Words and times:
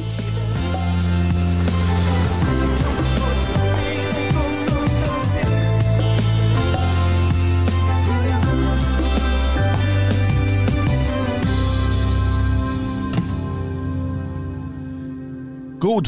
Yeah. 0.00 0.29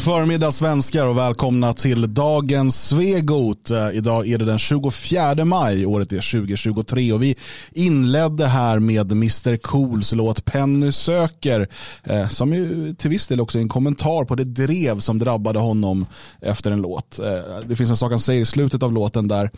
Förmiddag 0.04 0.50
svenskar 0.50 1.06
och 1.06 1.18
välkomna 1.18 1.72
till 1.72 2.14
dagens 2.14 2.88
Svegot. 2.88 3.70
Eh, 3.70 3.90
idag 3.92 4.28
är 4.28 4.38
det 4.38 4.44
den 4.44 4.58
24 4.58 5.44
maj, 5.44 5.86
året 5.86 6.12
är 6.12 6.32
2023 6.32 7.12
och 7.12 7.22
vi 7.22 7.36
inledde 7.72 8.46
här 8.46 8.78
med 8.78 9.12
Mr 9.12 9.56
Cools 9.56 10.12
låt 10.12 10.44
Penny 10.44 10.92
söker 10.92 11.68
eh, 12.04 12.28
som 12.28 12.54
ju 12.54 12.94
till 12.94 13.10
viss 13.10 13.26
del 13.26 13.40
också 13.40 13.58
är 13.58 13.62
en 13.62 13.68
kommentar 13.68 14.24
på 14.24 14.34
det 14.34 14.44
drev 14.44 15.00
som 15.00 15.18
drabbade 15.18 15.58
honom 15.58 16.06
efter 16.40 16.70
en 16.70 16.82
låt. 16.82 17.18
Eh, 17.18 17.58
det 17.66 17.76
finns 17.76 17.90
en 17.90 17.96
sak 17.96 18.10
han 18.10 18.20
säger 18.20 18.40
i 18.40 18.44
slutet 18.44 18.82
av 18.82 18.92
låten 18.92 19.28
där, 19.28 19.50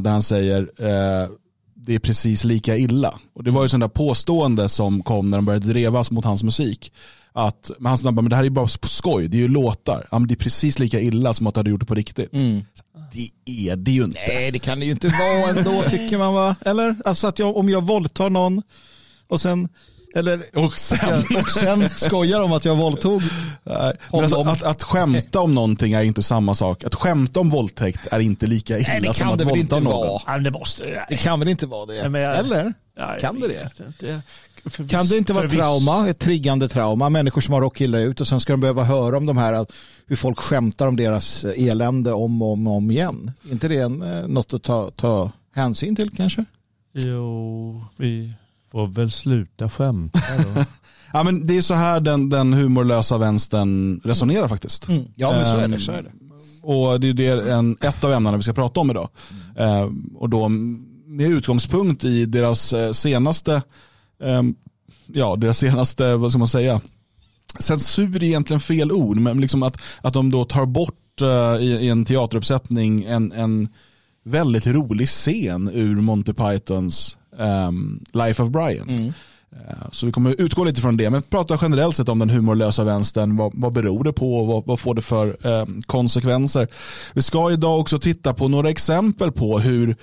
där 0.00 0.10
han 0.10 0.22
säger 0.22 0.68
det 1.74 1.94
är 1.94 1.98
precis 1.98 2.44
lika 2.44 2.76
illa. 2.76 3.14
Och 3.34 3.44
Det 3.44 3.50
var 3.50 3.62
ju 3.62 3.68
sådana 3.68 3.88
påstående 3.88 4.68
som 4.68 5.02
kom 5.02 5.28
när 5.28 5.38
de 5.38 5.44
började 5.44 5.66
drevas 5.66 6.10
mot 6.10 6.24
hans 6.24 6.42
musik 6.42 6.92
att 7.34 7.70
men 7.78 7.86
han 7.86 7.98
snabbade, 7.98 8.22
men 8.22 8.30
det 8.30 8.36
här 8.36 8.44
är 8.44 8.50
bara 8.50 8.68
på 8.80 8.88
skoj, 8.88 9.28
det 9.28 9.36
är 9.36 9.40
ju 9.40 9.48
låtar. 9.48 10.06
Ja, 10.10 10.18
men 10.18 10.28
det 10.28 10.34
är 10.34 10.36
precis 10.36 10.78
lika 10.78 11.00
illa 11.00 11.34
som 11.34 11.46
att 11.46 11.54
du 11.54 11.58
hade 11.58 11.70
gjort 11.70 11.80
det 11.80 11.86
på 11.86 11.94
riktigt. 11.94 12.32
Mm. 12.32 12.62
Det 13.12 13.70
är 13.70 13.76
det 13.76 13.90
ju 13.90 14.04
inte. 14.04 14.20
Nej, 14.28 14.50
det 14.50 14.58
kan 14.58 14.78
det 14.80 14.84
ju 14.84 14.92
inte 14.92 15.08
vara 15.08 15.58
ändå 15.58 15.82
tycker 15.88 16.18
man 16.18 16.34
va? 16.34 16.56
Eller? 16.64 16.96
Alltså 17.04 17.26
att 17.26 17.38
jag, 17.38 17.56
om 17.56 17.68
jag 17.68 17.82
våldtar 17.86 18.30
någon 18.30 18.62
och 19.28 19.40
sen 19.40 19.68
eller 20.16 20.42
och 20.54 20.78
sen, 20.78 21.18
och 21.18 21.50
sen 21.50 21.90
skojar 21.90 22.40
om 22.40 22.52
att 22.52 22.64
jag 22.64 22.76
våldtog 22.76 23.22
alltså, 24.10 24.40
att, 24.40 24.62
att 24.62 24.82
skämta 24.82 25.40
om 25.40 25.54
någonting 25.54 25.92
är 25.92 26.02
inte 26.02 26.22
samma 26.22 26.54
sak. 26.54 26.84
Att 26.84 26.94
skämta 26.94 27.40
om 27.40 27.50
våldtäkt 27.50 28.06
är 28.10 28.20
inte 28.20 28.46
lika 28.46 28.78
illa 28.78 28.88
Nej, 29.00 29.14
som 29.14 29.28
att 29.28 29.44
våldta 29.44 29.80
någon. 29.80 30.20
Ja, 30.26 30.38
det, 30.38 30.50
måste, 30.50 31.06
det 31.08 31.16
kan 31.16 31.38
väl 31.38 31.48
inte 31.48 31.66
vara 31.66 31.86
det? 31.86 31.94
Jag, 31.94 32.38
Eller? 32.38 32.74
Ja, 32.96 33.16
kan 33.20 33.40
det 33.40 33.48
det? 33.48 34.22
För 34.66 34.88
kan 34.88 35.06
det 35.06 35.16
inte 35.16 35.32
vara 35.32 35.48
trauma, 35.48 36.08
ett 36.08 36.18
triggande 36.18 36.68
trauma? 36.68 37.10
Människor 37.10 37.40
som 37.40 37.54
har 37.54 37.60
råkat 37.60 37.80
illa 37.80 37.98
ut 37.98 38.20
och 38.20 38.28
sen 38.28 38.40
ska 38.40 38.52
de 38.52 38.60
behöva 38.60 38.84
höra 38.84 39.16
om 39.16 39.26
de 39.26 39.36
här, 39.36 39.66
hur 40.06 40.16
folk 40.16 40.38
skämtar 40.38 40.86
om 40.86 40.96
deras 40.96 41.44
elände 41.44 42.12
om 42.12 42.42
och 42.42 42.52
om, 42.52 42.66
om 42.66 42.90
igen. 42.90 43.32
Är 43.48 43.52
inte 43.52 43.68
det 43.68 43.78
en, 43.78 44.02
eh, 44.02 44.28
något 44.28 44.54
att 44.54 44.62
ta, 44.62 44.90
ta 44.90 45.30
hänsyn 45.54 45.96
till 45.96 46.10
kanske? 46.10 46.44
Jo, 46.92 47.84
vi 47.96 48.32
får 48.72 48.86
väl 48.86 49.10
sluta 49.10 49.70
skämta 49.70 50.20
då. 50.38 50.64
ja, 51.12 51.22
men 51.22 51.46
det 51.46 51.56
är 51.56 51.62
så 51.62 51.74
här 51.74 52.00
den, 52.00 52.28
den 52.28 52.52
humorlösa 52.52 53.18
vänstern 53.18 54.00
resonerar 54.04 54.48
faktiskt. 54.48 54.88
Mm. 54.88 55.04
Ja, 55.16 55.32
men 55.32 55.46
så 55.46 55.56
är 55.56 55.68
det. 55.68 55.80
Så 55.80 55.92
är 55.92 56.02
det. 56.02 56.10
Och 56.62 57.00
det 57.00 57.08
är 57.08 57.14
det 57.14 57.52
en, 57.52 57.76
ett 57.80 58.04
av 58.04 58.12
ämnena 58.12 58.36
vi 58.36 58.42
ska 58.42 58.52
prata 58.52 58.80
om 58.80 58.90
idag. 58.90 59.08
Mm. 59.56 59.70
Uh, 59.70 59.92
och 60.14 60.28
då 60.28 60.48
med 61.06 61.28
utgångspunkt 61.28 62.04
i 62.04 62.26
deras 62.26 62.72
eh, 62.72 62.92
senaste 62.92 63.52
Ehm, 63.54 63.62
ja, 65.06 65.36
deras 65.36 65.58
senaste, 65.58 66.16
vad 66.16 66.30
ska 66.30 66.38
man 66.38 66.48
säga, 66.48 66.80
censur 67.58 68.16
är 68.16 68.24
egentligen 68.24 68.60
fel 68.60 68.92
ord, 68.92 69.16
men 69.16 69.40
liksom 69.40 69.62
att, 69.62 69.82
att 70.00 70.14
de 70.14 70.30
då 70.30 70.44
tar 70.44 70.66
bort 70.66 71.22
uh, 71.22 71.62
i, 71.62 71.66
i, 71.66 71.88
en 71.88 72.04
teateruppsättning 72.04 73.04
en, 73.04 73.32
en 73.32 73.68
väldigt 74.24 74.66
rolig 74.66 75.08
scen 75.08 75.70
ur 75.74 75.96
Monty 75.96 76.32
Pythons 76.32 77.16
um, 77.68 78.04
Life 78.12 78.42
of 78.42 78.48
Brian. 78.48 78.88
Mm. 78.88 79.12
Uh, 79.52 79.90
så 79.92 80.06
vi 80.06 80.12
kommer 80.12 80.40
utgå 80.40 80.64
lite 80.64 80.80
från 80.80 80.96
det, 80.96 81.10
men 81.10 81.22
prata 81.22 81.58
generellt 81.62 81.96
sett 81.96 82.08
om 82.08 82.18
den 82.18 82.30
humorlösa 82.30 82.84
vänstern. 82.84 83.36
Vad, 83.36 83.52
vad 83.54 83.72
beror 83.72 84.04
det 84.04 84.12
på 84.12 84.36
och 84.36 84.46
vad, 84.46 84.66
vad 84.66 84.80
får 84.80 84.94
det 84.94 85.02
för 85.02 85.26
uh, 85.26 85.80
konsekvenser? 85.86 86.68
Vi 87.12 87.22
ska 87.22 87.52
idag 87.52 87.80
också 87.80 87.98
titta 87.98 88.34
på 88.34 88.48
några 88.48 88.70
exempel 88.70 89.32
på 89.32 89.58
hur 89.58 89.96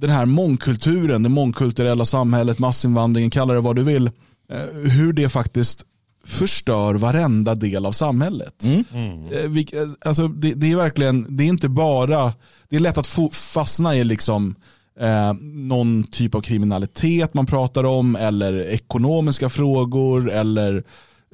den 0.00 0.10
här 0.10 0.26
mångkulturen, 0.26 1.22
det 1.22 1.28
mångkulturella 1.28 2.04
samhället, 2.04 2.58
massinvandringen, 2.58 3.30
kalla 3.30 3.54
det 3.54 3.60
vad 3.60 3.76
du 3.76 3.82
vill, 3.82 4.06
eh, 4.52 4.90
hur 4.90 5.12
det 5.12 5.28
faktiskt 5.28 5.84
förstör 6.24 6.94
varenda 6.94 7.54
del 7.54 7.86
av 7.86 7.92
samhället. 7.92 8.64
Mm. 8.64 8.84
Mm. 8.92 9.66
Alltså, 10.00 10.28
det, 10.28 10.54
det, 10.54 10.72
är 10.72 10.76
verkligen, 10.76 11.36
det 11.36 11.44
är 11.44 11.48
inte 11.48 11.68
bara, 11.68 12.32
det 12.68 12.76
är 12.76 12.80
lätt 12.80 12.98
att 12.98 13.18
fastna 13.32 13.96
i 13.96 14.04
liksom 14.04 14.54
eh, 15.00 15.32
någon 15.42 16.02
typ 16.02 16.34
av 16.34 16.40
kriminalitet 16.40 17.34
man 17.34 17.46
pratar 17.46 17.84
om 17.84 18.16
eller 18.16 18.60
ekonomiska 18.60 19.48
frågor 19.48 20.30
eller 20.30 20.84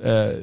eh, 0.03 0.37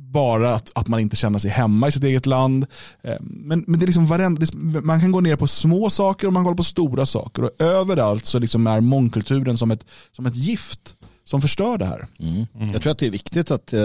bara 0.00 0.54
att, 0.54 0.72
att 0.74 0.88
man 0.88 1.00
inte 1.00 1.16
känner 1.16 1.38
sig 1.38 1.50
hemma 1.50 1.88
i 1.88 1.92
sitt 1.92 2.04
eget 2.04 2.26
land. 2.26 2.66
Eh, 3.02 3.16
men, 3.20 3.64
men 3.66 3.80
det 3.80 3.84
är 3.84 3.86
liksom 3.86 4.06
varenda, 4.06 4.46
man 4.82 5.00
kan 5.00 5.12
gå 5.12 5.20
ner 5.20 5.36
på 5.36 5.46
små 5.46 5.90
saker 5.90 6.26
och 6.26 6.32
man 6.32 6.44
kan 6.44 6.52
gå 6.52 6.56
på 6.56 6.62
stora 6.62 7.06
saker. 7.06 7.44
Och 7.44 7.50
överallt 7.58 8.26
så 8.26 8.38
liksom 8.38 8.66
är 8.66 8.80
mångkulturen 8.80 9.58
som 9.58 9.70
ett, 9.70 9.84
som 10.12 10.26
ett 10.26 10.36
gift 10.36 10.96
som 11.24 11.40
förstör 11.40 11.78
det 11.78 11.84
här. 11.84 12.06
Mm. 12.18 12.46
Mm. 12.54 12.70
Jag 12.72 12.82
tror 12.82 12.92
att 12.92 12.98
det 12.98 13.06
är 13.06 13.10
viktigt 13.10 13.50
att 13.50 13.72
eh, 13.72 13.80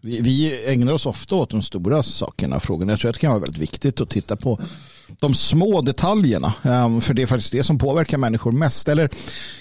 vi, 0.00 0.20
vi, 0.20 0.64
ägnar 0.66 0.92
oss 0.92 1.06
ofta 1.06 1.34
åt 1.34 1.50
de 1.50 1.62
stora 1.62 2.02
sakerna, 2.02 2.60
frågorna. 2.60 2.92
Jag 2.92 3.00
tror 3.00 3.08
att 3.08 3.14
det 3.14 3.20
kan 3.20 3.30
vara 3.30 3.40
väldigt 3.40 3.62
viktigt 3.62 4.00
att 4.00 4.10
titta 4.10 4.36
på 4.36 4.60
de 5.22 5.34
små 5.34 5.80
detaljerna. 5.80 6.54
Um, 6.62 7.00
för 7.00 7.14
det 7.14 7.22
är 7.22 7.26
faktiskt 7.26 7.52
det 7.52 7.62
som 7.62 7.78
påverkar 7.78 8.18
människor 8.18 8.52
mest. 8.52 8.88
Eller 8.88 9.10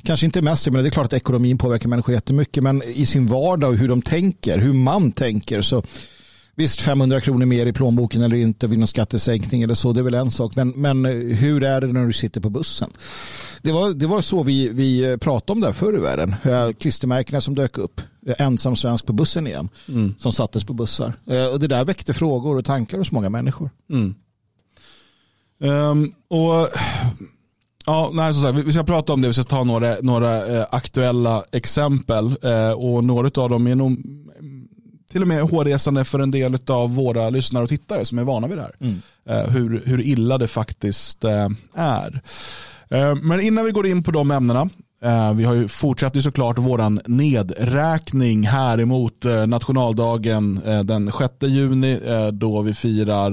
kanske 0.03 0.25
inte 0.25 0.41
mest, 0.41 0.67
men 0.67 0.83
det 0.83 0.89
är 0.89 0.91
klart 0.91 1.05
att 1.05 1.13
ekonomin 1.13 1.57
påverkar 1.57 1.89
människor 1.89 2.13
jättemycket. 2.15 2.63
Men 2.63 2.83
i 2.83 3.05
sin 3.05 3.27
vardag 3.27 3.69
och 3.69 3.77
hur 3.77 3.89
de 3.89 4.01
tänker, 4.01 4.57
hur 4.57 4.73
man 4.73 5.11
tänker. 5.11 5.61
så 5.61 5.83
Visst, 6.55 6.81
500 6.81 7.21
kronor 7.21 7.45
mer 7.45 7.65
i 7.65 7.73
plånboken 7.73 8.21
eller 8.21 8.37
inte 8.37 8.67
vid 8.67 8.79
någon 8.79 8.87
skattesänkning 8.87 9.61
eller 9.61 9.73
så, 9.73 9.93
det 9.93 9.99
är 9.99 10.03
väl 10.03 10.13
en 10.13 10.31
sak. 10.31 10.55
Men, 10.55 10.69
men 10.69 11.05
hur 11.31 11.63
är 11.63 11.81
det 11.81 11.87
när 11.87 12.05
du 12.05 12.13
sitter 12.13 12.41
på 12.41 12.49
bussen? 12.49 12.89
Det 13.61 13.71
var, 13.71 13.93
det 13.93 14.07
var 14.07 14.21
så 14.21 14.43
vi, 14.43 14.69
vi 14.69 15.17
pratade 15.17 15.51
om 15.51 15.61
det 15.61 15.73
förr 15.73 15.97
i 15.97 16.01
världen. 16.01 16.35
Klistermärkena 16.79 17.41
som 17.41 17.55
dök 17.55 17.77
upp. 17.77 18.01
Ensam 18.37 18.75
svensk 18.75 19.05
på 19.05 19.13
bussen 19.13 19.47
igen. 19.47 19.69
Mm. 19.87 20.15
Som 20.17 20.33
sattes 20.33 20.63
på 20.63 20.73
bussar. 20.73 21.13
Eh, 21.27 21.45
och 21.45 21.59
det 21.59 21.67
där 21.67 21.85
väckte 21.85 22.13
frågor 22.13 22.57
och 22.57 22.65
tankar 22.65 22.97
hos 22.97 23.11
många 23.11 23.29
människor. 23.29 23.69
Mm. 23.89 24.15
Um, 25.61 26.13
och 26.27 26.67
Ja, 27.85 28.11
nej, 28.13 28.33
så 28.33 28.51
vi 28.51 28.71
ska 28.71 28.83
prata 28.83 29.13
om 29.13 29.21
det, 29.21 29.27
vi 29.27 29.33
ska 29.33 29.43
ta 29.43 29.63
några, 29.63 29.95
några 30.01 30.57
eh, 30.57 30.65
aktuella 30.71 31.43
exempel 31.51 32.35
eh, 32.43 32.71
och 32.71 33.03
några 33.03 33.41
av 33.41 33.49
dem 33.49 33.67
är 33.67 33.75
nog 33.75 33.97
till 35.11 35.21
och 35.21 35.27
med 35.27 35.41
hårresande 35.41 36.05
för 36.05 36.19
en 36.19 36.31
del 36.31 36.57
av 36.67 36.95
våra 36.95 37.29
lyssnare 37.29 37.63
och 37.63 37.69
tittare 37.69 38.05
som 38.05 38.19
är 38.19 38.23
vana 38.23 38.47
vid 38.47 38.57
det 38.57 38.61
här. 38.61 38.75
Mm. 38.79 39.01
Eh, 39.25 39.51
hur, 39.51 39.83
hur 39.85 40.01
illa 40.01 40.37
det 40.37 40.47
faktiskt 40.47 41.23
eh, 41.23 41.49
är. 41.73 42.21
Eh, 42.89 43.15
men 43.15 43.41
innan 43.41 43.65
vi 43.65 43.71
går 43.71 43.87
in 43.87 44.03
på 44.03 44.11
de 44.11 44.31
ämnena 44.31 44.69
Eh, 45.03 45.33
vi 45.33 45.43
har 45.43 45.53
ju 45.53 45.67
fortsatt 45.67 46.15
ju 46.15 46.21
såklart 46.21 46.57
våran 46.57 46.99
nedräkning 47.05 48.47
här 48.47 48.79
emot 48.79 49.25
eh, 49.25 49.47
nationaldagen 49.47 50.61
eh, 50.65 50.79
den 50.79 51.11
6 51.11 51.33
juni 51.41 51.99
då 52.31 52.61
vi 52.61 52.73
firar 52.73 53.31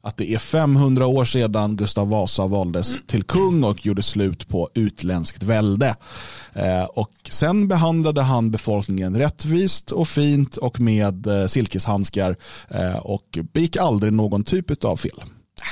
att 0.00 0.16
det 0.16 0.32
är 0.32 0.38
500 0.38 1.06
år 1.06 1.24
sedan 1.24 1.76
Gustav 1.76 2.08
Vasa 2.08 2.46
valdes 2.46 2.96
till 3.06 3.22
kung 3.22 3.64
och 3.64 3.86
gjorde 3.86 4.02
slut 4.02 4.48
på 4.48 4.70
utländskt 4.74 5.42
välde. 5.42 5.96
Och 6.88 7.12
sen 7.30 7.68
behandlade 7.68 8.22
han 8.22 8.50
befolkningen 8.50 9.18
rättvist 9.18 9.90
och 9.90 10.08
fint 10.08 10.56
och 10.56 10.80
med 10.80 11.26
silkeshandskar 11.48 12.36
och 13.02 13.38
begick 13.52 13.76
aldrig 13.76 14.12
någon 14.12 14.42
typ 14.44 14.84
av 14.84 14.96
fel. 14.96 15.22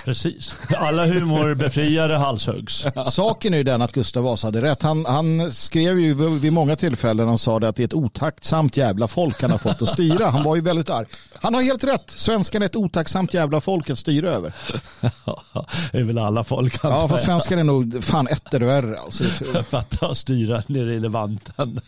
Precis. 0.05 0.57
Alla 0.77 1.07
humorbefriade 1.07 2.17
halshuggs. 2.17 2.87
Saken 3.11 3.55
är 3.55 3.59
ju 3.59 3.65
den 3.65 3.83
att 3.83 3.93
Gustav 3.93 4.25
Vasa 4.25 4.47
hade 4.47 4.63
rätt. 4.63 4.83
Han, 4.83 5.07
han 5.07 5.53
skrev 5.53 6.01
ju 6.01 6.15
vid 6.39 6.53
många 6.53 6.77
tillfällen 6.77 7.29
och 7.29 7.41
sa 7.41 7.61
det 7.61 7.69
att 7.69 7.77
det 7.77 7.83
är 7.83 7.85
ett 7.85 7.95
otacksamt 7.95 8.77
jävla 8.77 9.09
folk 9.09 9.43
han 9.43 9.51
har 9.51 9.59
fått 9.59 9.83
att 9.83 9.89
styra. 9.89 10.31
Han 10.31 10.43
var 10.43 10.57
ju 10.57 10.63
väldigt 10.63 10.91
arg. 10.91 11.07
Han 11.35 11.55
har 11.55 11.63
helt 11.63 11.85
rätt. 11.85 12.11
Svenskan 12.11 12.63
är 12.63 12.67
ett 12.67 12.77
otacksamt 12.77 13.35
jävla 13.35 13.61
folk 13.61 13.91
att 13.91 13.99
styra 13.99 14.31
över. 14.31 14.53
det 15.93 15.99
är 15.99 16.05
väl 16.05 16.19
alla 16.19 16.45
folk. 16.45 16.79
Ja, 16.83 17.09
fast 17.09 17.25
svenskan 17.25 17.59
är 17.59 17.65
nog 17.65 18.05
fan 18.05 18.29
etter 18.29 18.61
värre. 18.61 19.01
Alltså. 19.01 19.25
Fatta 19.69 20.07
att 20.07 20.19
styra 20.19 20.63
nere 20.67 20.95
i 20.95 21.01
Levanten. 21.01 21.81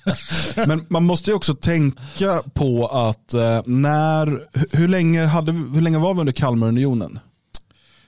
Men 0.54 0.86
man 0.88 1.04
måste 1.04 1.30
ju 1.30 1.36
också 1.36 1.54
tänka 1.54 2.42
på 2.54 2.86
att 2.86 3.34
eh, 3.34 3.62
när, 3.66 4.42
hur 4.76 4.88
länge, 4.88 5.24
hade, 5.24 5.52
hur 5.52 5.80
länge 5.80 5.98
var 5.98 6.14
vi 6.14 6.20
under 6.20 6.32
Kalmarunionen? 6.32 7.18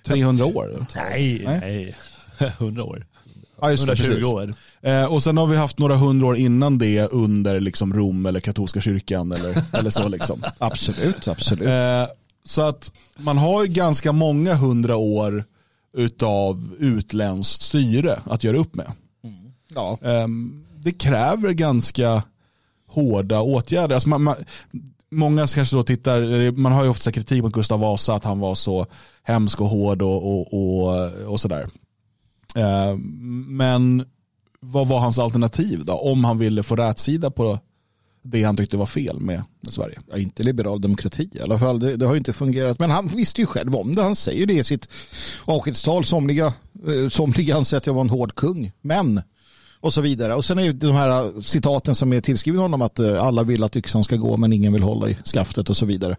300 0.08 0.44
år? 0.44 0.87
Nej, 0.94 1.43
nej. 1.44 1.96
100 2.38 2.84
år. 2.84 3.06
Ja, 3.60 3.70
just 3.70 3.88
120 3.88 4.26
år. 4.26 4.55
Eh, 4.81 5.05
och 5.05 5.22
sen 5.22 5.37
har 5.37 5.46
vi 5.46 5.56
haft 5.56 5.78
några 5.78 5.96
hundra 5.96 6.26
år 6.26 6.37
innan 6.37 6.78
det 6.78 7.12
under 7.12 7.60
liksom 7.60 7.94
Rom 7.94 8.26
eller 8.26 8.40
katolska 8.40 8.81
kyrkan 8.81 9.32
eller, 9.32 9.62
eller 9.78 9.90
så. 9.90 10.08
Liksom. 10.08 10.43
absolut, 10.58 11.28
absolut. 11.28 11.69
Eh, 11.69 12.06
så 12.44 12.62
att 12.62 12.93
man 13.16 13.38
har 13.38 13.64
ju 13.64 13.72
ganska 13.72 14.12
många 14.12 14.55
hundra 14.55 14.96
år 14.96 15.44
utav 15.96 16.75
utländskt 16.78 17.62
styre 17.62 18.20
att 18.25 18.44
göra 18.44 18.56
upp 18.56 18.75
med. 18.75 18.93
Mm. 19.25 19.37
Ja. 19.75 19.99
Eh, 20.02 20.28
det 20.81 20.93
kräver 20.93 21.52
ganska 21.52 22.22
hårda 22.87 23.40
åtgärder. 23.40 23.94
Alltså 23.94 24.08
man, 24.08 24.22
man, 24.22 24.37
många 25.10 25.46
kanske 25.46 25.76
då 25.76 25.82
tittar, 25.82 26.40
eh, 26.40 26.52
man 26.52 26.72
har 26.72 26.84
ju 26.84 26.90
ofta 26.90 27.12
kritik 27.12 27.43
mot 27.43 27.52
Gustav 27.52 27.81
Vasa 27.81 28.14
att 28.14 28.25
han 28.25 28.38
var 28.38 28.55
så 28.55 28.87
hemsk 29.22 29.60
och 29.60 29.69
hård 29.69 30.02
och, 30.02 30.26
och, 30.26 30.55
och, 30.55 31.12
och 31.32 31.40
sådär. 31.40 31.69
Eh, 32.56 32.96
men 33.49 34.05
vad 34.60 34.88
var 34.88 35.00
hans 35.00 35.19
alternativ 35.19 35.84
då? 35.84 35.93
Om 35.93 36.25
han 36.25 36.38
ville 36.38 36.62
få 36.62 36.76
rätsida 36.76 37.31
på 37.31 37.58
det 38.22 38.43
han 38.43 38.56
tyckte 38.56 38.76
var 38.76 38.87
fel 38.87 39.20
med, 39.20 39.43
Sverige. 39.69 39.99
Ja, 40.10 40.19
inte 40.19 40.43
liberal 40.43 40.81
demokrati 40.81 41.31
i 41.32 41.40
alla 41.40 41.58
fall. 41.58 41.81
Det, 41.81 41.96
det, 41.96 42.06
har 42.06 42.16
inte 42.16 42.32
fungerat. 42.32 42.78
Men 42.78 42.90
han 42.90 43.06
visste 43.06 43.40
ju 43.40 43.46
själv 43.46 43.76
om 43.76 43.94
det. 43.94 44.02
Han 44.02 44.16
säger 44.16 44.46
det 44.46 44.55
i 44.55 44.64
sitt 44.64 44.88
avskedstal. 45.44 46.05
Somliga, 46.05 46.46
eh, 46.87 47.08
somliga 47.10 47.56
anser 47.56 47.76
att 47.76 47.87
jag 47.87 47.94
var 47.94 48.00
en 48.00 48.10
hård 48.10 48.34
kung. 48.34 48.72
Men 48.81 49.22
och 49.81 49.93
så 49.93 50.01
vidare. 50.01 50.35
Och 50.35 50.45
sen 50.45 50.59
är 50.59 50.63
ju 50.63 50.73
de 50.73 50.93
här 50.93 51.25
äh, 51.25 51.41
citaten 51.41 51.95
som 51.95 52.13
är 52.13 52.21
tillskrivna 52.21 52.63
honom 52.63 52.83
att 52.83 52.99
äh, 52.99 53.23
alla 53.23 53.43
vill 53.43 53.65
att 53.65 53.77
yxan 53.77 54.05
ska 54.05 54.17
gå 54.17 54.37
men 54.37 54.53
ingen 54.53 54.73
vill 54.73 54.83
hålla 54.83 55.09
i 55.09 55.17
skaftet 55.25 55.71
och 55.71 55.77
så 55.77 55.87
vidare. 55.87 56.17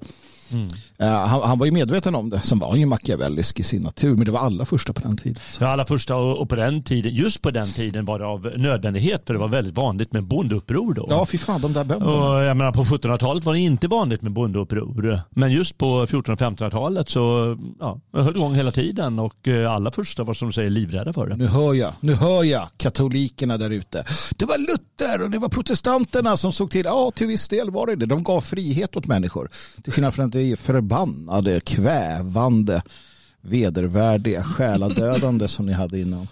Mm. 0.52 0.68
Uh, 1.02 1.08
han, 1.08 1.42
han, 1.42 1.60
var 1.60 1.66
ju 1.66 1.72
medveten 1.72 2.16
om 2.16 2.30
det. 2.30 2.40
Sen 2.40 2.60
var 2.60 2.70
han 2.70 2.80
ju 2.80 2.86
machiavellisk 2.86 3.60
i 3.60 3.64
sin 3.64 3.82
natur. 3.82 4.16
Men 4.16 4.26
det 4.26 4.32
var 4.32 4.40
alla 4.40 4.66
första 4.66 4.94
på 4.94 5.02
den 5.02 5.18
tiden. 5.18 5.40
Ja, 5.60 5.68
alla 5.68 5.86
första 5.86 6.16
och, 6.16 6.38
och, 6.38 6.50
på 6.50 6.56
den 6.56 6.84
tiden, 6.84 7.16
just 7.16 7.42
på 7.42 7.52
den 7.52 7.68
tiden 7.68 8.06
var 8.06 8.20
det 8.20 8.26
av 8.26 8.54
nödvändighet. 8.58 9.24
För 9.26 9.34
det 9.34 9.40
var 9.40 9.48
väldigt 9.48 9.76
vanligt 9.76 10.14
med 10.14 10.24
bondeuppror 10.24 10.94
då. 10.94 11.08
Ja, 11.10 11.26
fy 11.26 11.38
fan 11.38 11.62
de 11.62 11.74
där 11.74 11.84
bönderna. 11.84 12.30
Och, 12.30 12.44
jag 12.44 12.58
menar, 12.58 12.72
på 12.72 12.84
1700-talet 12.84 13.46
var 13.46 13.54
det 13.54 13.60
inte 13.60 13.88
vanligt 13.88 14.22
med 14.22 14.32
bondeuppror. 14.32 15.22
Men 15.30 15.52
just 15.52 15.78
på 15.78 16.04
1400 16.04 16.34
och 16.34 16.72
1500-talet 16.74 17.10
så 17.10 17.58
ja, 17.80 18.00
höll 18.14 18.36
igång 18.36 18.56
hela 18.56 18.72
tiden. 18.72 19.20
Och 19.20 19.48
uh, 19.48 19.72
alla 19.72 19.92
första 19.92 20.24
var 20.24 20.34
som 20.34 20.48
du 20.48 20.54
säger 20.54 20.70
livrädda 20.70 21.14
för 21.14 21.28
det. 21.28 21.36
Nu 21.36 21.48
hör 21.48 21.74
jag, 21.74 21.94
nu 22.00 22.14
hör 22.14 22.44
jag 22.44 22.70
katolikerna 22.78 23.58
där 23.58 23.70
ute. 23.70 24.04
Det 24.36 24.46
var 24.46 24.58
Luther 24.58 25.24
och 25.24 25.32
det 25.32 25.40
var 25.40 25.50
protestanterna 25.50 26.38
som 26.38 26.54
såg 26.54 26.72
till, 26.72 26.86
ja 26.86 27.12
till 27.16 27.28
viss 27.28 27.50
del 27.50 27.70
var 27.72 27.88
det 27.88 27.96
det. 27.96 28.06
De 28.06 28.24
gav 28.24 28.42
frihet 28.42 28.96
åt 28.96 29.08
människor. 29.08 29.50
Till 29.84 29.94
skillnad 29.94 30.14
från 30.14 30.32
det 30.40 30.60
förbannade, 30.60 31.60
kvävande, 31.60 32.82
vedervärdiga, 33.42 34.44
själadödande 34.44 35.48
som 35.48 35.66
ni 35.66 35.74
hade 35.74 36.00
innan. 36.00 36.28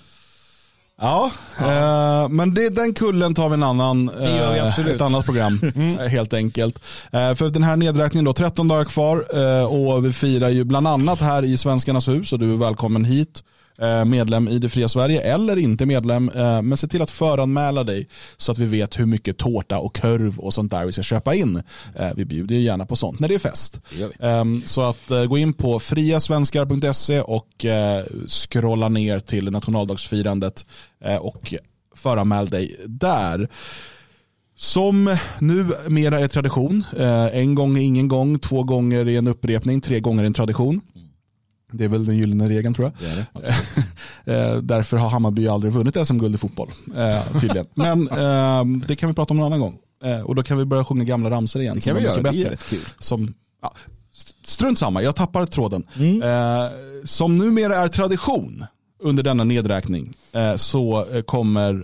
Ja, 1.01 1.31
ja. 1.59 2.23
Eh, 2.23 2.29
men 2.29 2.53
det, 2.53 2.69
den 2.69 2.93
kullen 2.93 3.33
tar 3.33 3.49
vi 3.49 3.53
en 3.53 3.63
annan, 3.63 4.09
eh, 4.09 4.79
ett 4.79 5.01
annat 5.01 5.25
program 5.25 5.59
mm. 5.75 5.97
Helt 6.09 6.33
enkelt. 6.33 6.79
Eh, 7.11 7.35
för 7.35 7.49
den 7.49 7.63
här 7.63 7.75
nedräkningen 7.75 8.25
då, 8.25 8.33
13 8.33 8.67
dagar 8.67 8.85
kvar 8.85 9.25
eh, 9.33 9.65
och 9.65 10.05
vi 10.05 10.13
firar 10.13 10.49
ju 10.49 10.63
bland 10.63 10.87
annat 10.87 11.21
här 11.21 11.43
i 11.43 11.57
Svenskarnas 11.57 12.07
hus 12.07 12.33
och 12.33 12.39
du 12.39 12.53
är 12.53 12.57
välkommen 12.57 13.05
hit. 13.05 13.43
Eh, 13.81 14.05
medlem 14.05 14.47
i 14.47 14.59
det 14.59 14.69
fria 14.69 14.87
Sverige 14.87 15.21
eller 15.21 15.57
inte 15.57 15.85
medlem. 15.85 16.29
Eh, 16.29 16.61
men 16.61 16.77
se 16.77 16.87
till 16.87 17.01
att 17.01 17.11
föranmäla 17.11 17.83
dig 17.83 18.07
så 18.37 18.51
att 18.51 18.57
vi 18.57 18.65
vet 18.65 18.99
hur 18.99 19.05
mycket 19.05 19.37
tårta 19.37 19.79
och 19.79 19.95
kurv 19.95 20.39
och 20.39 20.53
sånt 20.53 20.71
där 20.71 20.85
vi 20.85 20.91
ska 20.91 21.03
köpa 21.03 21.35
in. 21.35 21.63
Eh, 21.95 22.09
vi 22.15 22.25
bjuder 22.25 22.55
ju 22.55 22.61
gärna 22.61 22.85
på 22.85 22.95
sånt 22.95 23.19
när 23.19 23.27
det 23.27 23.35
är 23.35 23.39
fest. 23.39 23.81
Det 23.97 24.25
ehm, 24.25 24.61
så 24.65 24.81
att 24.81 25.29
gå 25.29 25.37
in 25.37 25.53
på 25.53 25.79
friasvenskar.se 25.79 27.21
och 27.21 27.65
scrolla 28.27 28.89
ner 28.89 29.19
till 29.19 29.51
nationaldagsfirandet 29.51 30.65
och 31.19 31.53
föranmäl 31.95 32.49
dig 32.49 32.75
där. 32.85 33.49
Som 34.55 35.17
nu 35.39 35.67
mera 35.87 36.19
är 36.19 36.27
tradition. 36.27 36.83
En 37.33 37.55
gång 37.55 37.77
är 37.77 37.81
ingen 37.81 38.07
gång, 38.07 38.39
två 38.39 38.63
gånger 38.63 39.07
är 39.07 39.17
en 39.17 39.27
upprepning, 39.27 39.81
tre 39.81 39.99
gånger 39.99 40.23
är 40.23 40.27
en 40.27 40.33
tradition. 40.33 40.81
Det 41.71 41.83
är 41.83 41.89
väl 41.89 42.05
den 42.05 42.17
gyllene 42.17 42.49
regeln 42.49 42.73
tror 42.73 42.91
jag. 42.99 43.09
Det 43.09 43.27
det. 43.33 43.55
Eh, 44.33 44.57
därför 44.57 44.97
har 44.97 45.09
Hammarby 45.09 45.47
aldrig 45.47 45.73
vunnit 45.73 46.07
SM-guld 46.07 46.35
i 46.35 46.37
fotboll. 46.37 46.71
Eh, 46.97 47.39
tydligen. 47.39 47.65
Men 47.73 48.09
ehm, 48.09 48.83
det 48.87 48.95
kan 48.95 49.09
vi 49.09 49.15
prata 49.15 49.33
om 49.33 49.39
en 49.39 49.45
annan 49.45 49.59
gång. 49.59 49.77
Eh, 50.03 50.21
och 50.21 50.35
då 50.35 50.43
kan 50.43 50.57
vi 50.57 50.65
börja 50.65 50.83
sjunga 50.83 51.03
gamla 51.03 51.31
ramsor 51.31 51.61
igen. 51.61 51.75
Det 51.75 51.81
kan 51.81 51.95
vi 51.95 52.03
göra, 52.03 52.21
bättre. 52.21 52.37
det 52.37 52.45
är 52.45 52.49
rätt 52.49 52.69
kul. 52.69 52.79
Som, 52.99 53.33
ja, 53.61 53.73
strunt 54.43 54.79
samma, 54.79 55.03
jag 55.03 55.15
tappar 55.15 55.45
tråden. 55.45 55.83
Mm. 55.99 56.21
som 57.05 57.37
numera 57.37 57.75
är 57.75 57.87
tradition 57.87 58.65
under 59.03 59.23
denna 59.23 59.43
nedräkning 59.43 60.13
så 60.55 61.05
kommer 61.25 61.83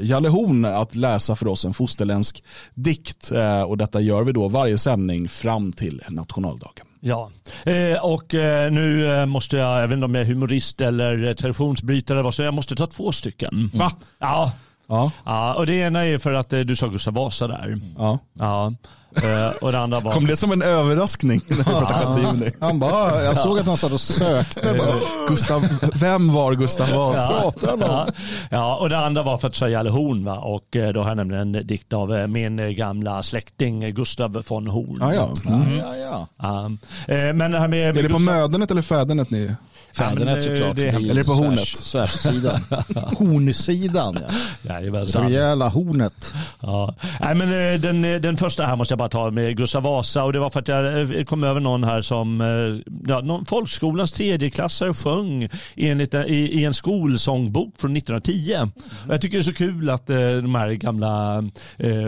Jalle 0.00 0.28
Horn 0.28 0.64
att 0.64 0.94
läsa 0.94 1.36
för 1.36 1.48
oss 1.48 1.64
en 1.64 1.74
fosterländsk 1.74 2.44
dikt 2.74 3.32
och 3.66 3.78
detta 3.78 4.00
gör 4.00 4.24
vi 4.24 4.32
då 4.32 4.48
varje 4.48 4.78
sändning 4.78 5.28
fram 5.28 5.72
till 5.72 6.02
nationaldagen. 6.08 6.87
Ja, 7.00 7.30
eh, 7.66 8.04
och 8.04 8.34
eh, 8.34 8.72
nu 8.72 9.06
eh, 9.10 9.26
måste 9.26 9.56
jag, 9.56 9.82
jag 9.82 9.88
vet 9.88 9.94
inte 9.94 10.04
om 10.04 10.14
jag 10.14 10.22
är 10.22 10.26
humorist 10.26 10.80
eller 10.80 11.34
traditionsbrytare, 11.34 12.32
så 12.32 12.42
jag 12.42 12.54
måste 12.54 12.74
ta 12.74 12.86
två 12.86 13.12
stycken. 13.12 13.70
Va? 13.74 13.92
Ja. 14.18 14.52
Ja. 14.88 15.12
ja. 15.24 15.54
Och 15.54 15.66
det 15.66 15.74
ena 15.74 16.04
är 16.04 16.18
för 16.18 16.32
att 16.32 16.50
du 16.50 16.76
sa 16.76 16.88
Gustav 16.88 17.14
Vasa 17.14 17.48
där. 17.48 17.80
Ja. 17.98 18.18
ja. 18.32 18.72
Uh, 19.24 19.48
och 19.60 19.72
det 19.72 19.78
andra 19.78 20.00
var... 20.00 20.12
Kom 20.12 20.26
det 20.26 20.36
som 20.36 20.52
en 20.52 20.62
överraskning? 20.62 21.40
Ja, 21.66 21.92
han 22.60 22.78
bara, 22.78 23.22
jag 23.24 23.38
såg 23.38 23.58
att 23.58 23.66
han 23.66 23.76
satt 23.76 23.92
och 23.92 24.00
sökte. 24.00 24.74
Bara, 24.78 25.28
Gustav, 25.28 25.68
vem 25.94 26.32
var 26.32 26.54
Gustav 26.54 26.90
Vasa? 26.90 27.52
Ja, 27.80 28.08
ja, 28.50 28.76
och 28.76 28.88
det 28.88 28.98
andra 28.98 29.22
var 29.22 29.38
för 29.38 29.48
att 29.48 29.56
säga 29.56 29.90
Horn. 29.90 30.24
Va? 30.24 30.38
Och 30.38 30.76
eh, 30.76 30.92
då 30.92 31.00
har 31.00 31.08
jag 31.08 31.16
nämligen 31.16 31.54
en 31.54 31.66
dikt 31.66 31.92
av 31.92 32.16
eh, 32.16 32.26
min 32.26 32.74
gamla 32.74 33.22
släkting 33.22 33.94
Gustav 33.94 34.44
von 34.48 34.66
Horn. 34.66 34.96
Ja, 35.00 35.14
ja. 35.14 35.34
Mm. 35.46 35.78
ja, 35.78 36.26
ja. 36.36 36.66
Um, 36.66 36.78
men 37.38 37.52
det 37.52 37.58
här 37.58 37.68
med, 37.68 37.98
är 37.98 38.02
det 38.02 38.08
på 38.08 38.18
mödernet 38.18 38.70
eller 38.70 38.82
fädernet 38.82 39.30
ni 39.30 39.50
Fädernet 39.92 40.42
såklart. 40.42 40.76
Det, 40.76 40.88
eller 40.88 41.24
på 41.24 41.32
hornet. 41.32 41.68
Svärssidan. 41.68 42.60
Hornsidan. 43.18 44.18
Ja. 44.62 44.80
Det 44.80 45.18
rejäla 45.18 45.68
hornet. 45.68 46.34
Ja. 46.60 46.94
Nej, 47.20 47.34
men 47.34 47.80
den, 47.80 48.02
den 48.02 48.36
första 48.36 48.66
här 48.66 48.76
måste 48.76 48.92
jag 48.92 48.98
bara 48.98 49.07
ta 49.08 49.30
med 49.30 49.56
Gustav 49.56 49.82
Vasa 49.82 50.24
och 50.24 50.32
det 50.32 50.38
var 50.38 50.50
för 50.50 50.60
att 50.60 50.68
jag 50.68 51.16
eh, 51.18 51.24
kom 51.24 51.44
över 51.44 51.60
någon 51.60 51.84
här 51.84 52.02
som 52.02 52.40
eh, 52.40 52.92
ja, 53.06 53.20
någon 53.20 53.46
folkskolans 53.46 54.12
tredjeklassare 54.12 54.94
sjöng 54.94 55.48
enligt, 55.76 56.14
i, 56.14 56.34
i 56.34 56.64
en 56.64 56.74
skolsångbok 56.74 57.78
från 57.78 57.96
1910. 57.96 58.52
Mm. 58.54 58.70
Jag 59.08 59.20
tycker 59.20 59.36
det 59.36 59.40
är 59.40 59.42
så 59.42 59.52
kul 59.52 59.90
att 59.90 60.10
eh, 60.10 60.16
de 60.16 60.54
här 60.54 60.72
gamla, 60.72 61.44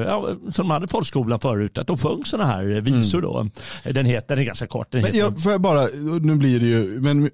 ja, 0.06 0.28
som 0.52 0.68
de 0.68 0.70
hade 0.70 0.88
folkskolan 0.88 1.40
förut, 1.40 1.78
att 1.78 1.86
de 1.86 1.98
sjöng 1.98 2.24
sådana 2.24 2.50
här 2.50 2.64
visor 2.64 3.22
då. 3.22 3.48
Den 3.84 4.06
heter, 4.06 4.28
den 4.28 4.38
är 4.38 4.46
ganska 4.46 4.66
kort. 4.66 4.92
Den 4.92 5.02
men 5.02 5.16
jag, 5.16 5.42
får 5.42 5.52
jag 5.52 5.60
bara, 5.60 5.86
nu 6.20 6.34
blir 6.34 6.60
det 6.60 6.66
ju, 6.66 7.00
men 7.00 7.30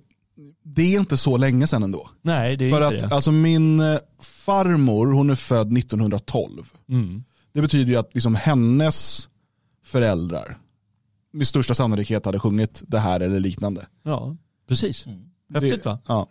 det 0.65 0.83
är 0.83 1.01
inte 1.01 1.17
så 1.17 1.37
länge 1.37 1.67
sedan 1.67 1.83
ändå. 1.83 2.11
Nej, 2.23 2.57
det 2.57 2.65
är 2.65 2.71
För 2.71 2.85
inte 2.85 3.05
att 3.05 3.11
det. 3.11 3.15
Alltså 3.15 3.33
min 3.33 3.83
farmor, 4.21 5.07
hon 5.07 5.31
är 5.31 5.35
född 5.35 5.79
1912. 5.79 6.67
Mm. 6.89 7.25
Det 7.57 7.62
betyder 7.62 7.93
ju 7.93 7.99
att 7.99 8.15
liksom 8.15 8.35
hennes 8.35 9.29
föräldrar 9.87 10.59
med 11.33 11.47
största 11.47 11.75
sannolikhet 11.75 12.27
hade 12.27 12.38
sjungit 12.38 12.83
det 12.87 12.99
här 12.99 13.21
eller 13.21 13.40
liknande. 13.40 13.87
Ja, 14.02 14.37
precis. 14.69 15.07
Mm. 15.07 15.19
Häftigt 15.55 15.85
va? 15.85 15.99
Ja. 16.07 16.28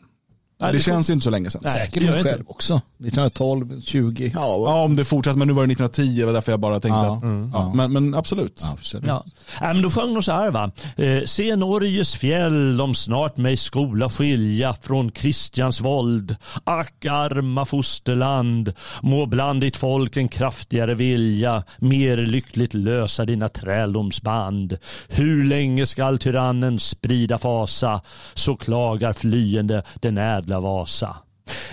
Nej, 0.58 0.72
det, 0.72 0.78
det 0.78 0.84
känns 0.84 1.10
ju 1.10 1.14
inte 1.14 1.24
så 1.24 1.30
länge 1.30 1.50
sedan. 1.50 1.62
Säkert 1.64 2.04
hon 2.04 2.12
själv 2.12 2.40
inte. 2.40 2.44
också. 2.52 2.74
1912, 2.74 3.82
20. 3.82 4.32
Ja, 4.36 4.42
ja, 4.66 4.84
om 4.84 4.96
det 4.96 5.06
fortsatt, 5.06 5.38
men 5.38 5.48
nu 5.48 5.54
var 5.54 5.68
det 5.68 5.74
1910, 5.74 6.20
det 6.20 6.26
var 6.26 6.34
därför 6.34 6.52
jag 6.52 6.60
bara 6.60 6.80
tänkte 6.80 7.00
ja, 7.00 7.16
att, 7.16 7.24
mm. 7.24 7.52
ja, 7.54 7.74
men, 7.74 7.94
men, 7.94 8.16
absolut. 8.16 8.64
absolut. 8.74 9.08
Ja. 9.08 9.26
Äh, 9.62 9.68
men 9.68 9.82
då 9.82 9.90
sjöng 9.90 10.14
de 10.14 10.24
så 10.24 10.32
här 10.32 10.52
va. 10.52 10.72
Eh, 10.98 11.24
Se 11.26 11.56
Norges 11.56 12.16
fjäll, 12.16 12.82
om 12.82 12.96
snart 12.96 13.38
mig 13.38 13.58
skola 13.58 14.10
skilja 14.10 14.74
från 14.74 15.12
Kristians 15.12 15.82
våld. 15.82 16.36
Ack 16.64 17.06
arma 17.06 17.66
fosterland, 17.66 18.74
må 19.02 19.26
bland 19.26 19.62
ditt 19.62 19.78
folk 19.78 20.18
en 20.18 20.28
kraftigare 20.28 20.96
vilja, 20.96 21.64
mer 21.78 22.18
lyckligt 22.18 22.74
lösa 22.74 23.26
dina 23.26 23.50
träldomsband. 23.50 24.78
Hur 25.08 25.44
länge 25.44 25.86
skall 25.86 26.18
tyrannen 26.18 26.80
sprida 26.80 27.38
fasa, 27.38 28.02
så 28.34 28.56
klagar 28.56 29.14
flyende 29.14 29.84
den 30.02 30.18
ädla 30.18 30.45
ädla 30.46 30.60
Vasa. 30.60 31.16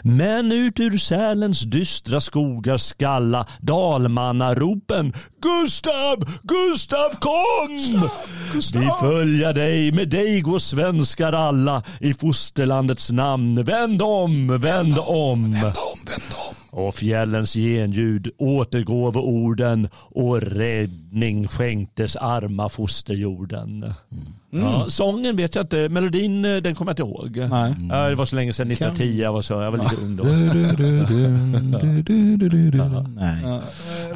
Men 0.03 0.53
ut 0.53 0.81
ur 0.81 0.99
Sälens 0.99 1.61
dystra 1.61 2.21
skogar 2.21 2.77
skalla 2.77 3.47
dalmannaropen 3.61 5.13
Gustav, 5.43 6.25
Gustav 6.43 7.11
kom! 7.21 7.69
Gustav, 7.69 8.11
Gustav. 8.53 8.83
Vi 8.83 8.91
följa 9.01 9.53
dig, 9.53 9.93
med 9.93 10.09
dig 10.09 10.41
går 10.41 10.59
svenskar 10.59 11.33
alla 11.33 11.83
i 12.01 12.15
fosterlandets 12.15 13.13
namn. 13.13 13.65
Vänd 13.65 14.03
om, 14.03 14.49
vänd, 14.49 14.63
vänd 14.63 14.95
om. 14.99 15.43
Vänd 15.53 15.65
om, 15.65 15.99
vänd 16.07 16.33
om. 16.33 16.85
Och 16.85 16.95
fjällens 16.95 17.55
genljud 17.55 18.31
återgåv 18.39 19.17
orden 19.17 19.89
och 19.95 20.43
räddning 20.43 21.49
skänktes 21.49 22.17
arma 22.17 22.69
fosterjorden. 22.69 23.83
Mm. 23.83 24.42
Ja, 24.55 24.87
sången 24.89 25.37
vet 25.37 25.55
jag 25.55 25.65
inte, 25.65 25.89
melodin 25.89 26.45
eh, 26.45 26.57
den 26.57 26.75
kommer 26.75 26.91
jag 26.91 26.93
inte 26.93 27.03
ihåg. 27.03 27.37
Nej. 27.51 27.75
Ja, 27.91 28.09
det 28.09 28.15
var 28.15 28.25
så 28.25 28.37
länge 28.37 28.53
sedan, 28.53 28.71
1910 28.71 29.21
jag 29.21 29.33
var, 29.33 29.43
så, 29.43 29.55
jag 29.55 29.71
var 29.71 29.79
lite 29.79 29.97
ung 29.97 30.17
då. 30.17 30.25
Nej. 33.21 33.61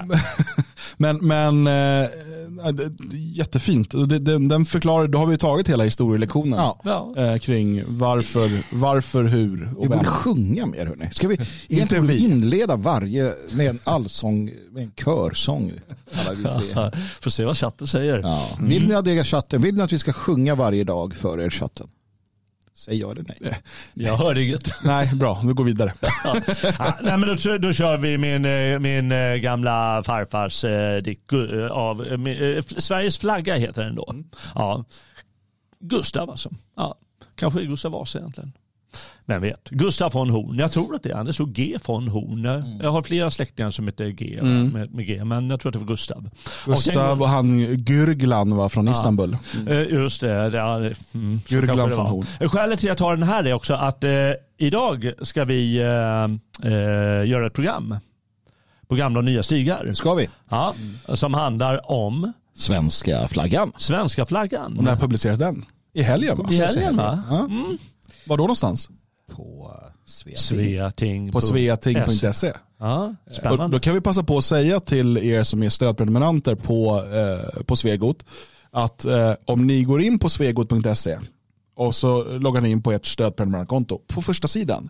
Men, 0.97 1.17
men 1.17 1.65
det- 2.73 2.93
jättefint. 3.17 3.91
Det, 3.91 4.19
det, 4.19 4.49
den 4.49 4.65
förklarar, 4.65 5.09
då 5.09 5.19
har 5.19 5.27
vi 5.27 5.39
tagit 5.39 5.69
hela 5.69 5.85
historielektionen 5.85 6.59
Ja. 6.85 7.15
Eh, 7.17 7.37
kring 7.39 7.83
varför, 7.87 8.63
varför, 8.73 9.25
hur 9.25 9.57
Vi 9.57 9.65
och 9.71 9.75
borde 9.75 9.89
vem. 9.97 10.05
sjunga 10.05 10.67
mer 10.67 10.87
hörni. 10.87 11.09
Ska 11.13 11.29
vi 11.29 11.39
egentligen 11.69 12.07
vi. 12.07 12.25
inleda 12.25 12.77
varje 12.77 13.33
med 13.53 13.67
en 13.71 13.79
allsång, 13.85 14.51
med 14.71 14.83
en 14.83 14.93
körsång? 15.05 15.73
Alla 16.13 16.31
vi 16.31 16.43
tre. 16.43 16.91
Får 17.23 17.31
se 17.31 17.45
vad 17.45 17.57
chatten 17.59 17.87
säger. 17.87 18.19
Ja. 18.19 18.49
Vill 18.61 18.89
ni 18.89 18.95
ha 18.95 19.03
det 19.03 19.25
chatten? 19.25 19.63
Vill 19.63 19.75
ni 19.75 19.83
att 19.83 19.93
vi 19.93 19.99
ska 19.99 20.13
sjunga 20.13 20.55
varje 20.55 20.85
dag 20.85 21.15
för 21.15 21.41
er 21.41 21.51
chatten? 21.51 21.87
Säg 22.77 22.97
ja 23.01 23.11
eller 23.11 23.25
nej. 23.29 23.57
Jag 23.95 24.17
hörde 24.17 24.43
inget. 24.43 24.71
Nej, 24.85 25.11
bra. 25.15 25.41
Vi 25.45 25.53
går 25.53 25.65
vidare. 25.65 25.95
ja, 26.79 26.99
nej, 27.03 27.19
men 27.19 27.21
då, 27.45 27.59
då 27.59 27.73
kör 27.73 27.97
vi 27.97 28.19
min, 28.19 28.45
eh, 28.45 28.79
min 28.79 29.13
eh, 29.13 29.35
gamla 29.35 30.03
farfars 30.07 30.65
eh, 30.65 31.03
dikt 31.03 31.33
eh, 31.33 31.67
av 31.67 32.07
eh, 32.07 32.63
Sveriges 32.63 33.19
flagga 33.19 33.55
heter 33.57 33.85
den 33.85 33.95
då. 33.95 34.15
Ja. 34.55 34.85
Gustav 35.81 36.31
alltså. 36.31 36.51
Ja. 36.77 36.95
Kanske 37.35 37.65
Gustav 37.65 37.93
Vasa 37.93 38.19
egentligen. 38.19 38.53
Vem 39.29 39.43
vet? 39.43 39.69
Gustav 39.71 40.13
von 40.13 40.31
Horn. 40.31 40.59
Jag 40.59 40.73
tror 40.73 40.95
att 40.95 41.03
det 41.03 41.11
är 41.11 41.15
han. 41.17 41.27
Det 41.27 41.33
stod 41.33 41.53
G 41.53 41.77
von 41.87 42.09
Horn. 42.09 42.45
Jag- 42.45 42.65
Jag 42.83 42.93
har 42.93 43.03
flera 43.03 43.31
släktingar 43.31 43.71
som 43.71 43.87
heter 43.87 44.07
G 44.09 44.39
med, 44.43 44.95
med 44.95 45.07
G, 45.07 45.25
men 45.25 45.51
jag 45.51 45.61
tror 45.61 45.71
att 45.71 45.73
det 45.73 45.79
var 45.79 45.87
Gustav. 45.87 46.31
Gustav 46.67 47.23
och 47.23 47.29
han 47.29 47.61
Gürglan 47.67 48.57
var 48.57 48.69
från 48.69 48.89
Istanbul. 48.89 49.37
Eh, 49.69 49.81
Just 49.83 50.21
det. 50.21 50.51
det 50.51 50.59
är, 50.59 50.97
mm, 51.15 51.41
så 51.47 51.55
Jürgen 51.55 51.67
kanske 51.67 51.89
det 51.89 51.97
von. 51.97 52.07
Horn. 52.07 52.27
Eh, 52.41 52.49
Skälet 52.49 52.79
till 52.81 52.87
att 52.89 52.91
jag 52.91 52.99
tar 52.99 53.17
den 53.17 53.29
här 53.29 53.45
är 53.45 53.53
också 53.53 53.75
att 53.75 54.05
eh, 54.05 54.11
idag 54.59 55.13
ska 55.23 55.45
vi 55.45 55.77
eh, 55.79 56.71
eh, 56.73 57.29
göra 57.29 57.47
ett 57.47 57.55
program 57.55 57.97
på 58.89 58.95
gamla 58.95 59.19
och 59.19 59.25
nya 59.25 59.43
stigar. 59.43 59.93
Ska 59.93 60.15
vi? 60.15 60.29
Ja, 60.51 60.75
som 61.15 61.35
handlar 61.35 61.91
om 61.91 62.33
Svenska 62.55 63.29
flaggan. 63.29 63.73
svenska 63.79 64.27
flaggan. 64.27 64.79
Och 64.79 64.85
när 64.85 64.97
publiceras 64.97 65.39
den? 65.39 65.65
I 65.95 66.03
helgen 66.03 66.39
va? 66.39 66.47
I 66.51 66.57
helgen 66.57 66.97
va? 66.97 67.23
Ja. 67.31 67.49
Var 68.27 68.37
då 68.37 68.43
någonstans? 68.43 68.89
På 69.33 69.75
eh, 69.83 69.93
Svea. 70.05 70.37
Sveating. 70.37 71.33
På 71.33 71.41
sveating.se. 71.41 72.53
Ja, 72.79 73.15
Och 73.27 73.35
spännande. 73.35 73.77
då 73.77 73.81
kan 73.81 73.95
vi 73.95 74.01
passa 74.01 74.23
på 74.23 74.39
att 74.39 74.45
säga 74.45 74.81
till 74.81 75.19
er 75.19 75.43
som 75.43 75.63
är 75.63 75.69
stödprenumeranter 75.69 76.55
på, 76.55 77.05
eh, 77.13 77.63
på 77.63 77.77
Svegot 77.77 78.25
att 78.71 79.05
eh, 79.05 79.33
om 79.45 79.67
ni 79.67 79.83
går 79.83 80.03
in 80.03 80.19
på 80.19 80.29
svegot.se 80.29 81.19
och 81.77 81.95
så 81.95 82.39
loggar 82.39 82.61
ni 82.61 82.71
in 82.71 82.83
på 82.83 82.93
ert 82.93 83.07
stödprenumerantkonto 83.07 84.01
på 84.07 84.23
första 84.23 84.49
sidan. 84.49 84.89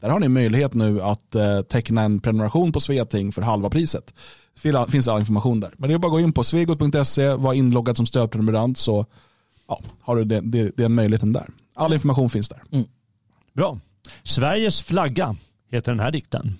Där 0.00 0.08
har 0.08 0.18
ni 0.18 0.28
möjlighet 0.28 0.74
nu 0.74 1.02
att 1.02 1.34
eh, 1.34 1.60
teckna 1.60 2.02
en 2.02 2.20
prenumeration 2.20 2.72
på 2.72 2.80
Sveating 2.80 3.32
för 3.32 3.42
halva 3.42 3.70
priset. 3.70 4.14
Det 4.62 4.90
finns 4.90 5.08
all 5.08 5.20
information 5.20 5.60
där. 5.60 5.70
Men 5.76 5.88
det 5.88 5.94
är 5.94 5.98
bara 5.98 6.06
att 6.06 6.12
gå 6.12 6.20
in 6.20 6.32
på 6.32 6.44
svegot.se, 6.44 7.34
vara 7.34 7.54
inloggad 7.54 7.96
som 7.96 8.06
stödprenumerant 8.06 8.78
så 8.78 9.06
ja, 9.68 9.80
har 10.00 10.16
du 10.16 10.24
det, 10.24 10.40
det, 10.40 10.76
den 10.76 10.94
möjligheten 10.94 11.32
där. 11.32 11.48
All 11.78 11.92
information 11.92 12.30
finns 12.30 12.48
där. 12.48 12.60
Bra. 13.52 13.78
Sveriges 14.22 14.82
flagga 14.82 15.36
heter 15.70 15.92
den 15.92 16.00
här 16.00 16.10
dikten. 16.10 16.58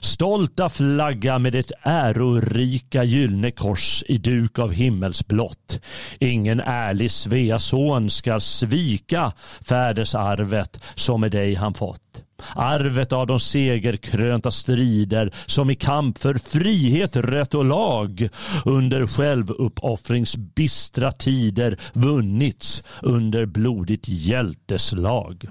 Stolta 0.00 0.68
flagga 0.68 1.38
med 1.38 1.54
ett 1.54 1.72
ärorika 1.82 3.04
gyllene 3.04 3.50
kors 3.50 4.04
i 4.08 4.18
duk 4.18 4.58
av 4.58 4.72
himmelsblått. 4.72 5.80
Ingen 6.18 6.60
ärlig 6.60 7.10
Sveason 7.10 8.10
ska 8.10 8.40
svika 8.40 9.32
fädersarvet 9.60 10.82
som 10.94 11.20
med 11.20 11.30
dig 11.30 11.54
han 11.54 11.74
fått. 11.74 12.22
Arvet 12.54 13.12
av 13.12 13.26
de 13.26 13.40
segerkrönta 13.40 14.50
strider 14.50 15.32
som 15.46 15.70
i 15.70 15.74
kamp 15.74 16.18
för 16.18 16.34
frihet, 16.34 17.16
rätt 17.16 17.54
och 17.54 17.64
lag 17.64 18.28
under 18.64 19.06
självuppoffrings 19.06 20.36
bistra 20.36 21.12
tider 21.12 21.78
vunnits 21.92 22.82
under 23.02 23.46
blodigt 23.46 24.08
hjälteslag. 24.08 25.46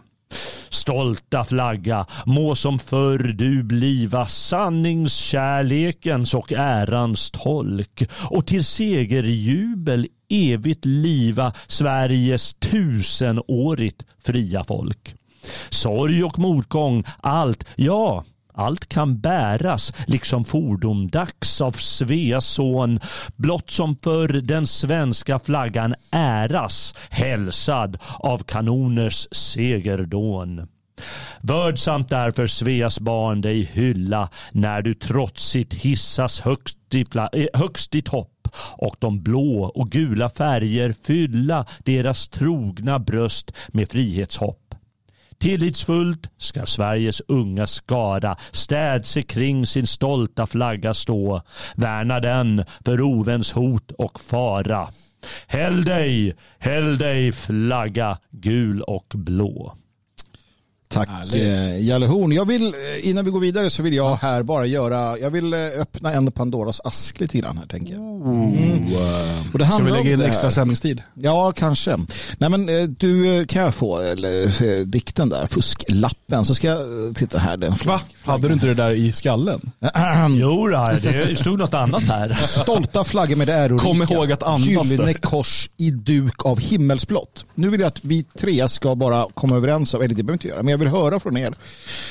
Stolta 0.69 1.43
flagga, 1.43 2.05
må 2.25 2.55
som 2.55 2.79
förr 2.79 3.19
du 3.19 3.63
bliva 3.63 4.25
sanningskärlekens 4.25 6.33
och 6.33 6.51
ärans 6.51 7.31
tolk 7.31 8.03
och 8.29 8.47
till 8.47 8.65
segerjubel 8.65 10.07
evigt 10.29 10.85
liva 10.85 11.53
Sveriges 11.67 12.53
tusenårigt 12.53 14.05
fria 14.23 14.63
folk. 14.63 15.15
Sorg 15.69 16.23
och 16.23 16.39
motgång, 16.39 17.03
allt, 17.21 17.65
ja, 17.75 18.23
allt 18.53 18.89
kan 18.89 19.19
bäras, 19.19 19.93
liksom 20.07 20.45
fordomdags 20.45 21.61
av 21.61 21.71
Sveas 21.71 22.45
son, 22.45 22.99
blott 23.35 23.69
som 23.69 23.95
för 23.95 24.27
den 24.27 24.67
svenska 24.67 25.39
flaggan 25.39 25.95
äras, 26.11 26.95
hälsad 27.09 27.97
av 28.19 28.43
kanoners 28.43 29.27
segerdån. 29.31 30.67
Vördsamt 31.41 32.09
därför 32.09 32.47
Sveas 32.47 32.99
barn 32.99 33.41
dig 33.41 33.63
hylla 33.63 34.29
när 34.51 34.81
du 34.81 34.93
trotsigt 34.93 35.73
hissas 35.73 36.39
högst 36.39 36.77
i, 36.93 37.03
fla- 37.03 37.29
eh, 37.33 37.59
högst 37.61 37.95
i 37.95 38.01
topp 38.01 38.47
och 38.77 38.95
de 38.99 39.21
blå 39.23 39.63
och 39.75 39.89
gula 39.89 40.29
färger 40.29 40.95
fylla 41.03 41.65
deras 41.79 42.29
trogna 42.29 42.99
bröst 42.99 43.51
med 43.67 43.89
frihetshopp. 43.89 44.75
Tillitsfullt 45.41 46.29
ska 46.37 46.65
Sveriges 46.65 47.21
unga 47.27 47.67
skara 47.67 48.37
städse 48.51 49.21
kring 49.21 49.67
sin 49.67 49.87
stolta 49.87 50.47
flagga 50.47 50.93
stå. 50.93 51.41
Värna 51.75 52.19
den 52.19 52.65
för 52.85 53.01
oväns 53.01 53.51
hot 53.51 53.91
och 53.91 54.19
fara. 54.19 54.87
Häll 55.47 55.83
dig, 55.83 56.35
häll 56.59 56.97
dig 56.97 57.31
flagga 57.31 58.17
gul 58.31 58.81
och 58.81 59.07
blå. 59.15 59.73
Tack 60.93 61.09
Härligt. 61.09 61.33
eh, 61.33 61.87
Jalle 61.87 62.05
Horn. 62.05 62.31
Jag 62.31 62.45
vill, 62.45 62.65
eh, 62.67 63.09
innan 63.09 63.25
vi 63.25 63.31
går 63.31 63.39
vidare 63.39 63.69
så 63.69 63.83
vill 63.83 63.93
jag 63.93 64.15
här 64.15 64.43
bara 64.43 64.65
göra, 64.65 65.17
jag 65.17 65.31
vill 65.31 65.53
eh, 65.53 65.59
öppna 65.59 66.13
en 66.13 66.31
Pandoras 66.31 66.81
ask 66.83 67.19
lite 67.19 67.37
grann 67.37 67.57
här 67.57 67.65
tänker 67.65 67.93
jag. 67.93 68.01
Mm. 68.01 68.83
Och 69.53 69.59
det 69.59 69.65
Ska 69.65 69.73
vi 69.77 69.83
handlar 69.83 69.91
lägga 69.91 70.15
om 70.15 70.21
in 70.21 70.27
extra 70.27 70.51
sändningstid? 70.51 71.01
Ja, 71.13 71.53
kanske. 71.55 71.97
Nej, 72.37 72.49
men 72.49 72.65
du 72.99 73.45
kan 73.45 73.61
jag 73.61 73.75
få 73.75 73.99
eller, 73.99 74.85
dikten 74.85 75.29
där, 75.29 75.47
fusklappen, 75.47 76.45
så 76.45 76.55
ska 76.55 76.67
jag 76.67 77.15
titta 77.15 77.37
här. 77.37 77.57
Den 77.57 77.73
Va? 77.85 78.01
Hade 78.23 78.47
du 78.47 78.53
inte 78.53 78.67
det 78.67 78.73
där 78.73 78.91
i 78.91 79.11
skallen? 79.11 79.71
Jo, 80.29 80.67
det 80.67 81.35
stod 81.39 81.59
något 81.59 81.73
annat 81.73 82.03
här. 82.03 82.33
Stolta 82.47 83.03
flaggor 83.03 83.35
med 83.35 83.47
det 83.47 83.53
ärorika. 83.53 83.85
Kom 83.85 84.01
ihåg 84.01 84.31
att 84.31 84.43
andas 84.43 84.91
Gyllene 84.91 85.13
kors 85.13 85.69
i 85.77 85.91
duk 85.91 86.45
av 86.45 86.59
himmelsblått. 86.59 87.45
Nu 87.55 87.69
vill 87.69 87.79
jag 87.79 87.87
att 87.87 88.05
vi 88.05 88.23
tre 88.23 88.69
ska 88.69 88.95
bara 88.95 89.25
komma 89.33 89.55
överens 89.55 89.93
om, 89.93 90.01
eller 90.01 90.15
det 90.15 90.23
behöver 90.23 90.31
vi 90.31 90.33
inte 90.33 90.47
göra, 90.47 90.63
men 90.63 90.71
jag 90.71 90.79
vill 90.81 90.89
höra 90.89 91.19
från 91.19 91.37
er. 91.37 91.53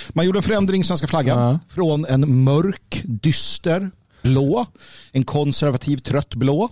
Man 0.09 0.27
gjorde 0.27 0.39
en 0.39 0.43
förändring 0.43 0.81
i 0.81 0.85
svenska 0.85 1.07
flaggan 1.07 1.39
Ja. 1.39 1.59
från 1.69 2.05
en 2.05 2.45
mörk, 2.45 3.03
dyster 3.05 3.91
blå, 4.23 4.67
en 5.13 5.25
konservativ 5.25 5.97
trött 5.97 6.35
blå, 6.35 6.69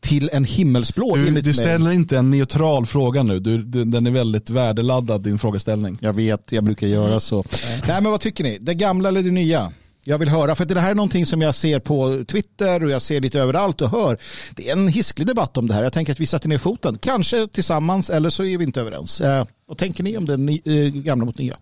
till 0.00 0.30
en 0.32 0.44
himmelsblå. 0.44 1.16
Du, 1.16 1.24
du 1.24 1.30
mig. 1.32 1.54
ställer 1.54 1.90
inte 1.90 2.18
en 2.18 2.30
neutral 2.30 2.86
fråga 2.86 3.22
nu. 3.22 3.38
Du, 3.40 3.62
du, 3.62 3.84
den 3.84 4.06
är 4.06 4.10
väldigt 4.10 4.50
värdeladdad 4.50 5.22
din 5.22 5.38
frågeställning. 5.38 5.98
Jag 6.00 6.12
vet, 6.12 6.52
jag 6.52 6.64
brukar 6.64 6.86
göra 6.86 7.20
så. 7.20 7.44
Nej, 7.88 8.02
men 8.02 8.10
vad 8.10 8.20
tycker 8.20 8.44
ni? 8.44 8.58
Det 8.58 8.74
gamla 8.74 9.08
eller 9.08 9.22
det 9.22 9.30
nya? 9.30 9.72
Jag 10.04 10.18
vill 10.18 10.28
höra, 10.28 10.54
för 10.54 10.64
det 10.64 10.80
här 10.80 10.90
är 10.90 10.94
någonting 10.94 11.26
som 11.26 11.42
jag 11.42 11.54
ser 11.54 11.80
på 11.80 12.24
Twitter 12.28 12.84
och 12.84 12.90
jag 12.90 13.02
ser 13.02 13.20
lite 13.20 13.40
överallt 13.40 13.80
och 13.80 13.90
hör. 13.90 14.18
Det 14.54 14.68
är 14.68 14.72
en 14.72 14.88
hisklig 14.88 15.26
debatt 15.26 15.56
om 15.56 15.66
det 15.66 15.74
här. 15.74 15.82
Jag 15.82 15.92
tänker 15.92 16.12
att 16.12 16.20
vi 16.20 16.26
sätter 16.26 16.48
ner 16.48 16.58
foten. 16.58 16.98
Kanske 16.98 17.46
tillsammans 17.46 18.10
eller 18.10 18.30
så 18.30 18.44
är 18.44 18.58
vi 18.58 18.64
inte 18.64 18.80
överens. 18.80 19.20
Eh, 19.20 19.46
vad 19.66 19.78
tänker 19.78 20.02
ni 20.04 20.16
om 20.16 20.24
det 20.26 20.36
ny, 20.36 20.60
eh, 20.64 20.88
gamla 20.88 21.24
mot 21.24 21.38
nya? 21.38 21.56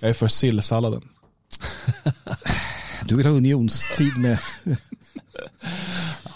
Jag 0.00 0.10
är 0.10 0.14
för 0.14 0.28
sillsalladen. 0.28 1.02
Du 3.04 3.16
vill 3.16 3.26
ha 3.26 3.32
unionstid 3.32 4.18
med... 4.18 4.38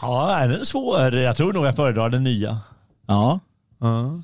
Ja, 0.02 0.38
den 0.40 0.60
är 0.60 0.64
svår. 0.64 1.14
Jag 1.14 1.36
tror 1.36 1.52
nog 1.52 1.66
jag 1.66 1.76
föredrar 1.76 2.08
den 2.10 2.24
nya. 2.24 2.58
Ja. 3.06 3.40
Ja. 3.78 4.22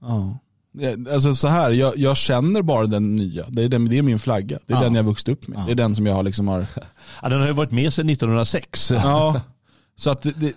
Ja. 0.00 0.38
Det- 0.72 1.12
Alltså 1.12 1.34
så 1.34 1.48
här, 1.48 1.70
jag, 1.70 1.96
jag 1.98 2.16
känner 2.16 2.62
bara 2.62 2.86
den 2.86 3.16
nya. 3.16 3.44
Det 3.48 3.62
är, 3.62 3.68
den, 3.68 3.84
det 3.88 3.98
är 3.98 4.02
min 4.02 4.18
flagga. 4.18 4.58
Det 4.66 4.72
är 4.72 4.76
Ja. 4.76 4.82
den 4.82 4.94
jag 4.94 5.02
vuxit 5.04 5.28
upp 5.28 5.48
med. 5.48 5.58
Ja. 5.58 5.64
Det 5.66 5.72
är 5.72 5.74
den 5.74 5.96
som 5.96 6.06
jag 6.06 6.14
har 6.14 6.22
liksom 6.22 6.48
har... 6.48 6.66
Ja, 7.22 7.28
den 7.28 7.40
har 7.40 7.46
ju 7.46 7.52
varit 7.52 7.70
med 7.72 7.92
sedan 7.92 8.10
1906. 8.10 8.90
Ja. 8.90 9.40
Så 9.96 10.10
att 10.10 10.22
det, 10.22 10.40
det, 10.40 10.52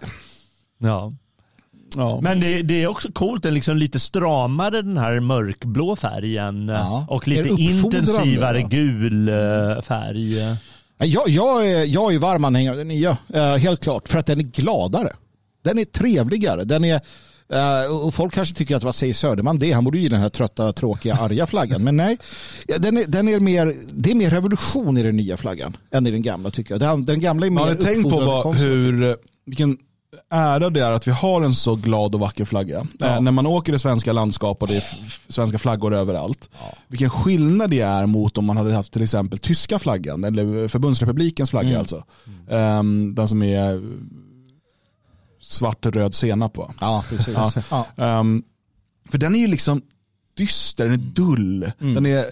Ja. 0.78 1.14
ja. 1.96 2.20
Men 2.22 2.40
det, 2.40 2.62
det 2.62 2.84
är 2.84 2.88
också 2.88 3.12
coolt, 3.12 3.44
den 3.44 3.54
liksom 3.54 3.78
lite 3.78 4.00
stramare 4.00 4.82
den 4.82 4.98
här 4.98 5.20
mörkblå 5.20 5.96
färgen 5.96 6.68
Ja. 6.68 7.06
och 7.10 7.28
lite 7.28 7.50
intensivare 7.50 8.62
va? 8.62 8.68
gul 8.70 9.30
eh, 9.30 9.82
färg. 9.82 10.38
Jag, 10.98 11.30
jag, 11.30 11.68
är, 11.72 11.86
jag 11.86 12.14
är 12.14 12.20
varm 12.20 12.46
anhängare 12.46 12.72
av 12.74 12.78
den 12.78 12.88
nya, 12.88 13.18
eh, 13.34 13.56
helt 13.56 13.84
klart. 13.84 14.08
För 14.08 14.20
att 14.20 14.26
den 14.26 14.40
är 14.40 14.44
gladare. 14.44 15.14
Den 15.64 15.80
är 15.80 15.86
trevligare. 15.86 16.64
Den 16.64 16.84
är, 16.86 17.02
eh, 17.54 18.06
och 18.06 18.14
folk 18.14 18.34
kanske 18.34 18.56
tycker 18.56 18.76
att 18.76 18.84
vad 18.84 18.96
säger 18.96 19.14
Söderman 19.14 19.60
det? 19.60 19.72
Han 19.72 19.84
borde 19.84 19.98
ju 19.98 20.04
gilla 20.04 20.16
den 20.16 20.22
här 20.24 20.30
trötta, 20.30 20.74
tråkiga, 20.74 21.16
arga 21.16 21.48
flaggan. 21.48 21.84
Men 21.84 21.98
nej, 21.98 22.18
den 22.80 22.98
är, 22.98 23.06
den 23.08 23.28
är 23.28 23.40
mer, 23.40 23.76
det 23.94 24.12
är 24.12 24.16
mer 24.16 24.30
revolution 24.30 24.98
i 24.98 25.04
den 25.04 25.18
nya 25.18 25.38
flaggan 25.38 25.78
än 25.92 26.08
i 26.08 26.12
den 26.12 26.22
gamla 26.22 26.50
tycker 26.50 26.74
jag. 26.74 26.80
Den, 26.80 27.06
den 27.06 27.20
gamla 27.20 27.46
är 27.46 27.50
mer 27.50 27.62
Har 27.62 27.70
ni 27.70 27.76
tänkt 27.76 28.10
på 28.10 28.20
vad, 28.20 28.56
hur, 28.56 29.16
vilken 29.46 29.78
ära 30.30 30.70
det 30.70 30.82
är 30.84 30.92
att 30.92 31.08
vi 31.08 31.12
har 31.12 31.42
en 31.42 31.54
så 31.54 31.76
glad 31.76 32.16
och 32.16 32.22
vacker 32.22 32.46
flagga. 32.46 32.88
Eh, 33.02 33.22
när 33.22 33.32
man 33.32 33.48
åker 33.48 33.74
i 33.74 33.80
svenska 33.80 34.14
landskap 34.14 34.62
och 34.62 34.68
det 34.68 34.76
är 34.76 34.84
svenska 35.28 35.60
flaggor 35.60 35.94
överallt. 35.94 36.50
Vilken 36.88 37.10
skillnad 37.10 37.70
det 37.70 37.80
är 37.80 38.06
mot 38.06 38.38
om 38.38 38.46
man 38.46 38.58
hade 38.58 38.74
haft 38.74 38.94
till 38.94 39.04
exempel 39.04 39.40
tyska 39.40 39.80
flaggan, 39.80 40.24
eller 40.24 40.68
förbundsrepublikens 40.68 41.50
flagga 41.50 41.70
Mm. 41.70 41.80
alltså. 41.80 42.04
Ehm, 42.50 43.16
den 43.16 43.28
som 43.28 43.44
är 43.44 43.82
svart, 45.54 45.86
röd 45.86 46.16
senap 46.16 46.58
va? 46.58 46.74
Ja, 46.82 47.06
precis. 47.10 47.34
Ja. 47.34 47.52
Ja. 47.72 47.88
Ehm, 48.04 48.44
för 49.10 49.18
den 49.18 49.36
är 49.36 49.40
ju 49.40 49.48
liksom 49.48 49.82
dyster, 50.38 50.86
den 50.86 50.94
är 50.94 51.14
dull. 51.14 51.72
Mm. 51.80 51.94
Den, 51.94 52.06
är, 52.06 52.26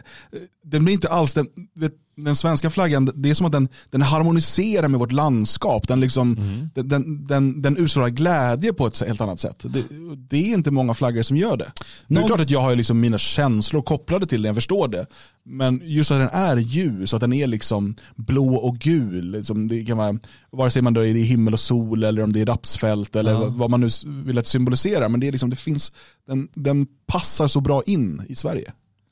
den 0.63 0.83
blir 0.83 0.93
inte 0.93 1.09
alls, 1.09 1.33
den, 1.33 1.47
vet, 1.73 1.93
den 2.23 2.35
svenska 2.35 2.69
flaggan, 2.69 3.09
det 3.15 3.29
är 3.29 3.33
som 3.33 3.45
att 3.45 3.51
den, 3.51 3.67
den 3.89 4.01
harmoniserar 4.01 4.87
med 4.87 4.99
vårt 4.99 5.11
landskap. 5.11 5.87
Den, 5.87 5.99
liksom, 5.99 6.35
den, 6.75 6.87
den, 6.87 7.27
den, 7.27 7.61
den 7.61 7.77
utstrålar 7.77 8.09
glädje 8.09 8.73
på 8.73 8.87
ett 8.87 9.01
helt 9.07 9.21
annat 9.21 9.39
sätt. 9.39 9.65
Det, 9.69 9.83
det 10.29 10.37
är 10.37 10.53
inte 10.53 10.71
många 10.71 10.93
flaggor 10.93 11.21
som 11.21 11.37
gör 11.37 11.57
det. 11.57 11.71
Det 12.07 12.15
är 12.15 12.19
Någon- 12.19 12.27
klart 12.27 12.39
att 12.39 12.49
jag 12.49 12.61
har 12.61 12.75
liksom 12.75 12.99
mina 12.99 13.17
känslor 13.17 13.81
kopplade 13.81 14.25
till 14.25 14.41
den, 14.41 14.47
jag 14.49 14.55
förstår 14.55 14.87
det. 14.87 15.05
Men 15.43 15.81
just 15.83 16.11
att 16.11 16.17
den 16.19 16.29
är 16.33 16.57
ljus, 16.57 17.13
att 17.13 17.21
den 17.21 17.33
är 17.33 17.47
liksom 17.47 17.95
blå 18.15 18.55
och 18.55 18.77
gul. 18.77 19.31
Liksom 19.31 19.67
det 19.67 19.85
kan 19.85 19.97
vara, 19.97 20.19
vare 20.51 20.71
sig 20.71 20.81
man 20.81 20.93
då 20.93 21.01
är 21.01 21.05
i 21.15 21.21
himmel 21.23 21.53
och 21.53 21.59
sol 21.59 22.03
eller 22.03 22.23
om 22.23 22.33
det 22.33 22.41
är 22.41 22.45
rapsfält 22.45 23.15
eller 23.15 23.33
vad- 23.33 23.53
vad 23.53 23.69
man 23.69 23.81
nu 23.81 23.87
vill 24.25 24.37
att 24.37 24.47
symbolisera. 24.47 25.09
Men 25.09 25.19
det, 25.19 25.27
är 25.27 25.31
liksom, 25.31 25.49
det 25.49 25.55
finns, 25.55 25.91
den, 26.27 26.47
den 26.55 26.87
passar 27.07 27.47
så 27.47 27.61
bra 27.61 27.83
in 27.85 28.25
i 28.29 28.35
Sverige. 28.35 28.71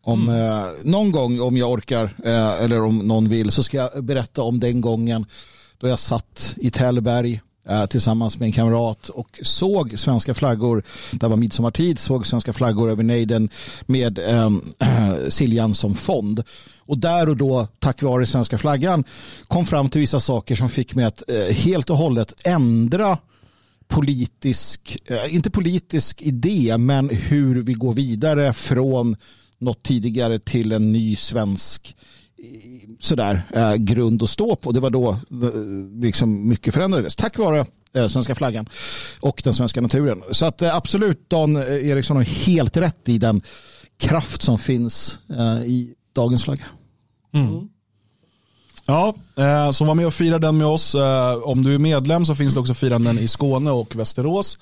Om, 0.10 0.30
eh, 0.30 0.90
någon 0.90 1.12
gång 1.12 1.40
om 1.40 1.58
jag 1.58 1.72
orkar 1.72 2.04
eh, 2.24 2.62
eller 2.62 2.82
om 2.82 2.98
någon 2.98 3.30
vill 3.30 3.52
så 3.52 3.64
ska 3.64 3.78
jag 3.78 4.04
berätta 4.04 4.42
om 4.42 4.60
den 4.60 4.82
gången 4.82 5.26
då 5.78 5.88
jag 5.88 6.00
satt 6.00 6.56
i 6.58 6.70
Tällberg 6.70 7.42
eh, 7.70 7.86
tillsammans 7.86 8.40
med 8.40 8.46
en 8.46 8.52
kamrat 8.52 9.10
och 9.10 9.40
såg 9.44 10.00
svenska 10.00 10.34
flaggor. 10.34 10.84
Det 11.12 11.28
var 11.28 11.38
midsommartid, 11.38 12.00
såg 12.00 12.28
svenska 12.28 12.54
flaggor 12.54 12.92
över 12.92 13.04
nejden 13.04 13.50
med 13.86 14.20
eh, 14.20 14.50
Siljan 15.30 15.74
som 15.74 15.96
fond. 15.96 16.44
Och 16.80 16.98
där 16.98 17.30
och 17.30 17.38
då, 17.38 17.68
tack 17.80 18.02
vare 18.04 18.26
svenska 18.26 18.58
flaggan, 18.58 19.04
kom 19.48 19.66
fram 19.66 19.90
till 19.90 20.02
vissa 20.02 20.20
saker 20.20 20.56
som 20.56 20.70
fick 20.70 20.96
mig 20.96 21.06
att 21.06 21.24
eh, 21.32 21.56
helt 21.56 21.90
och 21.90 21.98
hållet 21.98 22.34
ändra 22.44 23.18
politisk, 23.88 24.98
eh, 25.06 25.36
inte 25.36 25.52
politisk 25.52 26.22
idé, 26.22 26.78
men 26.78 27.10
hur 27.10 27.62
vi 27.62 27.74
går 27.74 27.94
vidare 27.94 28.54
från 28.54 29.16
något 29.60 29.84
tidigare 29.84 30.40
till 30.40 30.72
en 30.72 30.92
ny 30.92 31.16
svensk 31.16 31.96
sådär, 33.00 33.42
eh, 33.54 33.76
grund 33.76 34.24
att 34.24 34.30
stå 34.30 34.56
på. 34.56 34.72
Det 34.72 34.80
var 34.80 34.90
då 34.90 35.10
eh, 35.10 36.00
liksom 36.02 36.48
mycket 36.48 36.74
förändrades 36.74 37.16
tack 37.16 37.38
vare 37.38 37.66
eh, 37.94 38.08
svenska 38.08 38.36
flaggan 38.36 38.70
och 39.20 39.42
den 39.44 39.54
svenska 39.54 39.82
naturen. 39.82 40.24
Så 40.32 40.46
att 40.46 40.62
eh, 40.62 40.76
absolut, 40.76 41.30
Dan 41.30 41.58
Eriksson 41.58 42.18
har 42.18 42.24
helt 42.24 42.78
rätt 42.78 43.10
i 43.10 43.18
den 43.18 43.42
kraft 44.00 44.42
som 44.42 44.58
finns 44.60 45.20
eh, 45.30 45.64
i 45.66 45.94
dagens 46.16 46.44
flagga. 46.44 46.66
Ja, 48.90 49.14
eh, 49.38 49.72
så 49.72 49.86
var 49.86 49.96
med 49.96 50.08
och 50.08 50.14
fira 50.14 50.40
den 50.40 50.58
med 50.58 50.68
oss. 50.68 50.96
Eh, 50.96 51.38
om 51.44 51.64
du 51.64 51.74
är 51.74 51.80
medlem 51.80 52.26
så 52.26 52.36
finns 52.36 52.54
det 52.54 52.60
också 52.60 52.74
firanden 52.74 53.20
i 53.20 53.28
Skåne 53.28 53.72
och 53.72 53.96
Västerås. 53.96 54.58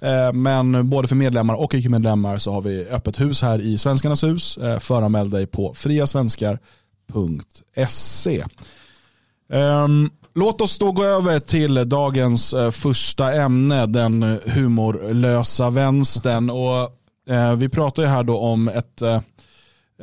Eh, 0.00 0.32
men 0.32 0.90
både 0.90 1.08
för 1.08 1.16
medlemmar 1.16 1.54
och 1.54 1.74
icke-medlemmar 1.74 2.38
så 2.38 2.52
har 2.52 2.60
vi 2.60 2.88
öppet 2.88 3.20
hus 3.20 3.42
här 3.42 3.58
i 3.58 3.78
Svenskarnas 3.78 4.24
hus. 4.24 4.58
Eh, 4.58 4.78
föranmäl 4.78 5.30
dig 5.30 5.46
på 5.46 5.74
friasvenskar.se. 5.74 8.44
Ehm, 9.52 10.10
låt 10.34 10.60
oss 10.60 10.78
då 10.78 10.92
gå 10.92 11.04
över 11.04 11.40
till 11.40 11.88
dagens 11.88 12.52
eh, 12.52 12.70
första 12.70 13.32
ämne, 13.32 13.86
den 13.86 14.38
humorlösa 14.46 15.70
vänstern. 15.70 16.50
Och, 16.50 16.82
eh, 17.34 17.54
vi 17.54 17.68
pratar 17.68 18.02
ju 18.02 18.08
här 18.08 18.22
då 18.22 18.38
om 18.38 18.68
ett 18.68 19.02
eh, 19.02 19.20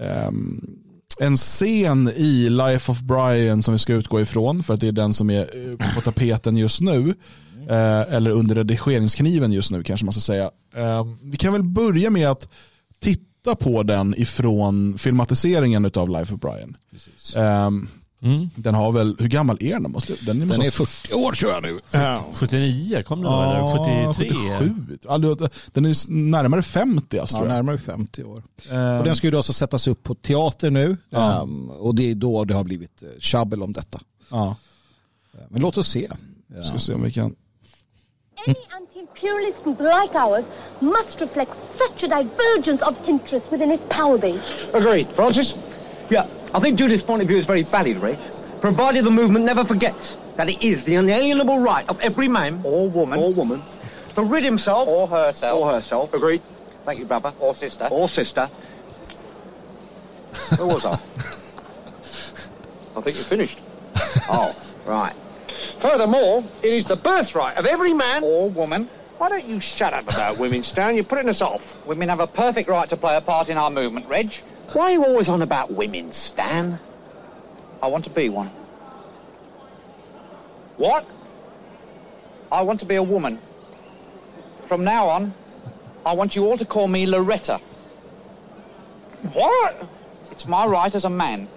ehm, 0.01 0.61
en 1.19 1.37
scen 1.37 2.11
i 2.15 2.49
Life 2.49 2.91
of 2.91 3.01
Brian 3.01 3.63
som 3.63 3.73
vi 3.73 3.79
ska 3.79 3.93
utgå 3.93 4.21
ifrån 4.21 4.63
för 4.63 4.73
att 4.73 4.79
det 4.79 4.87
är 4.87 4.91
den 4.91 5.13
som 5.13 5.29
är 5.29 5.71
eh, 5.79 5.95
på 5.95 6.01
tapeten 6.01 6.57
just 6.57 6.81
nu. 6.81 7.13
Eh, 7.69 8.13
eller 8.13 8.31
under 8.31 8.55
redigeringskniven 8.55 9.51
just 9.51 9.71
nu 9.71 9.83
kanske 9.83 10.05
man 10.05 10.13
ska 10.13 10.21
säga. 10.21 10.51
Eh, 10.75 11.05
vi 11.21 11.37
kan 11.37 11.53
väl 11.53 11.63
börja 11.63 12.09
med 12.09 12.27
att 12.29 12.47
titta 12.99 13.55
på 13.55 13.83
den 13.83 14.15
ifrån 14.17 14.97
filmatiseringen 14.97 15.91
av 15.95 16.09
Life 16.09 16.33
of 16.33 16.41
Brian. 16.41 16.77
Eh, 17.35 17.71
Mm. 18.21 18.49
den 18.55 18.75
har 18.75 18.91
väl, 18.91 19.15
hur 19.19 19.27
gammal 19.27 19.57
är 19.61 19.73
den? 19.79 19.91
Måste, 19.91 20.13
den, 20.25 20.39
Den 20.39 20.47
måste 20.47 20.65
är 20.65 20.71
40 20.71 21.13
år 21.13 21.31
tror 21.31 21.51
jag 21.51 21.63
nu. 21.63 21.79
Ja. 21.91 22.25
79 22.33 23.03
kom 23.03 23.21
den 23.21 23.31
Ja, 23.31 23.55
eller 23.55 24.13
73? 24.13 24.27
77. 24.69 24.97
Alltså, 25.07 25.49
Den 25.73 25.85
är 25.85 26.11
närmare 26.11 26.61
50 26.63 27.19
alltså, 27.19 27.35
Ja, 27.35 27.39
tror 27.39 27.49
jag. 27.49 27.55
närmare 27.55 27.77
50 27.77 28.23
år. 28.23 28.43
Eh, 28.71 28.97
Och 28.97 29.03
den 29.03 29.15
ska 29.15 29.27
ju 29.27 29.31
då 29.31 29.37
alltså 29.37 29.53
sättas 29.53 29.87
upp 29.87 30.03
på 30.03 30.15
teater 30.15 30.69
nu. 30.69 30.97
Ja. 31.09 31.41
Ehm, 31.41 31.69
och 31.69 31.95
det 31.95 32.11
är 32.11 32.15
då 32.15 32.43
det 32.43 32.53
har 32.53 32.63
blivit 32.63 33.03
eh, 33.03 33.09
tjabbel 33.19 33.63
om 33.63 33.73
detta. 33.73 33.99
ja, 34.31 34.55
Men 35.49 35.61
låt 35.61 35.77
oss 35.77 35.87
se. 35.87 36.11
ska 36.69 36.77
se 36.79 36.93
om 36.93 37.03
vi 37.03 37.11
kan. 37.11 37.35
Any 38.47 38.55
anti-imperialist 38.69 39.63
group 39.63 39.79
like 39.79 40.17
ours 40.19 40.45
must 40.79 41.21
reflect 41.21 41.51
such 41.77 42.03
a 42.11 42.21
divergence 42.23 42.85
of 42.85 42.95
interest 43.07 43.45
within 43.51 43.71
its 43.71 43.83
power 43.89 44.17
base. 44.17 44.77
Agreed. 44.77 45.07
Francis? 45.15 45.57
Yeah, 46.09 46.25
I 46.53 46.59
think 46.59 46.77
Judith's 46.77 47.03
point 47.03 47.21
of 47.21 47.27
view 47.27 47.37
is 47.37 47.45
very 47.45 47.63
valid, 47.63 47.97
Ray. 47.97 48.17
Provided 48.61 49.05
the 49.05 49.11
movement 49.11 49.45
never 49.45 49.63
forgets 49.63 50.17
that 50.35 50.49
it 50.49 50.63
is 50.63 50.85
the 50.85 50.95
unalienable 50.95 51.59
right 51.59 51.87
of 51.89 51.99
every 52.01 52.27
man 52.27 52.61
Or 52.63 52.89
woman. 52.89 53.19
or 53.19 53.31
woman 53.33 53.61
to 54.15 54.23
rid 54.23 54.43
himself 54.43 54.87
Or 54.87 55.07
herself. 55.07 55.59
or 55.61 55.71
herself. 55.71 56.13
Agreed. 56.13 56.41
Thank 56.85 56.99
you, 56.99 57.05
brother. 57.05 57.33
Or 57.39 57.53
sister. 57.53 57.87
Or 57.91 58.07
sister. 58.09 58.49
Where 60.57 60.67
was 60.67 60.85
I? 60.85 60.93
I 62.95 63.01
think 63.01 63.15
you're 63.17 63.25
finished. 63.25 63.59
Oh, 64.29 64.55
right. 64.85 65.13
Furthermore, 65.79 66.43
it 66.63 66.73
is 66.73 66.85
the 66.85 66.95
birthright 66.95 67.57
of 67.57 67.65
every 67.65 67.93
man 67.93 68.23
or 68.23 68.49
woman. 68.49 68.89
Why 69.19 69.29
don't 69.29 69.45
you 69.45 69.59
shut 69.59 69.93
up 69.93 70.03
about 70.11 70.37
women, 70.37 70.63
Stan? 70.63 70.95
You're 70.95 71.03
putting 71.03 71.29
us 71.29 71.41
off. 71.41 71.83
Women 71.85 72.09
have 72.09 72.19
a 72.19 72.27
perfect 72.27 72.69
right 72.69 72.89
to 72.89 72.97
play 72.97 73.15
a 73.17 73.21
part 73.21 73.49
in 73.49 73.57
our 73.57 73.69
movement, 73.69 74.07
Reg. 74.07 74.33
Why 74.77 74.83
are 74.83 74.91
you 74.91 75.05
always 75.05 75.27
on 75.27 75.41
about 75.41 75.71
women, 75.71 76.13
Stan? 76.13 76.77
I 77.81 77.87
want 77.87 78.03
to 78.03 78.11
be 78.11 78.29
one. 78.29 78.51
What? 80.77 81.03
I 82.51 82.61
want 82.61 82.81
to 82.81 82.85
be 82.85 82.93
a 82.93 83.01
woman. 83.01 83.41
From 84.67 84.83
now 84.83 85.07
on, 85.07 85.33
I 86.05 86.13
want 86.13 86.35
you 86.35 86.45
all 86.45 86.57
to 86.57 86.63
call 86.63 86.87
me 86.87 87.07
Loretta. 87.07 87.59
What? 89.33 89.89
It's 90.29 90.47
my 90.47 90.67
right 90.67 90.93
as 90.93 91.05
a 91.05 91.09
man. 91.09 91.47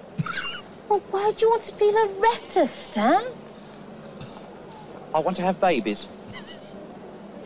Well, 0.89 1.01
why 1.11 1.33
do 1.33 1.45
you 1.45 1.51
want 1.51 1.65
to 1.65 1.75
be 1.75 1.91
Loretta, 1.91 2.67
Stan? 2.69 3.23
I 5.15 5.19
want 5.19 5.37
to 5.37 5.43
have 5.43 5.61
babies. 5.61 6.09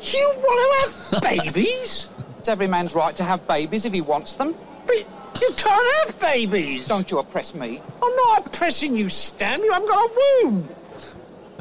You 0.02 0.34
want 0.36 1.02
to 1.10 1.18
have 1.18 1.22
babies? 1.22 2.08
It's 2.38 2.48
every 2.48 2.68
man's 2.68 2.94
right 2.94 3.16
to 3.16 3.24
have 3.24 3.44
babies 3.48 3.84
if 3.84 3.92
he 3.92 4.02
wants 4.02 4.34
them. 4.34 4.54
But 4.86 5.04
you 5.40 5.50
can't 5.56 6.06
have 6.06 6.20
babies. 6.20 6.86
Don't 6.86 7.10
you 7.10 7.18
oppress 7.18 7.54
me. 7.54 7.80
I'm 8.02 8.16
not 8.16 8.46
oppressing 8.46 8.96
you, 8.96 9.08
Stan. 9.10 9.62
You 9.62 9.72
haven't 9.72 9.88
got 9.88 10.10
a 10.10 10.12
womb. 10.42 10.68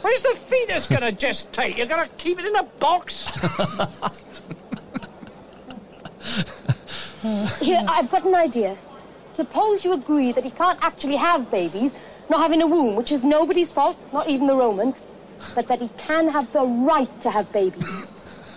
Where's 0.01 0.21
the 0.21 0.35
fetus 0.35 0.87
going 0.87 1.01
to 1.01 1.11
gestate? 1.11 1.77
You're 1.77 1.87
going 1.87 2.07
to 2.07 2.15
keep 2.15 2.39
it 2.39 2.45
in 2.45 2.55
a 2.55 2.63
box? 2.63 3.27
Here, 7.61 7.81
I've 7.87 8.11
got 8.11 8.25
an 8.25 8.35
idea. 8.35 8.77
Suppose 9.31 9.85
you 9.85 9.93
agree 9.93 10.33
that 10.33 10.43
he 10.43 10.51
can't 10.51 10.77
actually 10.83 11.15
have 11.15 11.49
babies, 11.49 11.95
not 12.29 12.39
having 12.39 12.61
a 12.61 12.67
womb, 12.67 12.95
which 12.95 13.11
is 13.11 13.23
nobody's 13.23 13.71
fault, 13.71 13.97
not 14.11 14.27
even 14.27 14.47
the 14.47 14.55
Romans, 14.55 14.97
but 15.55 15.67
that 15.69 15.79
he 15.81 15.89
can 15.97 16.27
have 16.27 16.51
the 16.51 16.65
right 16.65 17.21
to 17.21 17.31
have 17.31 17.51
babies. 17.51 17.85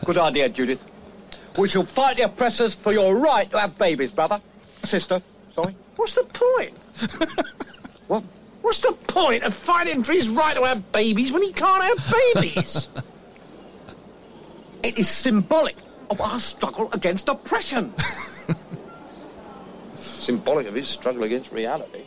Good 0.04 0.18
idea, 0.18 0.48
Judith. 0.48 0.84
We 1.56 1.68
shall 1.68 1.84
fight 1.84 2.16
the 2.18 2.24
oppressors 2.24 2.74
for 2.74 2.92
your 2.92 3.16
right 3.16 3.48
to 3.50 3.58
have 3.58 3.78
babies, 3.78 4.12
brother. 4.12 4.40
Sister, 4.86 5.20
sorry. 5.54 5.74
What's 5.96 6.14
the 6.14 6.24
point? 6.24 6.74
What? 8.08 8.22
What's 8.62 8.80
the 8.80 8.92
point 9.08 9.42
of 9.42 9.52
fighting 9.54 10.04
for 10.04 10.12
his 10.12 10.28
right 10.28 10.54
to 10.54 10.64
have 10.64 10.92
babies 10.92 11.32
when 11.32 11.42
he 11.42 11.52
can't 11.52 11.82
have 11.82 11.98
babies? 12.34 12.88
It 14.82 14.98
is 14.98 15.08
symbolic 15.08 15.76
of 16.10 16.20
our 16.20 16.38
struggle 16.38 16.88
against 16.92 17.28
oppression. 17.28 17.92
Symbolic 20.20 20.68
of 20.68 20.74
his 20.74 20.88
struggle 20.88 21.24
against 21.24 21.52
reality. 21.52 22.02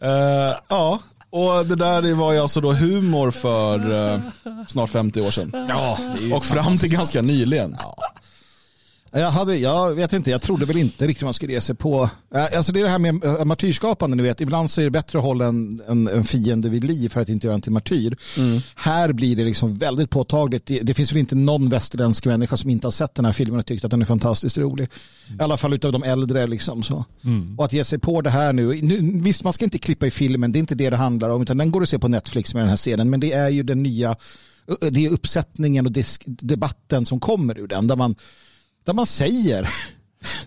Eh, 0.00 0.54
ja, 0.68 0.98
Och 1.30 1.66
det 1.66 1.76
där 1.76 2.14
var 2.14 2.32
ju 2.32 2.38
alltså 2.38 2.60
då 2.60 2.72
humor 2.72 3.30
för 3.30 3.92
eh, 4.14 4.20
snart 4.68 4.90
50 4.90 5.20
år 5.20 5.30
sedan. 5.30 5.66
Ja, 5.68 5.98
det 6.16 6.22
är 6.22 6.26
ju 6.26 6.32
Och 6.34 6.44
fram 6.44 6.76
till 6.76 6.90
ganska 6.90 7.22
nyligen. 7.22 7.76
Jag, 9.14 9.30
hade, 9.30 9.56
jag 9.56 9.94
vet 9.94 10.12
inte, 10.12 10.30
jag 10.30 10.42
trodde 10.42 10.64
väl 10.64 10.76
inte 10.76 11.06
riktigt 11.06 11.24
man 11.24 11.34
skulle 11.34 11.52
ge 11.52 11.60
sig 11.60 11.74
på. 11.74 12.10
Eh, 12.34 12.56
Alltså 12.56 12.72
det 12.72 12.80
är 12.80 12.84
det 12.84 12.90
här 12.90 12.98
med 12.98 13.24
eh, 13.24 13.44
martyrskapande, 13.44 14.16
ni 14.16 14.22
vet. 14.22 14.40
Ibland 14.40 14.70
så 14.70 14.80
är 14.80 14.84
det 14.84 14.90
bättre 14.90 15.18
att 15.18 15.24
hålla 15.24 15.46
en, 15.46 15.82
en, 15.88 16.08
en 16.08 16.24
fiende 16.24 16.68
vid 16.68 16.84
liv 16.84 17.08
för 17.08 17.20
att 17.20 17.28
inte 17.28 17.46
göra 17.46 17.54
en 17.54 17.60
till 17.60 17.72
martyr. 17.72 18.16
Här 18.76 19.12
blir 19.12 19.36
det 19.36 19.44
liksom 19.44 19.74
väldigt 19.74 20.10
påtagligt. 20.10 20.66
Det, 20.66 20.80
det 20.80 20.94
finns 20.94 21.12
väl 21.12 21.18
inte 21.18 21.34
någon 21.34 21.68
västerländsk 21.68 22.26
människa 22.26 22.56
som 22.56 22.70
inte 22.70 22.86
har 22.86 22.92
sett 22.92 23.14
den 23.14 23.24
här 23.24 23.32
filmen 23.32 23.60
och 23.60 23.66
tyckt 23.66 23.84
att 23.84 23.90
den 23.90 24.02
är 24.02 24.06
fantastiskt 24.06 24.58
rolig. 24.58 24.88
I 25.40 25.42
alla 25.42 25.56
fall 25.56 25.72
utav 25.74 25.92
de 25.92 26.02
äldre. 26.02 26.46
Liksom, 26.46 26.82
så. 26.82 27.04
Och 27.58 27.64
att 27.64 27.72
ge 27.72 27.84
sig 27.84 27.98
på 27.98 28.20
det 28.20 28.30
här 28.30 28.52
nu, 28.52 28.82
nu. 28.82 29.20
Visst, 29.22 29.44
man 29.44 29.52
ska 29.52 29.64
inte 29.64 29.78
klippa 29.78 30.06
i 30.06 30.10
filmen, 30.10 30.52
det 30.52 30.58
är 30.58 30.60
inte 30.60 30.74
det 30.74 30.90
det 30.90 30.96
handlar 30.96 31.28
om. 31.30 31.42
Utan 31.42 31.56
den 31.56 31.70
går 31.70 31.82
att 31.82 31.88
se 31.88 31.98
på 31.98 32.08
Netflix 32.08 32.54
med 32.54 32.62
den 32.62 32.70
här 32.70 32.76
scenen. 32.76 33.10
Men 33.10 33.20
det 33.20 33.32
är 33.32 33.48
ju 33.48 33.62
den 33.62 33.82
nya, 33.82 34.16
det 34.90 35.06
är 35.06 35.10
uppsättningen 35.12 35.86
och 35.86 35.92
debatten 36.26 37.06
som 37.06 37.20
kommer 37.20 37.58
ur 37.58 37.66
den. 37.66 37.86
Där 37.86 37.96
man 37.96 38.14
där 38.84 38.92
man 38.92 39.06
säger 39.06 39.68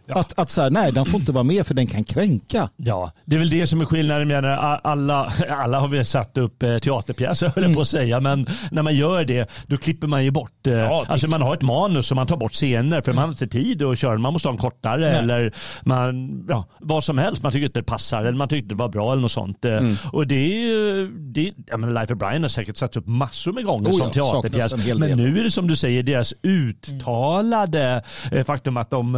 att, 0.09 0.39
att 0.39 0.49
så 0.49 0.61
här, 0.61 0.69
nej, 0.69 0.91
den 0.91 1.05
får 1.05 1.19
inte 1.19 1.31
vara 1.31 1.43
med 1.43 1.67
för 1.67 1.73
den 1.73 1.87
kan 1.87 2.03
kränka. 2.03 2.69
Ja, 2.77 3.11
det 3.25 3.35
är 3.35 3.39
väl 3.39 3.49
det 3.49 3.67
som 3.67 3.81
är 3.81 3.85
skillnaden. 3.85 4.29
Jag 4.29 4.41
menar, 4.43 4.79
alla, 4.83 5.31
alla 5.49 5.79
har 5.79 5.87
väl 5.87 6.05
satt 6.05 6.37
upp 6.37 6.63
eh, 6.63 6.77
teaterpjäser 6.77 7.51
höll 7.55 7.63
jag 7.63 7.73
på 7.73 7.81
att 7.81 7.87
säga. 7.87 8.19
Men 8.19 8.47
när 8.71 8.81
man 8.83 8.95
gör 8.95 9.25
det 9.25 9.49
då 9.67 9.77
klipper 9.77 10.07
man 10.07 10.23
ju 10.25 10.31
bort. 10.31 10.67
eh, 10.67 10.91
alltså 10.91 11.27
man 11.27 11.41
har 11.41 11.53
ett 11.55 11.61
manus 11.61 12.11
och 12.11 12.15
man 12.15 12.27
tar 12.27 12.37
bort 12.37 12.53
scener 12.53 13.01
för 13.01 13.13
man 13.13 13.23
har 13.23 13.29
inte 13.29 13.47
tid 13.47 13.83
att 13.83 13.99
köra. 13.99 14.17
Man 14.17 14.33
måste 14.33 14.47
ha 14.47 14.53
en 14.53 14.57
kortare 14.59 15.11
eller 15.11 15.53
man, 15.83 16.45
ja, 16.49 16.65
vad 16.79 17.03
som 17.03 17.17
helst. 17.17 17.43
Man 17.43 17.51
tycker 17.51 17.65
inte 17.65 17.79
det 17.79 17.83
passar 17.83 18.21
eller 18.21 18.37
man 18.37 18.47
tycker 18.47 18.69
det 18.69 18.75
var 18.75 18.89
bra 18.89 19.11
eller 19.11 19.21
något 19.21 19.31
sånt. 19.31 19.65
Eh, 19.65 19.81
Och 20.13 20.27
det 20.27 20.35
är 20.35 20.59
ju, 20.65 21.07
det, 21.17 21.51
jag 21.67 21.79
menar, 21.79 22.01
Life 22.01 22.13
of 22.13 22.19
Brian 22.19 22.41
har 22.41 22.49
säkert 22.49 22.77
satt 22.77 22.97
upp 22.97 23.07
massor 23.07 23.51
med 23.51 23.65
gånger 23.65 23.89
Oh 23.91 23.97
som 23.97 24.11
ja, 24.13 24.41
teaterpjäs. 24.41 24.97
Men 24.99 25.17
nu 25.17 25.39
är 25.39 25.43
det 25.43 25.51
som 25.51 25.67
du 25.67 25.75
säger 25.75 26.03
deras 26.03 26.33
uttalade 26.43 28.03
eh, 28.31 28.43
faktum 28.45 28.77
att 28.77 28.89
de, 28.89 29.15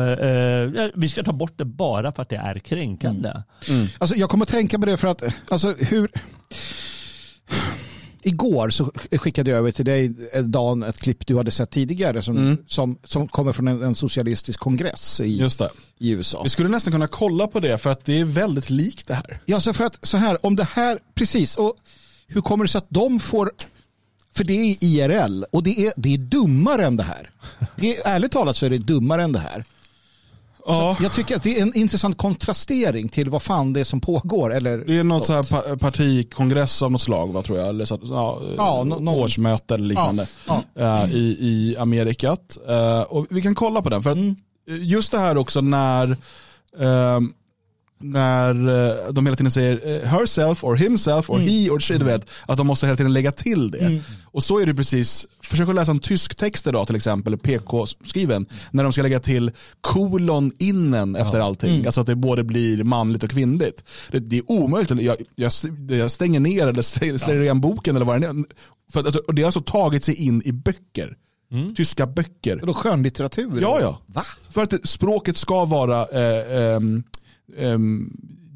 eh, 0.47 0.89
vi 0.95 1.09
ska 1.09 1.23
ta 1.23 1.31
bort 1.31 1.57
det 1.57 1.65
bara 1.65 2.11
för 2.11 2.21
att 2.21 2.29
det 2.29 2.35
är 2.35 2.59
kränkande. 2.59 3.31
Alltså, 3.97 4.15
jag 4.15 4.29
kommer 4.29 4.45
att 4.45 4.49
tänka 4.49 4.79
på 4.79 4.85
det 4.85 4.97
för 4.97 5.07
att, 5.07 5.23
alltså 5.49 5.75
hur... 5.79 6.11
Igår 8.21 8.69
så 8.69 8.91
skickade 9.11 9.51
jag 9.51 9.57
över 9.57 9.71
till 9.71 9.85
dig, 9.85 10.29
eh, 10.33 10.43
Dan, 10.43 10.83
ett 10.83 10.99
klipp 10.99 11.27
du 11.27 11.37
hade 11.37 11.51
sett 11.51 11.69
tidigare 11.69 12.21
som, 12.21 12.57
som, 12.67 12.97
som 13.03 13.27
kommer 13.27 13.53
från 13.53 13.67
en, 13.67 13.83
en 13.83 13.95
socialistisk 13.95 14.59
kongress 14.59 15.21
i, 15.21 15.37
Just 15.37 15.59
det. 15.59 15.69
i 15.99 16.09
USA. 16.09 16.43
Vi 16.43 16.49
skulle 16.49 16.69
nästan 16.69 16.93
kunna 16.93 17.07
kolla 17.07 17.47
på 17.47 17.59
det 17.59 17.77
för 17.77 17.89
att 17.89 18.05
det 18.05 18.19
är 18.19 18.25
väldigt 18.25 18.69
likt 18.69 19.07
det 19.07 19.13
här. 19.13 19.39
Ja, 19.45 19.59
så 19.59 19.73
för 19.73 19.85
att 19.85 20.05
så 20.05 20.17
här, 20.17 20.45
om 20.45 20.55
det 20.55 20.67
här, 20.73 20.99
precis, 21.15 21.55
och 21.57 21.75
hur 22.27 22.41
kommer 22.41 22.63
det 22.65 22.67
sig 22.67 22.79
att 22.79 22.89
de 22.89 23.19
får, 23.19 23.51
för 24.35 24.43
det 24.43 24.53
är 24.53 24.83
IRL 24.83 25.43
och 25.51 25.63
det 25.63 25.85
är, 25.85 25.93
det 25.97 26.13
är 26.13 26.17
dummare 26.17 26.85
än 26.85 26.97
det 26.97 27.03
här. 27.03 27.29
Det 27.75 27.97
är, 27.97 28.07
ärligt 28.07 28.31
talat 28.31 28.57
så 28.57 28.65
är 28.65 28.69
det 28.69 28.77
dummare 28.77 29.23
än 29.23 29.31
det 29.31 29.39
här. 29.39 29.65
Ja. 30.67 30.97
Jag 31.01 31.13
tycker 31.13 31.35
att 31.35 31.43
det 31.43 31.57
är 31.57 31.61
en 31.61 31.75
intressant 31.77 32.17
kontrastering 32.17 33.09
till 33.09 33.29
vad 33.29 33.41
fan 33.43 33.73
det 33.73 33.79
är 33.79 33.83
som 33.83 34.01
pågår. 34.01 34.53
Eller, 34.53 34.77
Det 34.77 34.99
är 34.99 35.03
något 35.03 35.25
så 35.25 35.33
här 35.33 35.43
pa- 35.43 35.77
partikongress 35.77 36.81
av 36.81 36.91
något 36.91 37.01
slag, 37.01 37.33
va, 37.33 37.41
tror 37.41 37.57
jag. 37.57 37.67
Eller 37.67 37.85
så, 37.85 37.99
ja, 38.03 38.41
Ja, 38.57 38.83
nå- 38.83 38.99
någon- 38.99 39.07
årsmöte 39.19 39.73
eller 39.75 39.85
liknande 39.87 40.27
Ja, 40.47 40.63
eh, 41.03 41.11
i, 41.11 41.37
i 41.41 41.75
Amerikat. 41.79 42.57
Eh, 42.69 43.01
och 43.01 43.25
vi 43.29 43.41
kan 43.41 43.55
kolla 43.55 43.81
på 43.81 43.89
den. 43.89 44.03
För 44.03 44.11
Mm. 44.11 44.35
just 44.67 45.11
det 45.11 45.17
här 45.19 45.37
också 45.37 45.61
när, 45.61 46.11
eh, 46.79 47.19
när 47.99 48.49
eh, 49.07 49.11
de 49.11 49.25
hela 49.25 49.35
tiden 49.37 49.51
säger 49.51 49.87
eh, 49.87 50.09
herself 50.09 50.63
or 50.63 50.75
himself 50.75 51.29
or 51.29 51.39
he 51.39 51.69
or 51.69 51.79
she, 51.79 51.97
du 51.97 52.05
vet, 52.05 52.29
att 52.45 52.57
de 52.57 52.67
måste 52.67 52.85
hela 52.85 52.97
tiden 52.97 53.13
lägga 53.13 53.31
till 53.31 53.71
det. 53.71 54.01
Och 54.25 54.43
så 54.43 54.59
är 54.59 54.65
det 54.65 54.73
precis, 54.75 55.27
försök 55.41 55.69
att 55.69 55.75
läsa 55.75 55.91
en 55.91 55.99
tysk 55.99 56.35
text 56.35 56.67
idag 56.67 56.87
till 56.87 56.95
exempel, 56.95 57.37
PK-skriven, 57.37 58.45
när 58.71 58.83
de 58.83 58.91
ska 58.93 59.01
lägga 59.01 59.19
till 59.19 59.51
kolon 59.81 60.51
innen 60.59 61.15
efter 61.15 61.39
allting. 61.39 61.85
Alltså 61.85 62.01
att 62.01 62.07
det 62.07 62.15
både 62.15 62.43
blir 62.43 62.83
manligt 62.83 63.23
och 63.23 63.29
kvinnligt. 63.29 63.83
Det, 64.11 64.19
det 64.19 64.37
är 64.37 64.51
omöjligt, 64.51 65.01
jag, 65.01 65.17
jag, 65.35 65.51
jag 65.89 66.11
stänger 66.11 66.39
ner 66.39 66.67
eller 66.67 66.81
slänger 67.17 67.41
igen 67.41 67.61
boken 67.61 67.95
eller 67.95 68.05
vad 68.05 68.21
det 68.21 68.27
är. 68.27 68.35
För 68.93 68.99
alltså, 69.05 69.21
och 69.27 69.35
det 69.35 69.41
har 69.41 69.47
alltså 69.47 69.61
tagit 69.61 70.03
sig 70.03 70.15
in 70.15 70.41
i 70.45 70.51
böcker. 70.51 71.15
Tyska 71.75 72.07
böcker. 72.07 72.73
Skönlitteratur? 72.73 73.61
Ja, 73.61 73.77
ja. 73.81 73.99
Va? 74.05 74.23
För 74.49 74.63
att 74.63 74.89
språket 74.89 75.37
ska 75.37 75.65
vara 75.65 76.05
eh, 76.05 76.75
ehm, 76.75 77.03
ehm, 77.57 78.09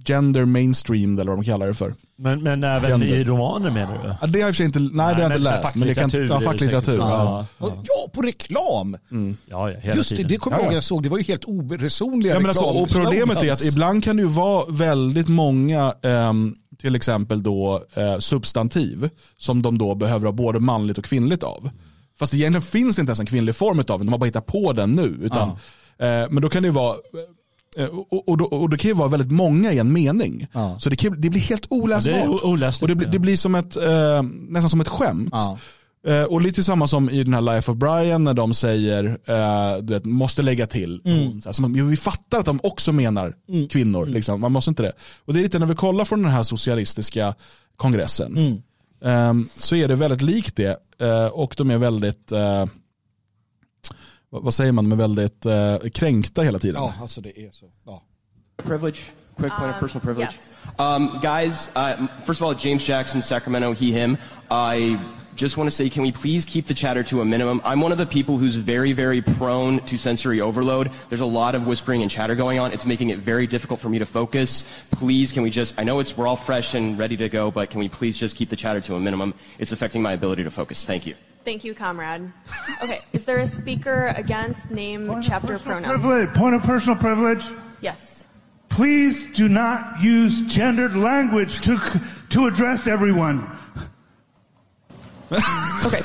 gender 0.05 0.45
mainstream 0.45 1.19
eller 1.19 1.31
vad 1.31 1.37
de 1.37 1.43
kallar 1.45 1.67
det 1.67 1.73
för. 1.73 1.93
Men, 2.17 2.43
men 2.43 2.63
även 2.63 2.89
Gender. 2.89 3.07
i 3.07 3.23
romaner 3.23 3.71
menar 3.71 4.03
du? 4.03 4.15
Ja, 4.21 4.27
det 4.27 4.39
har 4.41 4.47
jag 4.47 4.47
för 4.47 4.53
sig 4.53 4.65
inte, 4.65 4.79
nej, 4.79 4.89
det 4.91 5.01
har 5.01 5.19
jag 5.21 5.29
inte 5.29 5.39
läst. 5.39 5.75
Men 5.75 5.87
det 5.87 5.95
kan, 5.95 6.09
ja, 6.13 6.19
det 6.19 6.41
facklitteratur. 6.41 6.97
Ja. 6.97 7.45
Ja. 7.57 7.73
Ja, 7.83 8.09
på 8.13 8.21
reklam. 8.21 8.97
Ja, 9.45 9.69
ja, 9.71 9.79
hela 9.79 9.95
Just 9.95 10.09
det, 10.09 10.15
tiden. 10.15 10.31
det 10.31 10.37
kommer 10.37 10.57
jag 10.57 10.61
Ja, 10.61 10.65
ihåg 10.65 10.73
ja. 10.73 10.77
jag 10.77 10.83
såg. 10.83 11.03
Det 11.03 11.09
var 11.09 11.17
ju 11.17 11.23
helt 11.23 11.45
oresonliga 11.45 12.33
Ja, 12.33 12.39
men 12.39 12.49
alltså, 12.49 12.65
och 12.65 12.89
problemet 12.89 13.43
är 13.43 13.51
att 13.53 13.63
ibland 13.65 14.03
kan 14.03 14.15
det 14.15 14.21
ju 14.21 14.27
vara 14.29 14.65
väldigt 14.69 15.27
många, 15.27 15.93
ehm, 16.03 16.55
till 16.77 16.95
exempel 16.95 17.43
då 17.43 17.83
eh, 17.95 18.17
substantiv, 18.19 19.09
som 19.37 19.61
de 19.61 19.77
då 19.77 19.95
behöver 19.95 20.25
ha 20.25 20.31
både 20.33 20.59
manligt 20.59 20.97
och 20.97 21.05
kvinnligt 21.05 21.43
av. 21.43 21.69
Fast 22.19 22.33
egentligen 22.33 22.61
finns 22.61 22.95
det 22.95 22.99
inte 22.99 23.09
ens 23.09 23.19
en 23.19 23.25
kvinnlig 23.25 23.55
form 23.55 23.79
av 23.79 23.85
den, 23.85 23.99
de 24.05 24.11
har 24.11 24.17
bara 24.19 24.25
hittat 24.25 24.45
på 24.45 24.73
den 24.73 24.91
nu. 24.91 25.17
Utan, 25.21 25.49
eh, 25.49 25.55
men 26.29 26.41
då 26.41 26.49
kan 26.49 26.63
det 26.63 26.67
ju 26.67 26.73
vara, 26.73 26.93
eh, 26.93 26.99
och, 28.09 28.29
och, 28.29 28.37
då, 28.37 28.45
och 28.45 28.69
det 28.69 28.77
kan 28.77 28.89
ju 28.89 28.95
vara 28.95 29.07
väldigt 29.07 29.31
många 29.31 29.73
i 29.73 29.79
en 29.79 29.93
mening. 29.93 30.47
Ja. 30.53 30.75
Så 30.79 30.89
det, 30.89 30.95
kan, 30.95 31.21
det 31.21 31.29
blir 31.29 31.41
helt 31.41 31.65
oläsbart. 31.69 32.15
Ja, 32.15 32.37
det 32.41 32.47
oläsligt, 32.47 32.91
och 32.91 32.97
det, 32.97 33.05
det 33.05 33.19
blir 33.19 33.35
som 33.37 33.55
ett, 33.55 33.75
eh, 33.77 34.21
nästan 34.49 34.69
som 34.69 34.81
ett 34.81 34.87
skämt. 34.87 35.29
Ja. 35.31 35.57
Eh, 36.07 36.23
och 36.23 36.41
lite 36.41 36.63
samma 36.63 36.87
som 36.87 37.09
i 37.09 37.23
den 37.23 37.33
här 37.33 37.41
Life 37.41 37.71
of 37.71 37.77
Brian 37.77 38.23
när 38.23 38.33
de 38.33 38.53
säger, 38.53 39.05
eh, 39.25 39.77
du 39.81 39.93
vet, 39.93 40.05
måste 40.05 40.41
lägga 40.41 40.67
till. 40.67 41.01
Mm. 41.05 41.41
Så 41.41 41.49
här, 41.61 41.71
jo, 41.75 41.85
vi 41.85 41.97
fattar 41.97 42.39
att 42.39 42.45
de 42.45 42.59
också 42.63 42.91
menar 42.91 43.33
kvinnor, 43.69 44.05
liksom. 44.05 44.41
man 44.41 44.51
måste 44.51 44.71
inte 44.71 44.83
det. 44.83 44.91
Och 45.25 45.33
det 45.33 45.39
är 45.39 45.43
lite 45.43 45.59
när 45.59 45.65
vi 45.65 45.75
kollar 45.75 46.05
från 46.05 46.21
den 46.21 46.31
här 46.31 46.43
socialistiska 46.43 47.33
kongressen, 47.75 48.61
Mm. 49.03 49.39
eh, 49.39 49.47
så 49.55 49.75
är 49.75 49.87
det 49.87 49.95
väldigt 49.95 50.21
likt 50.21 50.55
det. 50.55 50.77
Eh, 51.01 51.25
och 51.27 51.53
de 51.57 51.71
är 51.71 51.77
väldigt, 51.77 52.31
eh, 52.31 52.65
vad, 54.31 54.43
vad 54.43 54.53
säger 54.53 54.71
man, 54.71 54.89
de 54.89 54.91
är 54.91 55.07
väldigt 55.07 55.45
eh, 55.45 55.77
kränkta 55.93 56.41
hela 56.41 56.59
tiden. 56.59 56.81
Ja, 56.81 56.93
alltså 57.01 57.21
det 57.21 57.39
är 57.39 57.51
så. 57.51 57.65
Ja. 57.85 58.03
privilege? 58.63 58.99
Quick 59.37 59.53
point 59.53 59.73
of 59.73 59.79
personal 59.79 60.01
privilege. 60.01 60.33
yes. 60.33 60.57
Um, 60.77 61.19
guys, 61.21 61.71
uh, 61.75 62.07
first 62.25 62.41
of 62.41 62.47
all, 62.47 62.53
James 62.53 62.87
Jackson, 62.87 63.21
Sacramento, 63.21 63.73
he, 63.73 63.91
him. 63.91 64.17
I 64.51 64.99
just 65.35 65.57
want 65.57 65.67
to 65.69 65.75
say, 65.75 65.89
can 65.89 66.03
we 66.03 66.11
please 66.11 66.45
keep 66.45 66.67
the 66.67 66.73
chatter 66.73 67.01
to 67.03 67.21
a 67.21 67.25
minimum? 67.25 67.61
I'm 67.63 67.81
one 67.81 67.91
of 67.91 67.97
the 67.97 68.05
people 68.05 68.37
who's 68.37 68.55
very, 68.55 68.93
very 68.93 69.21
prone 69.21 69.79
to 69.85 69.97
sensory 69.97 70.41
overload. 70.41 70.91
There's 71.09 71.21
a 71.21 71.25
lot 71.25 71.55
of 71.55 71.65
whispering 71.65 72.01
and 72.01 72.11
chatter 72.11 72.35
going 72.35 72.59
on. 72.59 72.71
It's 72.71 72.85
making 72.85 73.09
it 73.09 73.19
very 73.19 73.47
difficult 73.47 73.79
for 73.79 73.89
me 73.89 73.99
to 73.99 74.05
focus. 74.05 74.65
Please, 74.91 75.31
can 75.31 75.43
we 75.43 75.49
just, 75.49 75.79
I 75.79 75.83
know 75.83 75.99
it's, 75.99 76.15
we're 76.17 76.27
all 76.27 76.35
fresh 76.35 76.75
and 76.75 76.99
ready 76.99 77.17
to 77.17 77.29
go, 77.29 77.49
but 77.49 77.69
can 77.69 77.79
we 77.79 77.89
please 77.89 78.17
just 78.17 78.35
keep 78.35 78.49
the 78.49 78.57
chatter 78.57 78.81
to 78.81 78.95
a 78.95 78.99
minimum? 78.99 79.33
It's 79.57 79.71
affecting 79.71 80.01
my 80.01 80.13
ability 80.13 80.43
to 80.43 80.51
focus. 80.51 80.85
Thank 80.85 81.07
you. 81.07 81.15
Thank 81.43 81.63
you, 81.63 81.73
comrade. 81.73 82.31
Okay, 82.83 83.01
is 83.13 83.25
there 83.25 83.39
a 83.39 83.47
speaker 83.47 84.13
against 84.15 84.69
name, 84.69 85.21
chapter, 85.21 85.57
pronoun? 85.57 85.89
Privilege, 85.89 86.29
point 86.35 86.55
of 86.55 86.61
personal 86.61 86.95
privilege. 86.95 87.43
Yes. 87.81 88.27
Please 88.69 89.25
do 89.35 89.49
not 89.49 90.01
use 90.01 90.41
gendered 90.43 90.95
language 90.95 91.61
to 91.61 91.77
to 92.29 92.47
address 92.47 92.87
everyone. 92.87 93.49
Okay. 95.85 96.01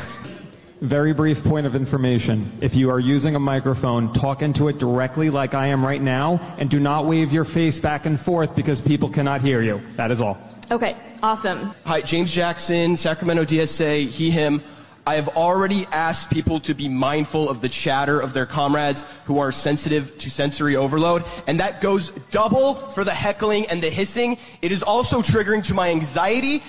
Very 0.81 1.13
brief 1.13 1.43
point 1.43 1.67
of 1.67 1.75
information. 1.75 2.51
If 2.61 2.75
you 2.75 2.91
are 2.91 3.01
using 3.01 3.35
a 3.35 3.41
microphone, 3.41 4.13
talk 4.13 4.43
into 4.43 4.69
it 4.69 4.79
directly 4.79 5.31
like 5.31 5.55
I 5.55 5.69
am 5.69 5.85
right 5.85 6.03
now, 6.03 6.39
and 6.59 6.69
do 6.69 6.79
not 6.79 7.07
wave 7.07 7.33
your 7.33 7.45
face 7.45 7.81
back 7.81 8.05
and 8.05 8.21
forth 8.21 8.55
because 8.55 8.81
people 8.81 9.09
cannot 9.09 9.41
hear 9.41 9.63
you. 9.63 9.81
That 9.97 10.11
is 10.11 10.21
all. 10.21 10.37
Okay, 10.71 10.97
awesome. 11.23 11.75
Hi, 11.85 12.03
James 12.03 12.33
Jackson, 12.33 12.97
Sacramento 12.97 13.45
DSA, 13.45 14.09
he, 14.09 14.31
him. 14.31 14.63
I 15.07 15.15
have 15.15 15.29
already 15.29 15.87
asked 15.93 16.31
people 16.31 16.59
to 16.61 16.75
be 16.75 16.89
mindful 16.89 17.49
of 17.49 17.61
the 17.61 17.69
chatter 17.69 18.19
of 18.19 18.33
their 18.33 18.45
comrades 18.45 19.05
who 19.27 19.39
are 19.39 19.53
sensitive 19.53 20.19
to 20.19 20.29
sensory 20.29 20.75
overload, 20.75 21.23
and 21.47 21.61
that 21.61 21.81
goes 21.81 22.11
double 22.33 22.75
for 22.75 23.05
the 23.05 23.15
heckling 23.15 23.67
and 23.69 23.81
the 23.81 23.89
hissing. 23.89 24.37
It 24.63 24.73
is 24.73 24.83
also 24.83 25.23
triggering 25.23 25.65
to 25.67 25.75
my 25.75 25.91
anxiety. 25.91 26.65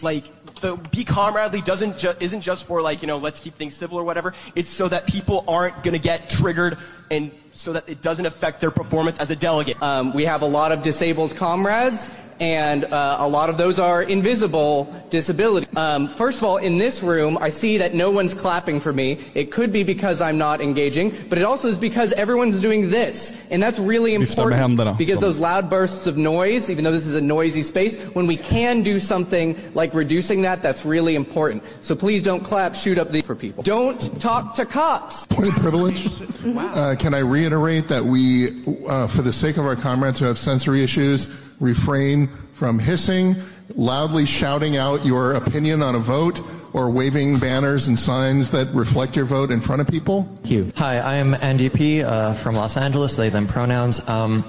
Like, 0.00 0.24
the 0.60 0.76
be 0.76 1.04
comradely 1.04 1.60
doesn't 1.60 1.98
ju- 1.98 2.14
isn't 2.20 2.40
just 2.40 2.66
for 2.66 2.80
like 2.80 3.02
you 3.02 3.08
know 3.08 3.18
let's 3.18 3.40
keep 3.40 3.56
things 3.56 3.74
civil 3.74 3.98
or 3.98 4.04
whatever. 4.04 4.32
It's 4.54 4.70
so 4.70 4.88
that 4.88 5.06
people 5.06 5.44
aren't 5.48 5.82
gonna 5.82 5.98
get 5.98 6.28
triggered 6.28 6.78
and 7.10 7.30
so 7.56 7.72
that 7.72 7.88
it 7.88 8.02
doesn't 8.02 8.26
affect 8.26 8.60
their 8.60 8.70
performance 8.70 9.18
as 9.18 9.30
a 9.30 9.36
delegate. 9.36 9.80
Um, 9.82 10.12
we 10.12 10.24
have 10.26 10.42
a 10.42 10.46
lot 10.46 10.72
of 10.72 10.82
disabled 10.82 11.34
comrades, 11.36 12.10
and 12.38 12.84
uh, 12.84 13.16
a 13.20 13.28
lot 13.28 13.48
of 13.48 13.56
those 13.56 13.78
are 13.78 14.02
invisible 14.02 14.94
disability. 15.10 15.66
Um, 15.76 16.08
first 16.08 16.38
of 16.38 16.44
all, 16.44 16.58
in 16.58 16.76
this 16.76 17.02
room, 17.02 17.38
I 17.38 17.48
see 17.48 17.78
that 17.78 17.94
no 17.94 18.10
one's 18.10 18.34
clapping 18.34 18.80
for 18.80 18.92
me. 18.92 19.18
It 19.34 19.50
could 19.50 19.72
be 19.72 19.84
because 19.84 20.20
I'm 20.20 20.38
not 20.38 20.60
engaging, 20.60 21.14
but 21.28 21.38
it 21.38 21.42
also 21.44 21.68
is 21.68 21.78
because 21.78 22.12
everyone's 22.12 22.60
doing 22.60 22.90
this, 22.90 23.34
and 23.50 23.62
that's 23.62 23.78
really 23.78 24.14
important 24.14 24.98
because 24.98 25.20
those 25.20 25.38
loud 25.38 25.70
bursts 25.70 26.06
of 26.06 26.16
noise, 26.16 26.68
even 26.68 26.84
though 26.84 26.92
this 26.92 27.06
is 27.06 27.14
a 27.14 27.20
noisy 27.20 27.62
space, 27.62 27.98
when 28.14 28.26
we 28.26 28.36
can 28.36 28.82
do 28.82 28.98
something 28.98 29.56
like 29.74 29.94
reducing 29.94 30.42
that, 30.42 30.62
that's 30.62 30.84
really 30.84 31.14
important. 31.14 31.62
So 31.80 31.94
please 31.94 32.22
don't 32.22 32.44
clap, 32.44 32.74
shoot 32.74 32.98
up 32.98 33.10
the 33.10 33.22
for 33.22 33.34
people. 33.34 33.62
Don't 33.62 34.20
talk 34.20 34.54
to 34.56 34.66
cops. 34.66 35.26
Point 35.26 35.48
of 35.48 35.54
privilege. 35.54 36.08
Uh, 36.56 36.94
can 36.98 37.12
I 37.12 37.18
reiterate 37.46 37.86
that 37.86 38.04
we, 38.04 38.64
uh, 38.88 39.06
for 39.06 39.22
the 39.22 39.32
sake 39.32 39.56
of 39.56 39.64
our 39.64 39.76
comrades 39.76 40.18
who 40.18 40.24
have 40.24 40.36
sensory 40.36 40.82
issues, 40.82 41.30
refrain 41.60 42.28
from 42.54 42.76
hissing, 42.76 43.36
loudly 43.76 44.26
shouting 44.26 44.76
out 44.76 45.04
your 45.06 45.34
opinion 45.34 45.80
on 45.80 45.94
a 45.94 45.98
vote, 45.98 46.40
or 46.72 46.90
waving 46.90 47.38
banners 47.38 47.86
and 47.86 47.96
signs 47.96 48.50
that 48.50 48.66
reflect 48.74 49.14
your 49.14 49.24
vote 49.24 49.52
in 49.52 49.60
front 49.60 49.80
of 49.80 49.86
people? 49.86 50.24
Thank 50.42 50.50
you. 50.50 50.72
Hi, 50.74 50.98
I 50.98 51.14
am 51.14 51.34
Andy 51.34 51.68
P. 51.68 52.02
Uh, 52.02 52.34
from 52.34 52.56
Los 52.56 52.76
Angeles, 52.76 53.16
they, 53.16 53.28
them 53.28 53.46
pronouns. 53.46 54.06
Um, 54.08 54.44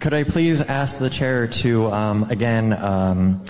could 0.00 0.14
I 0.14 0.24
please 0.24 0.62
ask 0.62 0.98
the 0.98 1.10
chair 1.10 1.46
to, 1.46 1.92
um, 1.92 2.24
again, 2.30 2.72
um, 2.72 3.44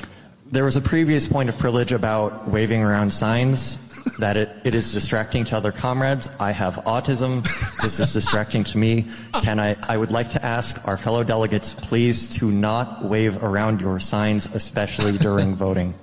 there 0.51 0.64
was 0.64 0.75
a 0.75 0.81
previous 0.81 1.29
point 1.29 1.49
of 1.49 1.57
privilege 1.57 1.92
about 1.92 2.49
waving 2.49 2.83
around 2.83 3.12
signs, 3.12 3.79
that 4.19 4.37
it, 4.37 4.51
it 4.65 4.75
is 4.75 4.93
distracting 4.93 5.45
to 5.47 5.57
other 5.57 5.73
comrades. 5.73 6.29
I 6.38 6.53
have 6.53 6.75
autism. 6.87 7.43
This 7.83 8.01
is 8.01 8.12
distracting 8.12 8.65
to 8.65 8.79
me. 8.79 9.07
Can 9.43 9.59
I, 9.61 9.77
I 9.88 9.97
would 9.97 10.11
like 10.11 10.31
to 10.31 10.45
ask 10.45 10.87
our 10.87 10.97
fellow 10.97 11.25
delegates, 11.25 11.75
please, 11.75 12.29
to 12.37 12.51
not 12.51 13.05
wave 13.05 13.43
around 13.43 13.81
your 13.81 13.99
signs, 13.99 14.47
especially 14.55 15.17
during 15.19 15.55
voting. 15.67 15.95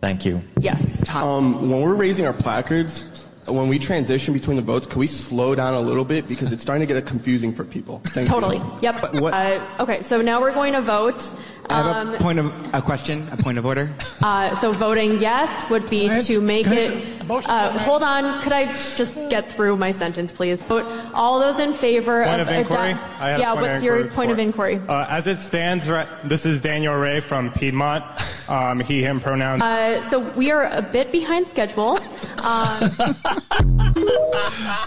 Thank 0.00 0.24
you. 0.24 0.42
Yes. 0.60 1.08
Um, 1.10 1.70
when 1.70 1.80
we're 1.82 1.94
raising 1.94 2.26
our 2.26 2.32
placards, 2.32 3.04
when 3.46 3.68
we 3.68 3.78
transition 3.78 4.34
between 4.34 4.56
the 4.56 4.62
votes, 4.62 4.86
can 4.86 5.00
we 5.00 5.06
slow 5.06 5.54
down 5.54 5.74
a 5.74 5.80
little 5.80 6.04
bit 6.04 6.28
because 6.28 6.52
it's 6.52 6.62
starting 6.62 6.86
to 6.86 6.94
get 6.94 7.04
confusing 7.06 7.52
for 7.52 7.64
people? 7.64 8.00
Thank 8.06 8.28
Totally. 8.28 8.58
You. 8.58 8.72
Yep. 8.82 9.14
What- 9.14 9.34
Uh, 9.34 9.66
okay, 9.80 10.02
so 10.02 10.20
now 10.20 10.40
we're 10.40 10.52
going 10.54 10.74
to 10.74 10.80
vote. 10.80 11.34
I 11.70 11.82
have 11.82 11.96
Um, 12.08 12.14
a 12.14 12.18
point 12.18 12.38
of 12.38 12.52
a 12.72 12.80
question, 12.80 13.28
a 13.32 13.36
point 13.36 13.58
of 13.58 13.66
order. 13.66 13.90
uh, 14.22 14.54
so 14.56 14.72
voting 14.72 15.18
yes 15.20 15.68
would 15.70 15.88
be 15.90 16.08
to 16.22 16.40
make 16.40 16.66
it. 16.66 17.04
Uh, 17.30 17.70
hold 17.80 18.02
on, 18.02 18.40
could 18.42 18.52
I 18.54 18.72
just 18.96 19.14
get 19.28 19.50
through 19.52 19.76
my 19.76 19.92
sentence, 19.92 20.32
please? 20.32 20.62
Vote 20.62 20.86
all 21.12 21.38
those 21.40 21.58
in 21.58 21.72
favor 21.74 22.24
Point 22.24 22.40
of. 22.40 22.48
of 22.48 22.54
inquiry? 22.54 22.90
ado- 22.92 23.00
I 23.20 23.28
have 23.28 23.38
a 23.38 23.42
yeah, 23.42 23.54
point 23.54 23.66
of 23.66 23.70
what's 23.72 23.84
your 23.84 23.96
inquiry 23.96 24.14
point 24.16 24.30
of 24.30 24.38
inquiry? 24.38 24.80
Uh, 24.88 25.06
as 25.10 25.26
it 25.26 25.36
stands, 25.38 25.86
right, 25.88 26.08
this 26.24 26.46
is 26.46 26.60
Daniel 26.62 26.94
Ray 26.96 27.20
from 27.20 27.52
Piedmont. 27.52 28.02
Um, 28.48 28.80
he, 28.80 29.02
him 29.02 29.20
pronouns. 29.20 29.60
Uh, 29.62 30.00
so 30.02 30.20
we 30.36 30.50
are 30.50 30.64
a 30.72 30.80
bit 30.80 31.12
behind 31.12 31.46
schedule. 31.46 31.98
Um, 32.44 32.88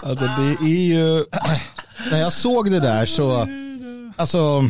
Alltså 0.02 0.24
det 0.24 0.56
är 0.64 0.94
ju... 0.94 1.24
När 2.10 2.20
jag 2.20 2.32
såg 2.32 2.70
det 2.70 2.80
där 2.80 3.06
så, 3.06 3.46
alltså, 4.16 4.62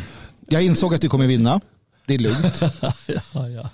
jag 0.48 0.62
insåg 0.62 0.94
att 0.94 1.04
vi 1.04 1.08
kommer 1.08 1.26
vinna. 1.26 1.60
Det 2.12 2.16
är 2.16 2.18
lugnt. 2.18 2.62
ja, 3.32 3.48
ja. 3.48 3.68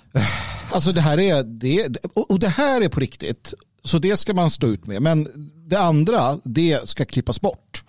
Alltså 0.71 0.91
det 0.91 1.01
här 1.01 1.19
är, 1.19 1.43
det, 1.43 2.05
och 2.13 2.39
det 2.39 2.47
här 2.47 2.81
är 2.81 2.89
på 2.89 2.99
riktigt. 2.99 3.53
Så 3.83 3.99
det 3.99 4.17
ska 4.17 4.33
man 4.33 4.51
stå 4.51 4.67
ut 4.67 4.87
med. 4.87 5.01
Men 5.01 5.27
det 5.69 5.79
andra, 5.79 6.39
det 6.43 6.89
ska 6.89 7.05
klippas 7.05 7.41
bort. 7.41 7.83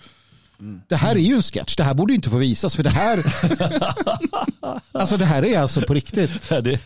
Det 0.89 0.97
här 0.97 1.11
är 1.15 1.19
ju 1.21 1.35
en 1.35 1.43
sketch. 1.43 1.77
Det 1.77 1.83
här 1.83 1.95
borde 1.95 2.13
ju 2.13 2.15
inte 2.15 2.31
få 2.31 2.37
visas. 2.37 2.77
För 2.77 2.83
det 2.83 2.91
här, 2.91 3.25
alltså 4.93 5.17
det 5.17 5.25
här 5.25 5.45
är 5.45 5.59
alltså 5.59 5.83
på 5.83 5.95
riktigt. 5.95 6.31
Hur, 6.51 6.79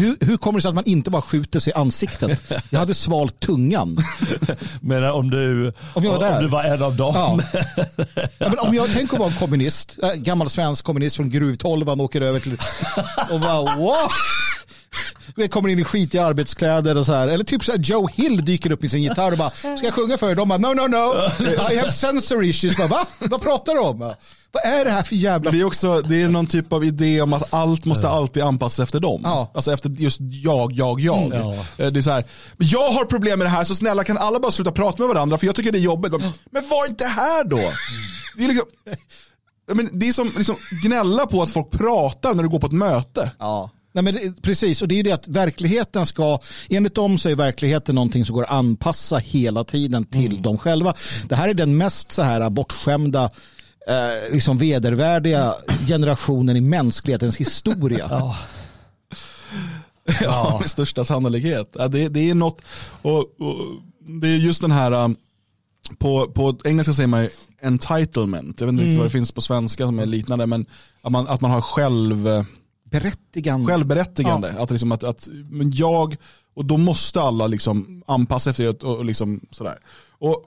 hur, 0.00 0.16
hur 0.26 0.36
kommer 0.36 0.58
det 0.58 0.62
sig 0.62 0.68
att 0.68 0.74
man 0.74 0.84
inte 0.84 1.10
bara 1.10 1.22
skjuter 1.22 1.60
sig 1.60 1.70
i 1.70 1.74
ansiktet? 1.74 2.52
Jag 2.70 2.78
hade 2.78 2.94
svalt 2.94 3.40
tungan. 3.40 3.98
Men 4.80 5.04
om 5.04 5.30
du, 5.30 5.72
Om 5.94 6.04
jag 6.04 6.12
var 6.12 6.18
där. 6.20 6.36
om 6.36 6.42
du 6.42 6.48
var 6.48 6.64
en 6.64 6.82
av 6.82 6.96
dem. 6.96 7.14
Ja. 7.14 7.60
Ja, 8.38 8.48
men 8.48 8.58
om 8.58 8.74
jag 8.74 8.92
tänker 8.92 9.18
vara 9.18 9.28
en 9.28 9.36
kommunist, 9.36 9.98
äh, 10.02 10.12
gammal 10.12 10.50
svensk 10.50 10.84
kommunist 10.84 11.16
från 11.16 11.30
gruvtolvan 11.30 12.00
åker 12.00 12.20
över 12.20 12.40
till 12.40 12.58
och 13.30 13.40
bara 13.40 13.76
wow. 13.76 14.08
Vi 15.36 15.48
kommer 15.48 15.68
in 15.68 15.78
i 15.78 15.84
skitiga 15.84 16.24
arbetskläder 16.26 16.96
och 16.96 17.06
så 17.06 17.12
här. 17.12 17.28
Eller 17.28 17.44
typ 17.44 17.64
så 17.64 17.72
här 17.72 17.78
Joe 17.78 18.08
Hill 18.14 18.44
dyker 18.44 18.70
upp 18.72 18.82
med 18.82 18.90
sin 18.90 19.02
gitarr 19.02 19.32
och 19.32 19.38
bara, 19.38 19.50
ska 19.50 19.80
jag 19.82 19.94
sjunga 19.94 20.16
för 20.16 20.30
er? 20.30 20.34
De 20.34 20.48
bara, 20.48 20.58
no, 20.58 20.66
no, 20.66 20.86
no. 20.88 21.14
I 21.72 21.76
have 21.76 21.92
sensory 21.92 22.48
issues. 22.48 22.76
Bara, 22.76 22.88
Va? 22.88 23.06
Vad 23.18 23.42
pratar 23.42 23.74
du 23.74 23.80
om? 23.80 23.98
Vad 24.52 24.64
är 24.64 24.84
det 24.84 24.90
här 24.90 25.02
för 25.02 25.16
jävla... 25.16 25.50
Det 25.50 25.60
är 25.60 25.64
också 25.64 26.00
det 26.02 26.22
är 26.22 26.28
någon 26.28 26.46
typ 26.46 26.72
av 26.72 26.84
idé 26.84 27.20
om 27.22 27.32
att 27.32 27.54
allt 27.54 27.84
måste 27.84 28.08
alltid 28.08 28.42
anpassas 28.42 28.80
efter 28.80 29.00
dem. 29.00 29.20
Ja. 29.24 29.50
Alltså 29.54 29.72
efter 29.72 29.88
just 29.90 30.18
jag, 30.20 30.72
jag, 30.72 31.00
jag. 31.00 31.22
Mm. 31.26 31.48
Eh, 31.48 31.86
Det 31.90 32.00
är 32.00 32.02
så 32.02 32.10
här, 32.10 32.24
"Men 32.56 32.68
jag 32.68 32.90
har 32.90 33.04
problem 33.04 33.38
med 33.38 33.46
det 33.46 33.50
här 33.50 33.64
så 33.64 33.74
snälla 33.74 34.04
kan 34.04 34.18
alla 34.18 34.40
bara 34.40 34.52
sluta 34.52 34.72
prata 34.72 35.02
med 35.02 35.08
varandra 35.08 35.38
för 35.38 35.46
jag 35.46 35.56
tycker 35.56 35.72
det 35.72 35.78
är 35.78 35.80
jobbigt. 35.80 36.12
Men 36.50 36.68
var 36.68 36.88
inte 36.88 37.04
här 37.04 37.44
då. 37.44 37.60
Det 38.36 38.44
är, 38.44 38.48
liksom, 38.48 38.66
Ja, 39.68 39.74
men 39.74 39.88
det 39.92 40.08
är 40.08 40.12
som 40.12 40.32
liksom, 40.36 40.56
gnälla 40.84 41.26
på 41.26 41.42
att 41.42 41.50
folk 41.50 41.70
pratar 41.70 42.34
när 42.34 42.42
du 42.42 42.48
går 42.48 42.58
på 42.58 42.66
ett 42.66 42.72
möte. 42.72 43.30
Ja. 43.38 43.70
Nej, 43.96 44.04
men 44.04 44.14
det, 44.14 44.42
precis, 44.42 44.82
och 44.82 44.88
det 44.88 44.94
är 44.94 44.96
ju 44.96 45.02
det 45.02 45.12
att 45.12 45.28
verkligheten 45.28 46.06
ska, 46.06 46.38
enligt 46.68 46.94
dem 46.94 47.18
så 47.18 47.28
är 47.28 47.34
verkligheten 47.34 47.94
någonting 47.94 48.26
som 48.26 48.34
går 48.34 48.44
att 48.44 48.50
anpassa 48.50 49.16
hela 49.18 49.64
tiden 49.64 50.04
till 50.04 50.42
dem 50.42 50.58
själva. 50.58 50.94
Det 51.28 51.34
här 51.34 51.48
är 51.48 51.54
den 51.54 51.76
mest 51.76 52.12
så 52.12 52.22
här 52.22 52.50
bortskämda, 52.50 53.24
eh, 53.88 54.32
liksom 54.32 54.58
vedervärdiga 54.58 55.54
generationen 55.88 56.56
i 56.56 56.60
mänsklighetens 56.60 57.36
historia. 57.36 58.06
Ja. 58.10 58.36
Ja, 60.20 60.56
med 60.60 60.70
största 60.70 61.04
sannolikhet. 61.04 61.70
Ja, 61.78 61.88
det, 61.88 62.08
det 62.08 62.30
är 62.30 62.34
något, 62.34 62.62
och, 63.02 63.18
och 63.18 63.56
det 64.22 64.28
är 64.28 64.34
just 64.36 64.60
den 64.60 64.70
här, 64.70 64.92
um, 64.92 65.16
på, 65.98 66.26
på 66.34 66.56
engelska 66.64 66.92
säger 66.92 67.06
man 67.06 67.22
ju 67.22 67.28
entitlement, 67.62 68.60
jag 68.60 68.66
vet 68.66 68.72
inte 68.72 68.84
Mm. 68.84 68.96
vad 68.96 69.06
det 69.06 69.10
finns 69.10 69.32
på 69.32 69.40
svenska 69.40 69.86
som 69.86 69.98
är 69.98 70.06
liknande, 70.06 70.46
men 70.46 70.66
att 71.02 71.12
man, 71.12 71.28
att 71.28 71.40
man 71.40 71.50
har 71.50 71.60
själv, 71.60 72.28
Berättigande. 72.90 73.66
självberättigande. 73.66 74.54
Att, 74.58 74.70
liksom 74.70 74.92
att, 74.92 75.04
att 75.04 75.28
men 75.50 75.72
jag, 75.74 76.16
och 76.54 76.64
då 76.64 76.76
måste 76.76 77.20
alla 77.20 77.46
liksom 77.46 78.02
anpassa 78.06 78.50
efter 78.50 78.64
det 78.64 78.82
och, 78.82 78.96
och 78.96 79.04
liksom 79.04 79.40
sådär. 79.50 79.78
Och 80.18 80.44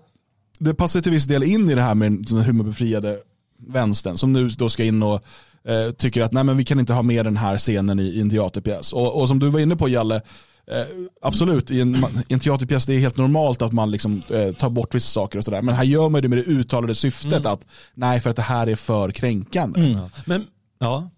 det 0.59 0.73
passar 0.73 1.01
till 1.01 1.11
viss 1.11 1.25
del 1.25 1.43
in 1.43 1.69
i 1.69 1.75
det 1.75 1.81
här 1.81 1.95
med 1.95 2.11
den 2.11 2.37
humorbefriade 2.37 3.19
vänstern 3.67 4.17
som 4.17 4.33
nu 4.33 4.49
då 4.49 4.69
ska 4.69 4.83
in 4.83 5.03
och 5.03 5.23
eh, 5.63 5.91
tycker 5.91 6.21
att 6.21 6.31
nej 6.31 6.43
men 6.43 6.57
vi 6.57 6.63
kan 6.63 6.79
inte 6.79 6.93
ha 6.93 7.01
med 7.01 7.25
den 7.25 7.37
här 7.37 7.57
scenen 7.57 7.99
i, 7.99 8.03
i 8.03 8.21
en 8.21 8.29
teaterpjäs. 8.29 8.93
Och, 8.93 9.21
och 9.21 9.27
som 9.27 9.39
du 9.39 9.49
var 9.49 9.59
inne 9.59 9.75
på 9.75 9.89
Jalle, 9.89 10.15
eh, 10.15 10.85
absolut 11.21 11.71
i 11.71 11.81
en, 11.81 11.95
i 12.27 12.33
en 12.33 12.39
teaterpjäs 12.39 12.85
det 12.85 12.93
är 12.93 12.99
helt 12.99 13.17
normalt 13.17 13.61
att 13.61 13.73
man 13.73 13.91
liksom, 13.91 14.21
eh, 14.29 14.51
tar 14.51 14.69
bort 14.69 14.95
vissa 14.95 15.11
saker 15.11 15.37
och 15.37 15.45
sådär. 15.45 15.61
Men 15.61 15.75
här 15.75 15.83
gör 15.83 16.09
man 16.09 16.21
det 16.21 16.29
med 16.29 16.37
det 16.37 16.43
uttalade 16.43 16.95
syftet 16.95 17.45
att 17.45 17.65
nej 17.93 18.21
för 18.21 18.29
att 18.29 18.35
det 18.35 18.41
här 18.41 18.67
är 18.67 18.75
för 18.75 19.11
kränkande. 19.11 19.79
Men, 20.25 20.45
ja. 20.79 21.09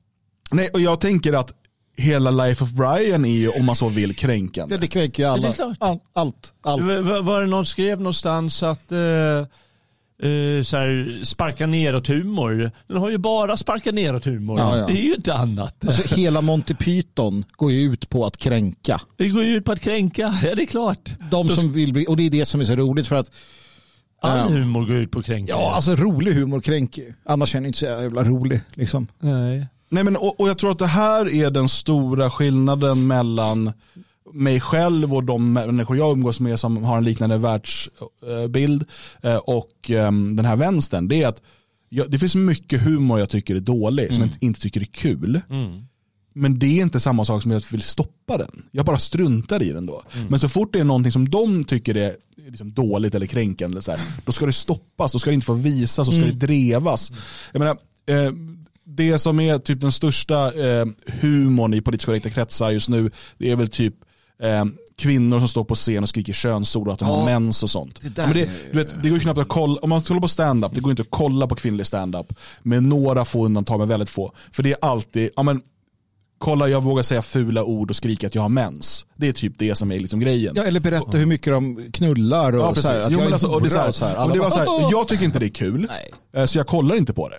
Nej, 0.52 0.70
och 0.74 0.82
jag 0.82 1.00
tänker 1.00 1.34
att 1.34 1.54
hela 1.98 2.32
Life 2.32 2.64
of 2.64 2.70
Brian 2.72 3.26
är 3.26 3.30
ju 3.30 3.50
om 3.50 3.66
man 3.66 3.76
så 3.76 3.90
vill 3.90 4.16
kränkande. 4.16 4.76
Det, 4.76 4.82
det 4.82 4.88
kränker 4.88 5.24
ju 5.24 5.28
Ja, 5.28 5.34
alla. 5.34 5.42
det 5.42 5.48
är 5.48 5.54
klart. 5.54 5.78
All, 5.80 6.00
allt. 6.14 6.54
allt. 6.64 6.82
V- 6.82 7.02
v- 7.02 7.20
Var 7.22 7.42
det 7.42 7.48
någon 7.48 7.66
skrev 7.66 7.98
någonstans 7.98 8.64
att 8.64 8.92
eh, 8.92 9.00
eh, 9.00 10.64
så 10.64 10.78
här, 10.78 11.22
sparka 11.26 11.68
neråt 11.68 12.08
humor. 12.08 12.72
Den 12.88 12.98
har 12.98 13.10
ju 13.10 13.18
bara 13.18 13.58
sparka 13.58 13.92
neråt 13.92 14.26
humor. 14.26 14.60
Ja, 14.60 14.78
ja. 14.78 14.88
Det 14.88 14.94
är 14.94 15.04
ju 15.04 15.14
inte 15.16 15.34
annat. 15.34 15.86
Alltså, 15.86 16.16
hela 16.16 16.42
Monty 16.42 16.74
Python 16.76 17.46
går 17.52 17.72
ju 17.72 17.82
ut 17.94 18.10
på 18.10 18.26
att 18.26 18.38
kränka. 18.38 19.02
Det 19.18 19.30
går 19.30 19.44
ju 19.44 19.56
ut 19.56 19.66
på 19.66 19.72
att 19.72 19.82
kränka, 19.82 20.40
ja 20.44 20.56
det 20.56 20.62
är 20.64 20.68
klart. 20.68 21.10
De 21.32 21.50
som 21.50 21.72
vill 21.72 21.94
bli, 21.94 22.06
och 22.08 22.18
det 22.18 22.24
är 22.26 22.30
det 22.30 22.46
som 22.46 22.62
är 22.62 22.66
så 22.66 22.76
roligt 22.76 23.08
för 23.08 23.16
att 23.16 23.32
All 24.24 24.38
Ja. 24.38 24.44
humor 24.44 24.86
går 24.86 24.96
ut 24.96 25.12
på 25.12 25.22
kränka. 25.24 25.54
Ja, 25.54 25.72
alltså 25.76 25.96
rolig 25.96 26.34
humor 26.34 26.62
kränker 26.62 27.02
ju. 27.02 27.14
Annars 27.26 27.56
är 27.56 27.60
den 27.60 27.66
inte 27.66 27.80
så 27.80 27.86
jävla 27.86 28.24
rolig. 28.24 28.62
Liksom. 28.74 29.08
Nej. 29.20 29.68
Nej, 29.92 30.04
men, 30.04 30.16
och, 30.16 30.40
och 30.40 30.50
jag 30.50 30.58
tror 30.58 30.72
att 30.72 30.80
det 30.80 30.88
här 30.88 31.30
är 31.34 31.52
den 31.52 31.70
stora 31.70 32.30
skillnaden 32.30 33.08
mellan 33.08 33.72
mig 34.34 34.60
själv 34.60 35.14
och 35.14 35.24
de 35.24 35.54
människor 35.54 35.98
jag 35.98 36.12
umgås 36.18 36.40
med 36.40 36.60
som 36.60 36.84
har 36.84 36.98
en 36.98 37.04
liknande 37.04 37.38
världsbild 37.38 38.84
eh, 39.24 39.36
och 39.38 39.92
eh, 39.92 40.12
den 40.12 40.46
här 40.46 40.56
vänstern. 40.56 41.08
Det 41.08 41.24
är 41.24 41.28
att 41.28 41.42
det 42.08 42.20
finns 42.20 42.36
mycket 42.36 42.82
humor 42.82 43.20
jag 43.20 43.30
tycker 43.30 43.56
är 43.56 43.60
dålig 43.60 44.08
som 44.14 44.18
jag 44.18 44.28
inte- 44.28 44.46
inte 44.46 44.60
tycker 44.60 44.82
är 44.82 44.86
kul. 44.86 45.42
Mm. 45.50 45.86
Men 46.34 46.60
det 46.60 46.66
är 46.80 46.82
inte 46.82 47.00
samma 47.00 47.26
sak 47.26 47.42
som 47.42 47.52
att 47.52 47.64
jag 47.64 47.72
vill 47.72 47.82
stoppa 47.82 48.38
den. 48.38 48.64
Jag 48.72 48.86
bara 48.86 48.98
struntar 49.00 49.64
i 49.64 49.72
den 49.72 49.86
då. 49.86 50.02
Mm. 50.16 50.28
Men 50.28 50.40
så 50.40 50.50
fort 50.50 50.74
det 50.74 50.80
är 50.80 50.84
någonting 50.84 51.12
som 51.12 51.30
de 51.30 51.64
tycker 51.64 51.98
är 51.98 52.16
liksom 52.48 52.74
dåligt 52.74 53.16
eller 53.16 53.26
kränkande, 53.26 53.74
eller 53.74 53.82
så 53.82 53.92
här, 53.92 54.00
då 54.26 54.32
ska 54.32 54.46
det 54.46 54.54
stoppas, 54.54 55.12
då 55.14 55.20
ska 55.20 55.30
det 55.30 55.34
inte 55.34 55.46
få 55.46 55.54
visas, 55.54 56.08
då 56.08 56.12
ska 56.12 56.22
Mm. 56.24 56.40
det 56.40 56.46
drevas. 56.48 57.12
Jag 57.52 57.60
menar, 57.60 57.78
eh, 58.06 58.32
det 58.86 59.20
som 59.20 59.39
är 59.39 59.58
typ 59.58 59.82
den 59.82 59.91
största 59.91 60.54
eh, 60.54 60.86
humorn 61.22 61.74
i 61.74 61.82
politiskt 61.82 62.06
korrekta 62.06 62.30
kretsar 62.30 62.70
just 62.72 62.89
nu, 62.89 63.12
det 63.38 63.52
är 63.52 63.56
väl 63.56 63.67
typ 63.70 63.96
eh, 64.41 64.65
kvinnor 64.98 65.39
som 65.39 65.48
står 65.48 65.63
på 65.63 65.76
scen 65.76 66.04
och 66.04 66.10
skriker 66.10 66.34
könsord 66.34 66.88
och 66.88 66.94
att 66.94 67.00
de 67.00 67.08
Ja, 67.08 67.15
har 67.15 67.26
mens 67.26 67.63
och 67.63 67.70
sånt. 67.70 68.00
det 68.02 68.17
Men 68.26 68.34
det, 68.34 68.50
du 68.72 68.78
vet, 68.78 69.04
det 69.04 69.10
går 69.10 69.17
ju 69.17 69.20
knappt 69.20 69.39
att 69.39 69.48
kolla, 69.48 69.80
om 69.82 69.89
man 69.89 70.02
kollar 70.02 70.22
på 70.22 70.28
stand-up, 70.28 70.72
det 70.76 70.82
går 70.82 70.91
inte 70.91 71.02
att 71.02 71.08
kolla 71.10 71.48
på 71.48 71.56
kvinnlig 71.56 71.88
stand-up 71.88 72.34
med 72.63 72.84
några 72.84 73.26
få 73.26 73.46
undantag, 73.46 73.80
men 73.80 73.88
väldigt 73.88 74.10
få. 74.10 74.34
För 74.52 74.63
det 74.63 74.72
är 74.72 74.78
alltid, 74.82 75.30
ja 75.36 75.44
men 75.44 75.62
kolla 76.42 76.68
jag 76.70 76.84
vågar 76.84 77.04
säga 77.04 77.22
fula 77.22 77.64
ord 77.64 77.90
och 77.90 77.96
skrika 77.96 78.28
att 78.28 78.36
jag 78.36 78.42
har 78.42 78.50
mens. 78.50 79.06
Det 79.16 79.28
är 79.28 79.32
typ 79.32 79.54
det 79.58 79.76
som 79.76 79.92
är 79.92 80.00
liksom 80.00 80.20
grejen. 80.20 80.54
Ja, 80.58 80.64
eller 80.64 80.80
berätta 80.80 81.18
hur 81.18 81.26
mycket 81.26 81.54
de 81.54 81.90
knullar 81.94 82.54
och 82.54 82.60
Ja, 82.64 82.68
så 82.70 82.74
precis. 82.76 82.90
här, 82.92 83.00
att 83.00 83.06
Jo, 83.06 83.12
jag 83.12 83.18
men 83.20 83.28
är 83.28 83.34
alltså, 83.34 83.48
och 83.48 83.62
det 83.62 83.68
är 83.68 83.92
så 83.92 84.06
här, 84.06 84.30
och 84.32 84.38
var 84.38 84.50
så 84.50 84.58
här, 84.60 84.66
"Åh!" 84.70 84.88
jag 84.92 85.08
tycker 85.08 85.26
inte 85.26 85.40
det 85.40 85.46
är 85.46 85.50
kul, 85.50 85.88
eh, 86.34 86.46
så 86.46 86.58
jag 86.58 86.68
kollar 86.68 86.96
inte 86.96 87.14
på 87.14 87.30
det. 87.30 87.38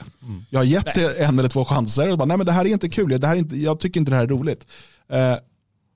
Jag 0.51 0.61
har 0.61 0.65
gett 0.65 0.95
det 0.95 1.15
en 1.25 1.39
eller 1.39 1.49
två 1.49 1.65
chanser 1.65 2.11
och 2.11 2.19
bara, 2.19 2.25
nej 2.25 2.37
men 2.37 2.47
det 2.47 2.53
här 2.53 2.65
är 2.65 2.69
inte 2.69 2.89
kul, 2.89 3.21
det 3.21 3.27
här 3.27 3.35
är 3.35 3.39
inte, 3.39 3.57
jag 3.57 3.81
tycker 3.81 4.01
inte 4.01 4.11
det 4.13 4.17
här 4.17 4.25
är 4.25 4.29
roligt. 4.29 4.67
Eh, 5.13 5.35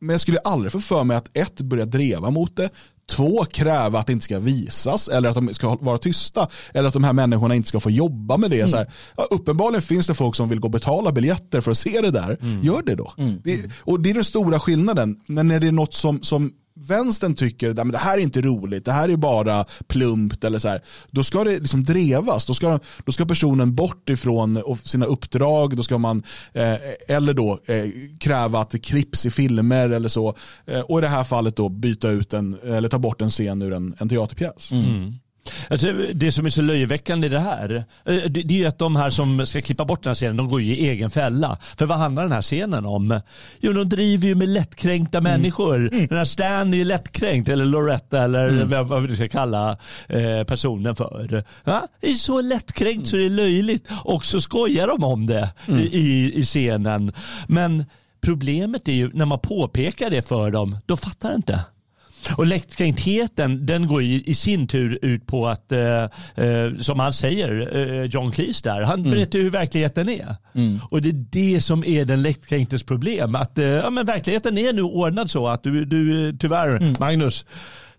Men 0.00 0.14
jag 0.14 0.20
skulle 0.20 0.38
aldrig 0.38 0.72
få 0.72 0.80
för 0.80 1.04
mig 1.04 1.16
att 1.16 1.36
ett, 1.36 1.60
börja 1.60 1.84
dreva 1.84 2.30
mot 2.30 2.56
det, 2.56 2.70
två, 3.10 3.44
kräva 3.44 3.98
att 3.98 4.06
det 4.06 4.12
inte 4.12 4.24
ska 4.24 4.38
visas 4.38 5.08
eller 5.08 5.28
att 5.28 5.34
de 5.34 5.54
ska 5.54 5.76
vara 5.76 5.98
tysta 5.98 6.48
eller 6.74 6.88
att 6.88 6.94
de 6.94 7.04
här 7.04 7.12
människorna 7.12 7.54
inte 7.54 7.68
ska 7.68 7.80
få 7.80 7.90
jobba 7.90 8.36
med 8.36 8.50
det. 8.50 8.68
Så 8.68 8.76
här, 8.76 8.90
ja, 9.16 9.26
uppenbarligen 9.30 9.82
finns 9.82 10.06
det 10.06 10.14
folk 10.14 10.34
som 10.36 10.48
vill 10.48 10.60
gå 10.60 10.66
och 10.66 10.72
betala 10.72 11.12
biljetter 11.12 11.60
för 11.60 11.70
att 11.70 11.78
se 11.78 12.00
det 12.00 12.10
där. 12.10 12.38
Gör 12.62 12.82
det 12.82 12.94
då. 12.94 13.12
Det, 13.44 13.62
och 13.80 14.00
det 14.00 14.10
är 14.10 14.14
den 14.14 14.24
stora 14.24 14.60
skillnaden. 14.60 15.16
Men 15.26 15.48
när 15.48 15.60
det 15.60 15.66
är 15.66 15.72
något 15.72 15.94
som, 15.94 16.22
som 16.22 16.52
vänstern 16.76 17.34
tycker 17.34 17.66
"Nej, 17.66 17.84
men 17.84 17.92
det 17.92 17.98
här 17.98 18.18
är 18.18 18.22
inte 18.22 18.40
roligt, 18.40 18.84
det 18.84 18.92
här 18.92 19.08
är 19.08 19.16
bara 19.16 19.64
plumpt 19.86 20.44
eller 20.44 20.58
så 20.58 20.68
här, 20.68 20.80
då 21.10 21.22
ska 21.24 21.44
det 21.44 21.58
liksom 21.58 21.84
drevas. 21.84 22.46
Då 22.46 22.54
ska, 22.54 22.78
då 23.04 23.12
ska 23.12 23.24
personen 23.26 23.74
bort 23.74 24.10
ifrån 24.10 24.62
sina 24.84 25.06
uppdrag, 25.06 25.76
då 25.76 25.82
ska 25.82 25.98
man, 25.98 26.22
eh, 26.52 26.74
eller 27.08 27.34
då 27.34 27.58
eh, 27.66 27.84
kräva 28.20 28.60
att 28.60 28.70
det 28.70 28.78
klipps 28.78 29.26
i 29.26 29.30
filmer 29.30 29.90
eller 29.90 30.08
så. 30.08 30.34
Eh, 30.66 30.80
och 30.80 30.98
i 30.98 31.02
det 31.02 31.08
här 31.08 31.24
fallet 31.24 31.56
då 31.56 31.68
byta 31.68 32.10
ut 32.10 32.32
en, 32.32 32.58
eller 32.64 32.88
ta 32.88 32.98
bort 32.98 33.20
en 33.22 33.30
scen 33.30 33.62
ur 33.62 33.72
en, 33.72 33.94
en 33.98 34.08
teaterpjäs. 34.08 34.72
Mm. 34.72 35.14
Alltså, 35.70 35.92
det 36.14 36.32
som 36.32 36.46
är 36.46 36.50
så 36.50 36.62
löjeväckande 36.62 37.26
i 37.26 37.30
det 37.30 37.40
här, 37.40 37.84
eh, 38.04 38.14
det 38.14 38.40
är 38.40 38.52
ju 38.52 38.66
att 38.66 38.78
de 38.78 38.96
här 38.96 39.10
som 39.10 39.46
ska 39.46 39.62
klippa 39.62 39.84
bort 39.84 40.02
den 40.02 40.10
här 40.10 40.14
scenen, 40.14 40.36
de 40.36 40.48
går 40.48 40.60
ju 40.62 40.76
i 40.76 40.88
egen 40.88 41.10
fälla. 41.10 41.58
För 41.78 41.86
vad 41.86 41.98
handlar 41.98 42.22
den 42.22 42.32
här 42.32 42.42
scenen 42.42 42.86
om? 42.86 43.20
Jo, 43.60 43.72
de 43.72 43.88
driver 43.88 44.26
ju 44.28 44.34
med 44.34 44.48
lättkränkta 44.48 45.20
människor. 45.20 45.78
Den 46.08 46.18
här 46.18 46.24
Stan 46.24 46.74
är 46.74 46.78
ju 46.78 46.84
lättkränkt, 46.84 47.48
eller 47.48 47.64
Loretta, 47.64 48.22
eller 48.22 48.48
Mm. 48.48 48.88
vad, 48.88 49.02
vi 49.02 49.16
ska 49.16 49.28
kalla 49.28 49.76
eh, 50.08 50.44
personen 50.46 50.96
för. 50.96 51.44
Ja? 51.64 51.86
Det 52.00 52.10
är 52.10 52.14
så 52.14 52.40
lättkränkt 52.40 53.08
så 53.08 53.16
det 53.16 53.26
är 53.26 53.30
löjligt. 53.30 53.88
Och 54.04 54.24
så 54.24 54.40
skojar 54.40 54.86
de 54.86 55.04
om 55.04 55.26
det 55.26 55.50
Mm. 55.68 55.80
i, 55.80 56.32
i, 56.34 56.42
scenen. 56.44 57.12
Men 57.46 57.84
problemet 58.20 58.88
är 58.88 58.92
ju 58.92 59.10
när 59.14 59.24
man 59.24 59.38
påpekar 59.38 60.10
det 60.10 60.28
för 60.28 60.50
dem, 60.50 60.76
då 60.86 60.96
fattar 60.96 61.28
de 61.28 61.34
inte. 61.36 61.60
Och 62.36 62.46
lättkränktheten 62.46 63.66
den 63.66 63.86
går 63.86 64.02
i, 64.02 64.22
i 64.26 64.34
sin 64.34 64.66
tur 64.66 64.98
ut 65.02 65.26
på 65.26 65.46
att, 65.46 65.72
eh, 65.72 66.02
eh, 66.34 66.74
som 66.80 67.00
han 67.00 67.12
säger, 67.12 67.76
eh, 67.76 68.04
John 68.04 68.32
Cleese 68.32 68.62
där, 68.62 68.82
han 68.82 69.02
berättar 69.02 69.38
hur 69.38 69.50
verkligheten 69.50 70.08
är. 70.08 70.36
Och 70.90 71.02
det 71.02 71.08
är 71.08 71.24
det 71.30 71.60
som 71.60 71.84
är 71.84 72.04
den 72.04 72.22
lättkränktes 72.22 72.82
problem. 72.82 73.34
Att 73.34 73.58
eh, 73.58 73.64
ja, 73.64 73.90
men 73.90 74.06
verkligheten 74.06 74.58
är 74.58 74.72
nu 74.72 74.82
ordnad 74.82 75.30
så 75.30 75.48
att 75.48 75.62
du, 75.62 75.84
du 75.84 76.32
tyvärr, 76.40 77.00
Magnus, 77.00 77.44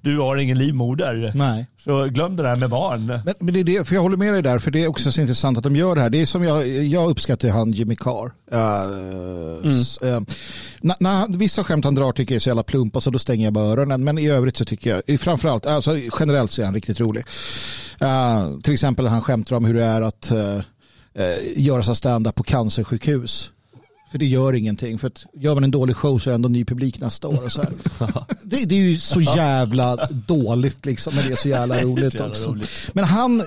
du 0.08 0.20
har 0.20 0.38
ingen 0.38 0.58
livmoder. 0.58 1.32
Nej. 1.36 1.68
Så 1.84 2.06
glöm 2.06 2.36
det 2.36 2.44
där 2.44 2.56
med 2.56 2.70
barn. 2.70 3.06
Men, 3.06 3.34
men 3.40 3.54
det 3.54 3.60
är 3.60 3.64
det, 3.64 3.88
för 3.88 3.96
jag 3.96 4.02
håller 4.02 4.18
med 4.18 4.34
dig 4.34 4.42
där, 4.42 4.60
för 4.60 4.72
det 4.72 4.84
är 4.84 4.88
också 4.88 5.12
så 5.12 5.22
intressant 5.22 5.58
att 5.58 5.64
de 5.64 5.76
gör 5.76 5.96
det 5.96 6.02
här. 6.02 6.10
Det 6.10 6.22
är 6.22 6.26
som 6.26 6.44
jag, 6.44 6.68
jag 6.68 7.10
uppskattar 7.10 7.50
han 7.50 7.72
Jimmy 7.72 7.96
Carr. 7.96 8.32
Uh, 8.54 8.60
eh, 10.14 10.20
när, 10.82 10.96
när 11.00 11.14
han- 11.16 11.38
vissa 11.38 11.64
skämt 11.64 11.86
han 11.86 11.96
drar 11.96 12.12
tycker 12.12 12.34
jag 12.34 12.36
är 12.36 12.40
så 12.40 12.50
jävla 12.50 12.64
plumpa 12.64 13.02
så 13.02 13.10
då 13.10 13.20
stänger 13.20 13.46
jag 13.46 13.54
bara 13.54 13.66
öronen. 13.66 14.04
Men 14.04 14.18
i 14.18 14.28
övrigt 14.30 14.58
så 14.58 14.66
tycker 14.66 15.04
jag, 15.08 15.20
framförallt, 15.20 15.66
alltså 15.66 15.98
generellt 16.20 16.52
så 16.52 16.62
är 16.62 16.66
han 16.66 16.74
riktigt 16.74 17.00
rolig. 17.00 17.24
Eh, 18.00 18.58
till 18.64 18.74
exempel 18.74 19.08
han 19.08 19.22
skämtar 19.22 19.56
om 19.56 19.66
hur 19.66 19.74
det 19.74 19.86
är 19.86 20.02
att 20.02 20.32
uh, 20.32 20.62
göra 21.56 21.84
sig 21.84 21.96
stand-up 21.96 22.36
på 22.36 22.44
cancersjukhus. 22.44 23.52
För 24.12 24.18
det 24.18 24.26
gör 24.26 24.54
ingenting. 24.54 25.00
För 25.00 25.08
att 25.08 25.26
gör 25.34 25.54
man 25.54 25.64
en 25.64 25.72
dålig 25.72 25.96
show 25.96 26.20
så 26.20 26.30
är 26.30 26.32
det 26.32 26.36
ändå 26.36 26.50
ny 26.50 26.66
publik 26.66 27.00
nästa 27.00 27.28
år. 27.28 27.44
Och 27.46 27.52
så. 27.52 27.62
Det, 28.44 28.66
det 28.66 28.76
är 28.76 28.80
ju 28.80 28.98
så 28.98 29.22
jävla 29.22 30.08
dåligt 30.12 30.86
liksom, 30.86 31.16
men 31.16 31.26
det 31.28 31.32
är 31.32 31.36
så 31.36 31.50
jävla 31.50 31.82
roligt 31.84 32.14
jävla 32.14 32.30
också. 32.30 32.50
roligt. 32.50 32.90
Men 32.94 33.04
han, 33.04 33.40
eh, 33.40 33.46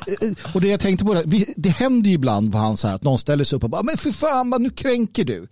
och 0.55 0.61
det 0.61 0.68
jag 0.68 0.81
tänkte 0.81 1.05
på, 1.05 1.14
det, 1.14 1.46
det 1.57 1.68
händer 1.68 2.09
ju 2.09 2.14
ibland 2.14 2.53
på 2.53 2.59
han 2.59 2.77
så 2.77 2.88
här 2.88 2.94
att 2.94 3.03
någon 3.03 3.18
ställer 3.18 3.44
sig 3.44 3.57
upp 3.57 3.64
och 3.64 3.70
bara, 3.70 3.83
men 3.83 3.96
för 3.96 4.12
fan 4.12 4.51
vad 4.51 4.61
nu 4.61 4.70
kränker 4.70 5.25
du 5.25 5.49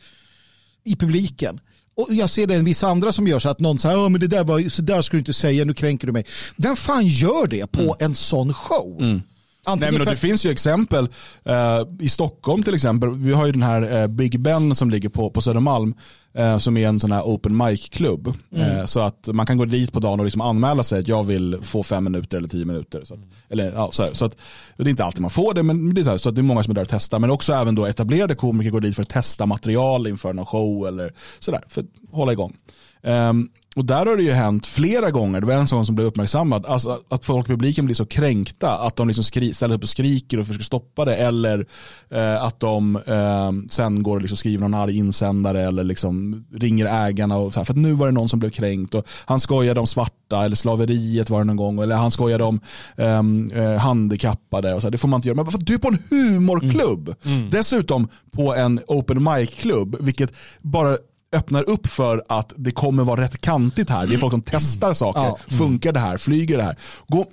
i 0.84 0.96
publiken. 0.96 1.60
Och 1.96 2.08
jag 2.10 2.30
ser 2.30 2.46
det 2.46 2.54
en 2.54 2.64
vissa 2.64 2.88
andra 2.88 3.12
som 3.12 3.26
gör 3.26 3.38
så 3.38 3.48
att 3.48 3.60
någon 3.60 3.78
säger, 3.78 4.08
men 4.08 4.20
det 4.20 4.26
där 4.26 4.44
var, 4.44 4.68
så 4.68 4.82
där 4.82 5.02
ska 5.02 5.16
du 5.16 5.18
inte 5.18 5.32
säga, 5.32 5.64
nu 5.64 5.74
kränker 5.74 6.06
du 6.06 6.12
mig. 6.12 6.24
Vem 6.56 6.76
fan 6.76 7.06
gör 7.06 7.46
det 7.46 7.66
på 7.72 7.96
en 8.00 8.14
sån 8.14 8.54
show? 8.54 8.96
Nej, 9.00 9.20
Antingen 9.68 9.94
men 9.94 10.04
för 10.04 10.10
det 10.10 10.16
finns 10.16 10.46
ju 10.46 10.50
exempel 10.50 11.08
eh, 11.44 11.80
i 12.00 12.08
Stockholm 12.08 12.62
till 12.62 12.74
exempel. 12.74 13.10
Vi 13.14 13.32
har 13.32 13.46
ju 13.46 13.52
den 13.52 13.62
här 13.62 14.02
eh, 14.02 14.06
Big 14.06 14.40
Ben 14.40 14.74
som 14.74 14.90
ligger 14.90 15.08
på, 15.08 15.30
på 15.30 15.40
Södermalm 15.40 15.94
eh, 16.34 16.58
som 16.58 16.76
är 16.76 16.88
en 16.88 17.00
sån 17.00 17.12
här 17.12 17.22
open 17.22 17.56
mic-klubb. 17.56 18.34
Mm. 18.54 18.78
Eh, 18.78 18.84
så 18.84 19.00
att 19.00 19.28
man 19.32 19.46
kan 19.46 19.56
gå 19.56 19.64
dit 19.64 19.92
på 19.92 20.00
dagen 20.00 20.20
och 20.20 20.24
liksom 20.26 20.40
anmäla 20.40 20.82
sig 20.82 21.00
att 21.00 21.08
jag 21.08 21.24
vill 21.24 21.58
få 21.62 21.82
fem 21.82 22.04
minuter 22.04 22.36
eller 22.36 22.48
tio 22.48 22.64
minuter. 22.64 23.04
Så 23.04 23.14
att, 23.14 23.20
eller, 23.48 23.72
ja, 23.72 23.90
så 23.92 24.02
här, 24.02 24.10
så 24.14 24.24
att, 24.24 24.36
det 24.76 24.82
är 24.82 24.88
inte 24.88 25.04
alltid 25.04 25.20
man 25.20 25.30
får 25.30 25.54
det, 25.54 25.62
men 25.62 25.94
det 25.94 26.00
är, 26.00 26.04
så, 26.04 26.10
här, 26.10 26.16
så 26.16 26.28
att 26.28 26.34
det 26.34 26.40
är 26.40 26.42
många 26.42 26.62
som 26.62 26.70
är 26.70 26.74
där 26.74 26.82
och 26.82 26.88
testar. 26.88 27.18
Men 27.18 27.30
också 27.30 27.52
även 27.52 27.74
då 27.74 27.86
etablerade 27.86 28.34
komiker 28.34 28.70
går 28.70 28.80
dit 28.80 28.94
för 28.94 29.02
att 29.02 29.08
testa 29.08 29.46
material 29.46 30.06
inför 30.06 30.32
någon 30.32 30.46
show 30.46 30.86
eller 30.86 31.12
sådär, 31.38 31.62
för 31.68 31.80
att 31.80 31.86
hålla 32.12 32.32
igång. 32.32 32.56
Ehm, 33.02 33.48
och 33.78 33.84
där 33.84 34.06
har 34.06 34.16
det 34.16 34.22
ju 34.22 34.32
hänt 34.32 34.66
flera 34.66 35.10
gånger, 35.10 35.40
det 35.40 35.46
var 35.46 35.54
en 35.54 35.68
sån 35.68 35.86
som 35.86 35.94
blev 35.94 36.06
uppmärksammad, 36.06 36.66
alltså 36.66 37.00
att 37.08 37.24
folk 37.24 37.46
i 37.46 37.50
publiken 37.50 37.84
blir 37.84 37.94
så 37.94 38.06
kränkta 38.06 38.78
att 38.78 38.96
de 38.96 39.08
liksom 39.08 39.24
skri- 39.24 39.54
ställer 39.54 39.74
upp 39.74 39.82
och 39.82 39.88
skriker 39.88 40.40
och 40.40 40.46
försöker 40.46 40.64
stoppa 40.64 41.04
det. 41.04 41.16
Eller 41.16 41.66
eh, 42.10 42.42
att 42.42 42.60
de 42.60 42.96
eh, 42.96 43.52
sen 43.70 44.02
går 44.02 44.16
och 44.16 44.22
liksom 44.22 44.36
skriver 44.36 44.60
någon 44.60 44.74
arg 44.74 44.96
insändare 44.96 45.62
eller 45.62 45.84
liksom 45.84 46.44
ringer 46.54 47.06
ägarna 47.06 47.36
och 47.36 47.52
så 47.52 47.60
här, 47.60 47.64
för 47.64 47.72
att 47.72 47.78
nu 47.78 47.92
var 47.92 48.06
det 48.06 48.12
någon 48.12 48.28
som 48.28 48.38
blev 48.38 48.50
kränkt. 48.50 48.94
Och 48.94 49.08
han 49.24 49.40
skojade 49.40 49.80
om 49.80 49.86
svarta 49.86 50.44
eller 50.44 50.56
slaveriet 50.56 51.30
var 51.30 51.38
det 51.38 51.44
någon 51.44 51.56
gång. 51.56 51.82
Eller 51.82 51.96
han 51.96 52.10
skojade 52.10 52.44
om 52.44 52.60
ehm, 52.96 53.50
eh, 53.52 53.76
handikappade 53.76 54.74
och 54.74 54.82
så 54.82 54.86
här, 54.86 54.92
det 54.92 54.98
får 54.98 55.08
man 55.08 55.18
inte 55.18 55.28
göra. 55.28 55.36
Men 55.36 55.44
varför? 55.44 55.58
Du 55.58 55.74
är 55.74 55.78
på 55.78 55.88
en 55.88 55.98
humorklubb, 56.10 57.14
dessutom 57.50 58.08
på 58.30 58.54
en 58.54 58.80
open 58.86 59.24
mic-klubb 59.24 59.96
vilket 60.00 60.32
bara 60.62 60.96
öppnar 61.32 61.70
upp 61.70 61.86
för 61.86 62.22
att 62.28 62.52
det 62.56 62.70
kommer 62.70 63.04
vara 63.04 63.20
rätt 63.20 63.40
kantigt 63.40 63.90
här. 63.90 64.06
Det 64.06 64.14
är 64.14 64.18
folk 64.18 64.32
som 64.32 64.42
testar 64.42 64.94
saker. 64.94 65.20
Ja. 65.20 65.38
Funkar 65.48 65.92
det 65.92 66.00
här? 66.00 66.16
Flyger 66.16 66.56
det 66.56 66.62
här? 66.62 66.76
Gå, 67.08 67.26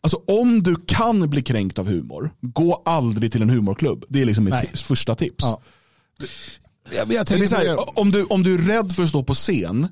alltså 0.00 0.22
om 0.26 0.62
du 0.62 0.76
kan 0.86 1.30
bli 1.30 1.42
kränkt 1.42 1.78
av 1.78 1.86
humor, 1.88 2.30
gå 2.40 2.82
aldrig 2.84 3.32
till 3.32 3.42
en 3.42 3.50
humorklubb. 3.50 4.04
Det 4.08 4.22
är 4.22 4.26
liksom 4.26 4.44
mitt 4.44 4.60
tips, 4.60 4.82
första 4.82 5.14
tips. 5.14 5.44
Ja. 5.44 5.60
Jag, 6.96 7.12
jag 7.12 7.28
här, 7.28 7.98
om, 7.98 8.10
du, 8.10 8.24
om 8.24 8.42
du 8.42 8.54
är 8.54 8.58
rädd 8.58 8.92
för 8.92 9.02
att 9.02 9.08
stå 9.08 9.22
på 9.22 9.34
scen, 9.34 9.88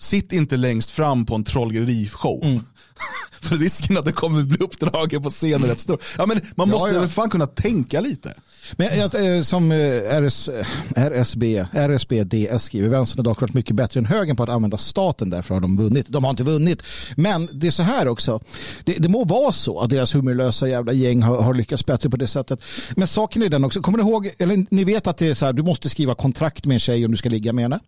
sitt 0.00 0.32
inte 0.32 0.56
längst 0.56 0.90
fram 0.90 1.26
på 1.26 1.34
en 1.34 1.44
trollerishow. 1.44 2.44
Mm. 2.44 2.60
för 3.40 3.56
risken 3.56 3.96
att 3.96 4.04
det 4.04 4.12
kommer 4.12 4.42
bli 4.42 4.58
uppdragen 4.58 5.22
på 5.22 5.30
scen 5.30 5.64
är 5.64 5.68
rätt 5.68 5.80
stor. 5.80 5.98
Ja, 6.18 6.26
men 6.26 6.40
man 6.54 6.68
Ja, 6.68 6.74
måste 6.74 6.94
ja. 6.94 7.00
väl 7.00 7.08
fan 7.08 7.30
kunna 7.30 7.46
tänka 7.46 8.00
lite. 8.00 8.34
Men 8.76 8.98
jag, 8.98 9.36
eh, 9.36 9.42
som 9.42 9.72
eh, 9.72 10.20
RS, 10.20 10.50
RSB, 10.96 11.66
RSBDS 11.72 12.62
skriver, 12.62 12.88
vänstern 12.88 13.18
har 13.18 13.24
dock 13.24 13.40
varit 13.40 13.54
mycket 13.54 13.76
bättre 13.76 14.00
än 14.00 14.06
högern 14.06 14.36
på 14.36 14.42
att 14.42 14.48
använda 14.48 14.78
staten, 14.78 15.30
därför 15.30 15.54
har 15.54 15.60
de 15.60 15.76
vunnit. 15.76 16.06
De 16.08 16.24
har 16.24 16.30
inte 16.30 16.44
vunnit. 16.44 16.82
Men 17.16 17.48
det 17.52 17.66
är 17.66 17.70
så 17.70 17.82
här 17.82 18.08
också, 18.08 18.40
det, 18.84 18.92
det 18.92 19.08
må 19.08 19.24
vara 19.24 19.52
så 19.52 19.80
att 19.80 19.90
deras 19.90 20.14
humorlösa 20.14 20.68
jävla 20.68 20.92
gäng 20.92 21.22
har, 21.22 21.42
har 21.42 21.54
lyckats 21.54 21.86
bättre 21.86 22.10
på 22.10 22.16
det 22.16 22.26
sättet. 22.26 22.60
Men 22.96 23.08
saken 23.08 23.42
är 23.42 23.48
den 23.48 23.64
också, 23.64 23.80
kommer 23.80 23.98
ni 23.98 24.04
ihåg, 24.10 24.30
eller 24.38 24.66
ni 24.70 24.84
vet 24.84 25.06
att 25.06 25.18
det 25.18 25.26
är 25.26 25.34
så 25.34 25.46
här, 25.46 25.52
du 25.52 25.62
måste 25.62 25.88
skriva 25.88 26.14
kontrakt 26.14 26.66
med 26.66 26.74
en 26.74 26.80
tjej 26.80 27.04
om 27.04 27.10
du 27.10 27.16
ska 27.16 27.28
ligga 27.28 27.52
med 27.52 27.64
henne? 27.64 27.80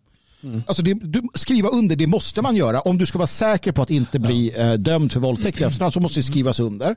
Alltså 0.66 0.82
det, 0.82 0.94
du, 0.94 1.22
skriva 1.34 1.68
under, 1.68 1.96
det 1.96 2.06
måste 2.06 2.42
man 2.42 2.56
göra. 2.56 2.80
Om 2.80 2.98
du 2.98 3.06
ska 3.06 3.18
vara 3.18 3.26
säker 3.26 3.72
på 3.72 3.82
att 3.82 3.90
inte 3.90 4.18
bli 4.18 4.52
eh, 4.56 4.72
dömd 4.72 5.12
för 5.12 5.20
våldtäkt 5.20 5.60
i 5.60 5.64
efterhand 5.64 5.94
så 5.94 6.00
måste 6.00 6.18
det 6.18 6.24
skrivas 6.24 6.60
under. 6.60 6.90
Eh, 6.90 6.96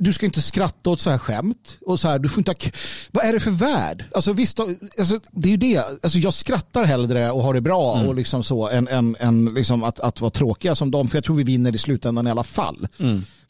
Du 0.00 0.12
ska 0.12 0.26
inte 0.26 0.42
skratta 0.42 0.90
åt 0.90 1.00
så 1.00 1.10
här 1.10 1.18
skämt. 1.18 1.78
Och 1.86 2.00
så 2.00 2.08
här, 2.08 2.18
du 2.18 2.28
får 2.28 2.40
inte 2.40 2.50
ha, 2.50 2.70
vad 3.12 3.24
är 3.24 3.32
det 3.32 3.40
för 3.40 3.50
värld? 3.50 4.04
Alltså, 4.14 4.32
visst, 4.32 4.60
alltså, 4.60 5.20
det 5.32 5.48
är 5.48 5.50
ju 5.50 5.56
det. 5.56 5.78
Alltså, 6.02 6.18
jag 6.18 6.34
skrattar 6.34 6.84
hellre 6.84 7.30
och 7.30 7.42
har 7.42 7.54
det 7.54 7.60
bra 7.60 7.92
och 8.08 8.14
liksom 8.14 8.42
så 8.44 8.68
än, 8.68 8.88
än, 8.88 9.16
än 9.20 9.44
liksom 9.44 9.84
att, 9.84 10.00
att 10.00 10.20
vara 10.20 10.30
tråkiga 10.30 10.74
som 10.74 10.90
dem. 10.90 11.08
För 11.08 11.16
jag 11.16 11.24
tror 11.24 11.36
vi 11.36 11.44
vinner 11.44 11.74
i 11.74 11.78
slutändan 11.78 12.26
i 12.26 12.30
alla 12.30 12.44
fall. 12.44 12.86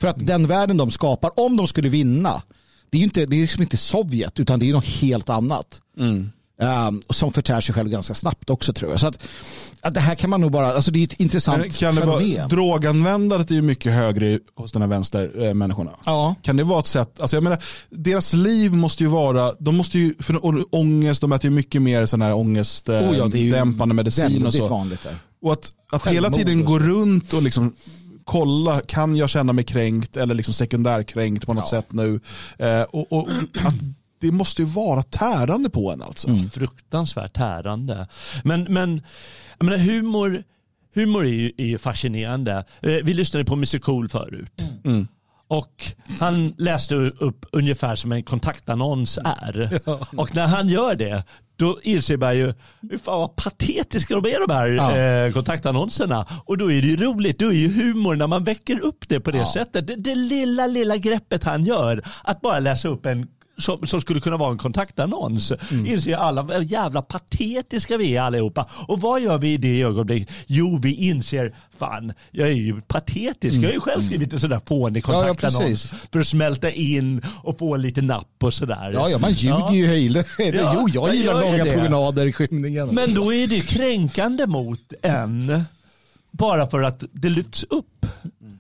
För 0.01 0.09
att 0.09 0.27
den 0.27 0.47
världen 0.47 0.77
de 0.77 0.91
skapar, 0.91 1.31
om 1.41 1.57
de 1.57 1.69
skulle 1.69 1.89
vinna, 1.89 2.43
det 2.91 2.97
är 2.97 3.01
ju 3.01 3.05
inte, 3.05 3.27
det 3.27 3.37
är 3.37 3.41
liksom 3.41 3.63
inte 3.63 3.77
Sovjet 3.77 4.41
utan 4.41 4.59
det 4.61 4.69
är 4.69 4.73
något 4.73 4.85
helt 4.85 5.29
annat. 5.29 5.81
Um, 6.63 7.03
som 7.11 7.33
förtär 7.33 7.61
sig 7.61 7.75
själv 7.75 7.89
ganska 7.91 8.15
snabbt 8.15 8.51
också 8.51 8.73
tror 8.73 8.91
jag. 8.91 9.01
Så 9.01 9.07
att, 9.07 9.19
att 9.81 9.95
det 9.95 10.01
här 10.01 10.15
kan 10.15 10.31
man 10.31 10.41
nog 10.41 10.51
bara, 10.53 10.73
alltså 10.73 10.91
det 10.91 10.99
är 10.99 11.05
ett 11.05 11.21
intressant 11.21 11.59
Men 11.59 11.71
kan 11.71 11.95
det 11.95 12.07
vara, 12.07 12.21
fenomen. 12.21 12.49
droganvändandet 12.49 13.51
är 13.51 13.55
ju 13.55 13.63
mycket 13.63 13.93
högre 13.93 14.39
hos 14.55 14.73
den 14.73 14.83
här 14.83 14.89
vänstermänniskorna. 14.89 15.91
Ja. 16.07 16.35
Kan 16.43 16.57
det 16.57 16.65
vara 16.65 16.81
ett 16.81 16.87
sätt, 16.87 17.21
alltså 17.21 17.37
jag 17.37 17.43
menar, 17.43 17.63
deras 17.91 18.33
liv 18.33 18.73
måste 18.73 19.03
ju 19.03 19.09
vara, 19.09 19.53
de 19.59 19.77
måste 19.77 19.99
ju, 19.99 20.15
för 20.21 20.41
ångest, 20.75 21.21
de 21.21 21.33
äter 21.33 21.51
ju 21.51 21.57
mycket 21.57 21.83
mer 21.83 22.07
sån 22.07 22.23
här 22.23 22.35
ångest, 22.35 22.89
eh, 22.89 22.95
Oh 22.95 23.17
ja, 23.17 23.65
medicin 23.85 24.47
och 24.47 24.55
så. 24.55 24.67
vanligt 24.67 25.03
där. 25.03 25.17
Och 25.43 25.53
att, 25.53 25.73
att 25.93 26.07
hela 26.07 26.31
tiden 26.31 26.65
gå 26.65 26.79
runt 26.79 27.33
och 27.33 27.43
liksom 27.43 27.75
kolla, 28.25 28.81
kan 28.81 29.17
jag 29.17 29.31
känna 29.31 29.53
mig 29.53 29.65
kränkt 29.65 30.17
eller 30.17 30.35
liksom 30.35 30.55
sekundärkränkt 30.55 31.47
på 31.47 31.55
något 31.55 31.69
sätt 31.69 31.93
nu? 31.93 32.21
Eh, 32.59 32.83
och, 32.83 33.13
och 33.13 33.29
att 33.65 33.75
det 34.27 34.33
måste 34.33 34.63
ju 34.63 34.69
vara 34.69 35.03
tärande 35.03 35.71
på 35.71 35.93
en 35.93 36.03
alltså. 36.03 36.29
Fruktansvärt 36.53 37.33
tärande. 37.33 38.09
Men, 38.45 38.63
men 38.65 39.03
jag 39.59 39.65
menar, 39.65 39.79
humor, 39.79 40.45
humor 40.95 41.25
är 41.27 41.31
ju, 41.31 41.53
är 41.57 41.65
ju 41.67 41.79
fascinerande. 41.79 42.53
Eh, 42.83 42.91
Vi 43.05 43.15
lyssnade 43.15 43.45
på 43.45 43.55
Mr 43.55 43.79
Cool 43.79 44.09
förut. 44.09 44.65
Mm. 44.85 45.09
Och 45.49 45.87
han 46.21 46.55
läste 46.59 46.95
upp 46.95 47.47
ungefär 47.53 47.95
som 47.97 48.13
en 48.13 48.23
kontaktannons 48.23 49.19
är. 49.25 49.81
Och 50.21 50.35
när 50.35 50.47
han 50.47 50.69
gör 50.69 50.95
det, 50.95 51.23
då 51.57 51.79
inser 51.83 52.17
man 52.17 52.37
ju 52.37 52.55
hur 52.91 52.99
fan 52.99 53.19
vad 53.21 53.37
patetiska 53.37 54.15
de 54.21 54.31
är 54.35 54.49
de 54.49 54.55
här 54.55 54.67
Ja. 54.69 54.97
eh, 54.97 55.33
kontaktannonserna. 55.33 56.27
Och 56.45 56.59
då 56.59 56.73
är 56.73 56.83
det 56.83 56.89
ju 56.89 56.97
roligt, 56.97 57.39
då 57.39 57.49
är 57.49 57.53
ju 57.57 57.69
humor 57.83 58.15
när 58.17 58.27
man 58.27 58.45
väcker 58.45 58.79
upp 58.85 59.09
det 59.09 59.21
på 59.21 59.31
det 59.31 59.39
Ja. 59.39 59.53
sättet. 59.53 59.87
Det, 59.87 59.97
det 59.97 60.15
lilla, 60.15 60.67
lilla 60.67 60.97
greppet 60.97 61.45
han 61.45 61.65
gör, 61.65 62.03
att 62.25 62.41
bara 62.41 62.59
läsa 62.61 62.89
upp 62.89 63.07
en 63.07 63.27
som, 63.59 63.87
som 63.87 64.01
skulle 64.01 64.21
kunna 64.21 64.37
vara 64.37 64.51
en 64.51 64.59
kontaktannons. 64.59 65.53
Mm. 65.71 65.87
Inser 65.87 66.17
alla 66.17 66.43
vad 66.43 66.65
jävla 66.65 67.03
patetiska 67.03 67.97
vi 67.97 68.17
är 68.17 68.21
allihopa. 68.21 68.69
Och 68.89 69.01
vad 69.01 69.21
gör 69.21 69.39
vi 69.39 69.53
i 69.53 69.57
det 69.57 69.83
ögonblicket? 69.83 70.35
Jo, 70.47 70.79
vi 70.83 70.95
inser, 70.95 71.55
fan, 71.79 72.13
jag 72.31 72.49
är 72.49 72.53
ju 72.53 72.81
patetisk. 72.81 73.57
Jag 73.57 73.69
har 73.69 73.73
ju 73.75 73.81
själv 73.81 74.03
skrivit 74.03 74.33
en 74.33 74.41
sån 74.41 74.51
där 74.51 74.61
fånig 74.67 75.05
Mm. 75.05 75.19
Ja, 75.21 75.27
ja, 75.27 75.35
kontaktannons 75.35 75.93
för 76.13 76.21
att 76.21 76.27
smälta 76.27 76.71
in 76.71 77.23
och 77.43 77.59
få 77.59 77.77
lite 77.77 78.03
napp 78.03 78.43
och 78.43 78.55
sådär. 78.55 78.91
Ja, 78.95 79.09
ja, 79.09 79.19
man 79.19 79.33
ljuger 79.33 79.73
ju 79.73 79.87
hejle. 79.87 80.25
Ja, 80.39 80.45
jo, 80.75 80.89
jag 80.93 81.09
jag 81.09 81.15
gillar 81.17 81.41
långa 81.41 81.65
det. 81.65 81.73
promenader 81.73 82.27
i 82.27 82.33
skymningen. 82.33 82.89
Men 82.89 83.15
då 83.15 83.35
är 83.35 83.47
det 83.47 83.55
ju 83.55 83.63
kränkande 83.63 84.47
mot 84.47 84.93
en 85.03 85.65
bara 86.31 86.67
för 86.67 86.83
att 86.83 87.03
det 87.13 87.29
lyfts 87.29 87.65
upp 87.65 87.87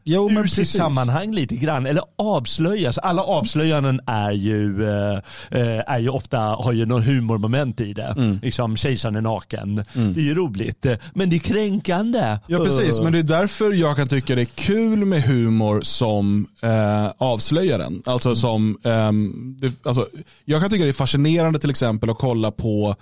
jo, 0.04 0.28
men 0.28 0.42
ur 0.42 0.46
sitt 0.46 0.68
sammanhang 0.68 1.34
lite 1.34 1.56
grann. 1.56 1.86
Eller 1.86 2.02
avslöjas. 2.18 2.98
Alla 2.98 3.22
avslöjanden 3.22 4.00
är 4.06 4.30
ju, 4.32 4.88
eh, 4.88 5.14
eh, 5.50 5.82
är 5.86 5.98
ju 5.98 6.08
ofta, 6.08 6.38
har 6.38 6.72
ju 6.72 6.86
någon 6.86 7.02
humormoment 7.02 7.80
i 7.80 7.92
det. 7.92 8.14
Mm. 8.16 8.38
Liksom 8.42 8.76
kejsaren 8.76 9.16
är 9.16 9.20
naken. 9.20 9.74
Det 9.92 10.20
är 10.20 10.24
ju 10.24 10.34
roligt. 10.34 10.86
eh, 10.86 10.96
Men 11.14 11.30
det 11.30 11.36
är 11.36 11.40
kränkande. 11.40 12.38
Ja 12.46 12.58
precis, 12.58 13.00
men 13.00 13.12
det 13.12 13.18
är 13.18 13.22
därför 13.22 13.72
jag 13.72 13.96
kan 13.96 14.08
tycka 14.08 14.34
det 14.34 14.40
är 14.40 14.44
kul 14.44 15.04
med 15.04 15.22
humor 15.22 15.80
som 15.80 16.46
eh, 16.62 17.06
avslöjar 17.18 17.78
den. 17.78 18.02
Alltså 18.06 18.36
som, 18.36 18.78
ehm, 18.84 19.56
det, 19.60 19.86
alltså, 19.86 20.08
jag 20.44 20.60
kan 20.60 20.70
tycka 20.70 20.84
det 20.84 20.90
är 20.90 20.92
fascinerande 20.92 21.58
till 21.58 21.70
exempel 21.70 22.10
att 22.10 22.18
kolla 22.18 22.50
på 22.50 22.94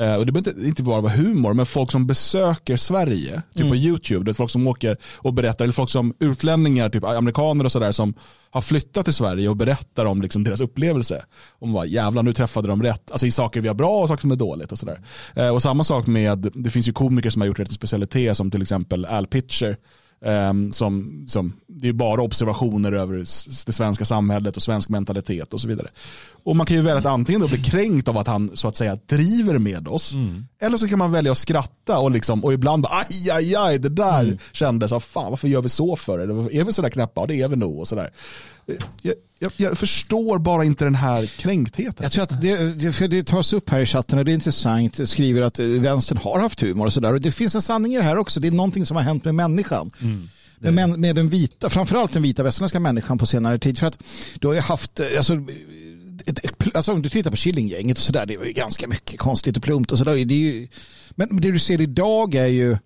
eh, 0.00 0.14
och 0.14 0.26
det 0.26 0.32
behöver 0.32 0.50
inte, 0.50 0.66
inte 0.68 0.82
bara 0.82 1.00
vara 1.00 1.12
humor, 1.12 1.54
men 1.54 1.66
folk 1.66 1.90
som 1.92 2.06
besöker 2.06 2.76
Sverige, 2.76 3.42
typ 3.54 3.68
på 3.68 3.76
YouTube, 3.76 4.24
det 4.24 4.30
är 4.30 4.32
folk 4.32 4.50
som 4.50 4.66
åker 4.66 4.96
och 5.16 5.34
berättar, 5.34 5.64
eller 5.64 5.72
folk 5.72 5.90
som 5.90 6.14
utlänningar, 6.20 6.88
typ 6.88 7.04
amerikaner 7.04 7.64
och 7.64 7.72
sådär, 7.72 7.92
som 7.92 8.14
har 8.50 8.60
flyttat 8.60 9.04
till 9.04 9.14
Sverige 9.14 9.48
och 9.48 9.56
berättar 9.56 10.04
om 10.04 10.22
liksom, 10.22 10.44
deras 10.44 10.60
upplevelse. 10.60 11.24
Om 11.58 11.72
vad 11.72 11.88
jävlar 11.88 12.22
nu 12.22 12.32
träffade 12.32 12.68
de 12.68 12.82
rätt, 12.82 13.10
alltså 13.10 13.26
i 13.26 13.30
saker 13.30 13.60
vi 13.60 13.68
har 13.68 13.74
bra 13.74 14.02
och 14.02 14.08
saker 14.08 14.20
som 14.20 14.30
är 14.30 14.36
dåligt 14.36 14.72
och 14.72 14.78
sådär. 14.78 15.00
Eh, 15.34 15.48
och 15.48 15.62
samma 15.62 15.84
sak 15.84 16.06
med, 16.06 16.50
det 16.54 16.70
finns 16.70 16.88
ju 16.88 16.92
komiker 16.92 17.30
som 17.30 17.42
har 17.42 17.46
gjort 17.46 17.58
rätt 17.58 17.72
specialitet 17.72 18.36
som 18.36 18.50
till 18.50 18.62
exempel 18.62 19.04
Al 19.04 19.26
Pitcher, 19.26 19.76
Ehm, 20.24 20.72
som, 20.72 21.24
som, 21.28 21.52
det 21.66 21.88
är 21.88 21.92
bara 21.92 22.22
observationer 22.22 22.92
över 22.92 23.16
det 23.66 23.72
svenska 23.72 24.04
samhället 24.04 24.56
och 24.56 24.62
svensk 24.62 24.88
mentalitet 24.88 25.54
och 25.54 25.60
så 25.60 25.68
vidare. 25.68 25.88
Och 26.44 26.56
man 26.56 26.66
kan 26.66 26.76
ju 26.76 26.82
välja 26.82 26.98
att 26.98 27.06
antingen 27.06 27.40
då 27.40 27.48
bli 27.48 27.62
kränkt 27.62 28.08
av 28.08 28.18
att 28.18 28.26
han 28.26 28.50
så 28.54 28.68
att 28.68 28.76
säga 28.76 28.98
driver 29.06 29.58
med 29.58 29.88
oss. 29.88 30.12
Eller 30.60 30.76
så 30.76 30.88
kan 30.88 30.98
man 30.98 31.12
välja 31.12 31.32
att 31.32 31.38
skratta 31.38 31.98
och, 31.98 32.10
liksom, 32.10 32.44
och 32.44 32.52
ibland 32.52 32.82
bara, 32.82 32.92
aj, 33.08 33.30
aj, 33.30 33.54
aj, 33.56 33.78
det 33.78 33.88
där 33.88 34.38
kändes, 34.52 34.92
ah, 34.92 35.00
fan 35.00 35.30
varför 35.30 35.48
gör 35.48 35.62
vi 35.62 35.68
så 35.68 35.96
för? 35.96 36.18
Eller 36.18 36.54
är 36.54 36.64
vi 36.64 36.72
sådär 36.72 36.88
knäppa? 36.88 37.20
Ja 37.20 37.26
det 37.26 37.42
är 37.42 37.48
vi 37.48 37.56
nog. 37.56 37.78
Och 37.78 37.88
sådär. 37.88 38.10
Jag, 39.02 39.14
jag, 39.38 39.52
jag 39.56 39.78
förstår 39.78 40.38
bara 40.38 40.64
inte 40.64 40.84
den 40.84 40.94
här 40.94 41.26
kränktheten. 41.26 41.94
Jag 42.02 42.12
tror 42.12 42.22
att 42.22 42.40
det, 42.42 42.56
det, 42.82 42.92
för 42.92 43.08
det 43.08 43.26
tas 43.26 43.52
upp 43.52 43.70
här 43.70 43.80
i 43.80 43.86
chatten 43.86 44.18
och 44.18 44.24
det 44.24 44.32
är 44.32 44.34
intressant. 44.34 45.08
Skriver 45.08 45.42
att 45.42 45.58
eh, 45.58 45.66
vänstern 45.66 46.18
har 46.18 46.40
haft 46.40 46.60
humor 46.60 46.86
och 46.86 46.92
sådär. 46.92 47.14
Och 47.14 47.20
det 47.20 47.32
finns 47.32 47.54
en 47.54 47.62
sanning 47.62 47.94
i 47.94 47.96
det 47.96 48.02
här 48.02 48.16
också. 48.16 48.40
Det 48.40 48.48
är 48.48 48.52
någonting 48.52 48.86
som 48.86 48.96
har 48.96 49.04
hänt 49.04 49.24
med 49.24 49.34
människan. 49.34 49.90
med, 50.58 50.74
män- 50.74 50.96
med 50.96 51.16
den 51.16 51.28
vita, 51.28 51.70
framförallt 51.70 52.12
den 52.12 52.22
vita 52.22 52.42
västerländska 52.42 52.80
människan 52.80 53.18
på 53.18 53.26
senare 53.26 53.58
tid. 53.58 53.78
För 53.78 53.86
att 53.86 53.98
du 54.40 54.46
har 54.46 54.54
ju 54.54 54.60
haft, 54.60 55.00
eh, 55.00 55.06
alltså, 55.16 55.34
alltså 56.74 56.92
om 56.92 57.02
du 57.02 57.08
tittar 57.08 57.30
på 57.30 57.36
Killinggänget 57.36 57.96
och 57.96 58.02
sådär, 58.02 58.26
det 58.26 58.36
var 58.36 58.44
ju 58.44 58.52
ganska 58.52 58.88
mycket 58.88 59.18
konstigt 59.20 59.56
och 59.56 59.62
plumpt 59.62 59.92
och 59.92 59.98
sådär. 59.98 60.12
Det 60.24 60.34
är 60.34 60.38
ju, 60.38 60.68
men 61.10 61.40
det 61.40 61.50
du 61.52 61.58
ser 61.58 61.80
idag 61.80 62.34
är 62.34 62.46
ju, 62.46 62.76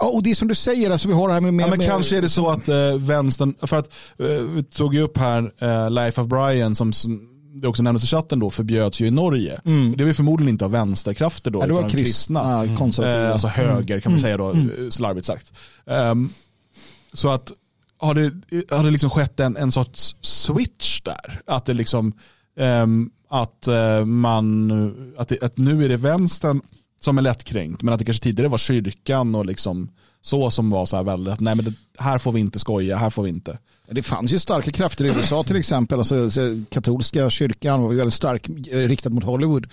ja, 0.00 0.06
och 0.08 0.22
det 0.22 0.30
är 0.30 0.34
som 0.34 0.48
du 0.48 0.54
säger, 0.54 0.90
alltså 0.90 1.08
vi 1.08 1.14
har 1.14 1.28
det 1.28 1.34
här 1.34 1.40
med... 1.40 1.54
med 1.54 1.64
Ja, 1.64 1.68
men 1.70 1.78
med, 1.78 1.88
kanske 1.88 2.16
är 2.18 2.22
det 2.22 2.28
så 2.28 2.50
att 2.50 2.68
eh, 2.68 2.94
vänstern, 2.98 3.54
för 3.62 3.76
att 3.76 3.92
eh, 4.18 4.26
vi 4.26 4.62
tog 4.62 4.94
ju 4.94 5.00
upp 5.00 5.18
här 5.18 5.52
eh, 5.58 5.90
Life 5.90 6.20
of 6.20 6.26
Brian 6.26 6.74
som, 6.74 6.92
som 6.92 7.28
det 7.54 7.68
också 7.68 7.82
nämndes 7.82 8.04
i 8.04 8.06
chatten 8.06 8.38
då, 8.40 8.50
förbjöds 8.50 9.00
ju 9.00 9.06
i 9.06 9.10
Norge. 9.10 9.60
Mm. 9.64 9.96
Det 9.96 10.04
var 10.04 10.12
förmodligen 10.12 10.54
inte 10.54 10.64
av 10.64 10.70
vänsterkrafter 10.70 11.50
då, 11.50 11.58
Ja, 11.62 11.66
det 11.66 11.72
var 11.72 11.80
utan 11.80 11.86
av 11.86 11.90
kristna, 11.90 12.76
konservativa. 12.78 13.26
Eh, 13.26 13.32
alltså 13.32 13.46
höger 13.46 14.00
kan 14.00 14.12
man 14.12 14.18
Mm. 14.18 14.22
säga 14.22 14.36
då, 14.36 14.50
Mm. 14.50 14.84
eh, 14.84 14.90
slarvigt 14.90 15.26
sagt. 15.26 15.52
Ehm, 15.86 16.30
så 17.12 17.30
att 17.30 17.52
har 18.02 18.14
det, 18.14 18.32
har 18.70 18.84
det 18.84 18.90
liksom 18.90 19.10
skett 19.10 19.40
en, 19.40 19.56
en 19.56 19.72
sorts 19.72 20.16
switch 20.20 21.00
där? 21.00 21.40
Att 21.46 21.64
det 21.64 21.74
liksom, 21.74 22.12
um, 22.56 23.10
att 23.28 23.68
eh, 23.68 24.04
man, 24.04 24.70
att, 25.18 25.28
det, 25.28 25.42
att 25.42 25.56
nu 25.56 25.84
är 25.84 25.88
det 25.88 25.96
vänstern 25.96 26.60
som 27.00 27.18
är 27.18 27.22
lättkränkt, 27.22 27.82
men 27.82 27.94
att 27.94 27.98
det 27.98 28.04
kanske 28.04 28.22
tidigare 28.22 28.48
var 28.48 28.58
kyrkan 28.58 29.34
och 29.34 29.46
liksom 29.46 29.90
så 30.22 30.50
som 30.50 30.70
var 30.70 30.86
så 30.86 30.96
här 30.96 31.04
väldigt, 31.04 31.40
nej 31.40 31.54
men 31.54 31.64
det, 31.64 31.72
här 31.98 32.18
får 32.18 32.32
vi 32.32 32.40
inte 32.40 32.58
skoja, 32.58 32.96
här 32.96 33.10
får 33.10 33.22
vi 33.22 33.28
inte. 33.28 33.58
Det 33.90 34.02
fanns 34.02 34.32
ju 34.32 34.38
starka 34.38 34.70
krafter 34.70 35.04
i 35.04 35.08
USA 35.08 35.44
till 35.44 35.56
exempel. 35.56 35.98
Alltså, 35.98 36.30
så 36.30 36.62
katolska 36.70 37.30
kyrkan 37.30 37.82
var 37.82 37.90
ju 37.92 37.96
väldigt 37.96 38.14
stark 38.14 38.48
eh, 38.48 38.76
riktad 38.78 39.10
mot 39.10 39.24
Hollywood. 39.24 39.66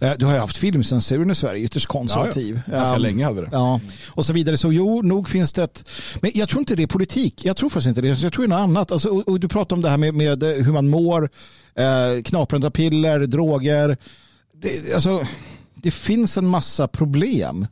Eh, 0.00 0.12
Du 0.18 0.26
har 0.26 0.32
ju 0.32 0.38
haft 0.38 0.56
filmcensuren 0.56 1.30
i 1.30 1.34
Sverige, 1.34 1.64
ytterst 1.64 1.86
konservativ. 1.86 2.60
Ja, 2.66 2.72
ja. 2.72 2.78
Ganska 2.78 2.96
Um, 2.96 3.02
länge 3.02 3.24
hade 3.24 3.40
det. 3.40 3.48
Ja, 3.52 3.80
och 4.08 4.24
så 4.24 4.32
vidare. 4.32 4.56
Så 4.56 4.72
jo, 4.72 5.02
nog 5.02 5.28
finns 5.28 5.52
det 5.52 5.62
ett... 5.62 5.88
Men 6.22 6.30
jag 6.34 6.48
tror 6.48 6.60
inte 6.60 6.76
det 6.76 6.82
är 6.82 6.86
politik. 6.86 7.44
Jag 7.44 7.56
tror 7.56 7.68
faktiskt 7.68 7.88
inte 7.88 8.00
det. 8.00 8.08
Jag 8.08 8.32
tror 8.32 8.46
det 8.46 8.54
är 8.54 8.58
något 8.58 8.68
annat. 8.68 8.92
Alltså, 8.92 9.08
och, 9.08 9.28
och 9.28 9.40
du 9.40 9.48
pratar 9.48 9.76
om 9.76 9.82
det 9.82 9.88
här 9.90 9.96
med, 9.96 10.14
med 10.14 10.42
eh, 10.42 10.48
hur 10.48 10.72
man 10.72 10.88
mår, 10.88 11.30
eh, 11.74 12.22
knaprande 12.24 12.70
piller, 12.70 13.18
droger. 13.26 13.96
Det, 14.62 14.94
alltså, 14.94 15.26
det 15.74 15.90
finns 15.90 16.36
en 16.36 16.46
massa 16.46 16.88
problem. 16.88 17.66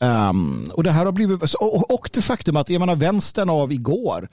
Um, 0.00 0.70
och 0.74 0.82
det 0.82 0.90
här 0.90 1.04
har 1.04 1.12
blivit, 1.12 1.54
och, 1.54 1.94
och 1.94 2.10
det 2.12 2.22
faktum 2.22 2.56
att 2.56 2.70
jag 2.70 2.80
menar, 2.80 2.96
vänstern 2.96 3.50
av 3.50 3.72
igår 3.72 4.28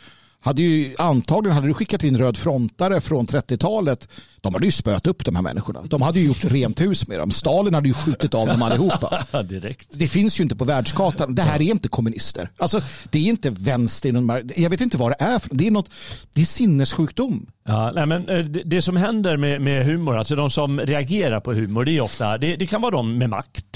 hade 0.45 0.61
ju 0.61 0.95
antagligen 0.97 1.55
hade 1.55 1.68
du 1.68 1.74
skickat 1.74 2.03
in 2.03 2.18
röd 2.18 2.38
frontare 2.38 3.01
från 3.01 3.28
30-talet. 3.28 4.09
De 4.41 4.53
hade 4.53 4.66
ju 4.66 4.72
spöat 4.72 5.07
upp 5.07 5.26
de 5.26 5.36
här 5.36 5.43
människorna. 5.43 5.82
De 5.82 6.01
hade 6.01 6.20
ju 6.20 6.28
gjort 6.28 6.43
rent 6.43 6.82
hus 6.82 7.07
med 7.07 7.20
dem. 7.20 7.32
Stalin 7.32 7.74
hade 7.74 7.88
ju 7.88 7.93
skjutit 7.93 8.34
av 8.34 8.47
dem 8.47 8.61
allihopa. 8.61 9.43
Direkt. 9.43 9.89
Det 9.93 10.07
finns 10.07 10.39
ju 10.39 10.43
inte 10.43 10.55
på 10.55 10.66
världskartan. 10.66 11.36
Det 11.36 11.41
här 11.41 11.55
är 11.55 11.72
inte 11.72 11.88
kommunister. 11.88 12.49
Alltså, 12.57 12.82
det 13.11 13.20
är 13.20 13.30
inte 13.30 13.49
vänster. 13.49 14.41
Jag 14.61 14.70
vet 14.70 14.82
inte 14.82 14.97
vad 14.97 15.11
det 15.11 15.16
är. 15.20 15.41
Det 15.51 15.68
är 15.68 15.72
något, 15.72 15.89
det 16.34 16.41
är 16.41 16.45
sinnessjukdom. 16.45 17.47
Ja, 17.68 17.91
nej, 17.95 18.05
men 18.05 18.30
eh, 18.30 18.39
det, 18.39 18.63
det 18.63 18.82
som 18.82 18.97
händer 18.97 19.38
med, 19.38 19.61
med 19.61 19.86
humor, 19.86 20.18
alltså 20.18 20.36
de 20.36 20.51
som 20.51 20.80
reagerar 20.80 21.39
på 21.39 21.53
humor, 21.53 21.86
det 21.86 21.97
är 21.97 22.01
ofta, 22.01 22.38
det, 22.38 22.55
det 22.55 22.68
kan 22.68 22.82
vara 22.82 22.91
de 22.91 23.18
med 23.18 23.30
makt. 23.30 23.74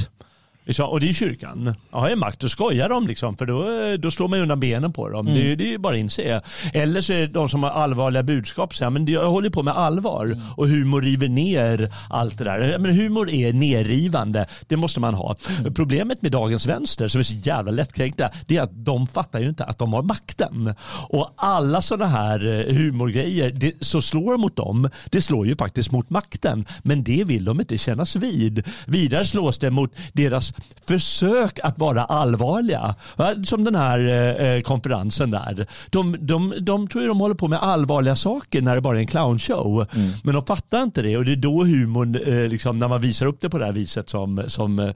Liksom, 0.70 0.90
Och 0.90 1.00
det 1.00 1.10
är 1.10 1.14
kyrkan. 1.14 1.76
Ja, 1.92 2.00
har 2.00 2.10
jag 2.10 2.18
makt 2.18 2.40
då 2.40 2.50
skojar 2.50 2.90
de 2.90 3.08
liksom, 3.08 3.38
för 3.38 3.46
då, 3.46 3.98
då 3.98 4.12
slår 4.12 4.28
man 4.28 4.40
undan 4.40 4.60
benen 4.60 4.94
på 4.94 5.10
dem. 5.10 5.28
Mm. 5.28 5.40
Det, 5.40 5.56
det 5.56 5.64
är 5.64 5.68
ju 5.68 5.78
bara 5.78 5.94
att 5.94 6.00
inse. 6.00 6.42
Eller 6.74 7.02
så 7.02 7.14
är 7.14 7.18
det 7.18 7.28
de 7.28 7.50
som 7.50 7.64
har 7.64 7.70
allvarliga 7.70 8.24
budskap, 8.24 8.76
så 8.76 8.84
här, 8.84 8.92
men 8.92 9.06
jag 9.06 9.30
håller 9.30 9.50
på 9.50 9.64
med 9.64 9.76
allvar. 9.76 10.42
Och 10.58 10.68
humor 10.68 11.02
river 11.02 11.28
ner 11.28 11.94
allt 12.10 12.38
det 12.38 12.44
där. 12.44 12.78
Men 12.80 12.96
humor 12.96 13.30
är 13.30 13.54
nerrivande, 13.54 14.46
det 14.68 14.78
måste 14.78 15.00
man 15.00 15.14
ha. 15.14 15.36
Problemet 15.76 16.22
med 16.22 16.32
dagens 16.32 16.66
vänster, 16.66 17.08
som 17.08 17.20
är 17.20 17.24
så 17.24 17.34
jävla 17.34 17.72
lättkränkta, 17.72 18.30
det 18.48 18.58
är 18.58 18.62
att 18.62 18.86
de 18.86 19.08
fattar 19.08 19.40
ju 19.40 19.50
inte 19.50 19.64
att 19.64 19.78
de 19.78 19.94
har 19.94 20.04
makten. 20.04 20.76
Och 21.10 21.32
alla 21.36 21.82
sådana 21.82 22.08
här 22.08 22.48
eh, 22.48 22.76
humorgrejer, 22.76 23.52
det, 23.52 23.74
så 23.80 24.02
slår 24.02 24.38
mot 24.38 24.56
dem, 24.56 24.90
det 25.10 25.22
slår 25.22 25.48
ju 25.48 25.56
faktiskt 25.56 25.92
mot 25.92 26.10
makten. 26.10 26.66
Men 26.84 27.04
det 27.04 27.24
vill 27.24 27.46
de 27.46 27.60
inte 27.60 27.78
kännas 27.78 28.16
vid. 28.16 28.64
Vidare 28.86 29.26
slås 29.26 29.60
det 29.60 29.72
mot 29.72 29.92
deras 30.14 30.54
försök 30.88 31.60
att 31.64 31.80
vara 31.80 32.04
allvarliga. 32.04 32.96
Va? 33.16 33.34
Som 33.44 33.64
den 33.64 33.76
här 33.76 34.00
eh, 34.00 34.48
eh, 34.48 34.62
konferensen 34.62 35.32
där. 35.32 35.68
De, 35.90 36.16
de, 36.20 36.54
de 36.62 36.88
tror 36.88 37.02
ju 37.02 37.08
de 37.08 37.20
håller 37.20 37.36
på 37.36 37.48
med 37.48 37.64
allvarliga 37.64 38.16
saker 38.16 38.62
när 38.62 38.76
det 38.76 38.82
bara 38.82 38.98
är 38.98 39.02
en 39.02 39.08
clownshow. 39.08 39.86
Men 40.24 40.34
de 40.36 40.46
fattar 40.46 40.84
inte 40.84 41.02
det 41.02 41.18
och 41.18 41.26
det 41.26 41.32
är 41.32 41.36
då 41.36 41.64
humorn, 41.64 42.16
eh, 42.16 42.48
liksom, 42.50 42.78
när 42.78 42.88
man 42.88 43.02
visar 43.02 43.26
upp 43.26 43.42
det 43.42 43.50
på 43.50 43.58
det 43.58 43.66
här 43.66 43.72
viset 43.72 44.10
som, 44.10 44.44
som 44.48 44.94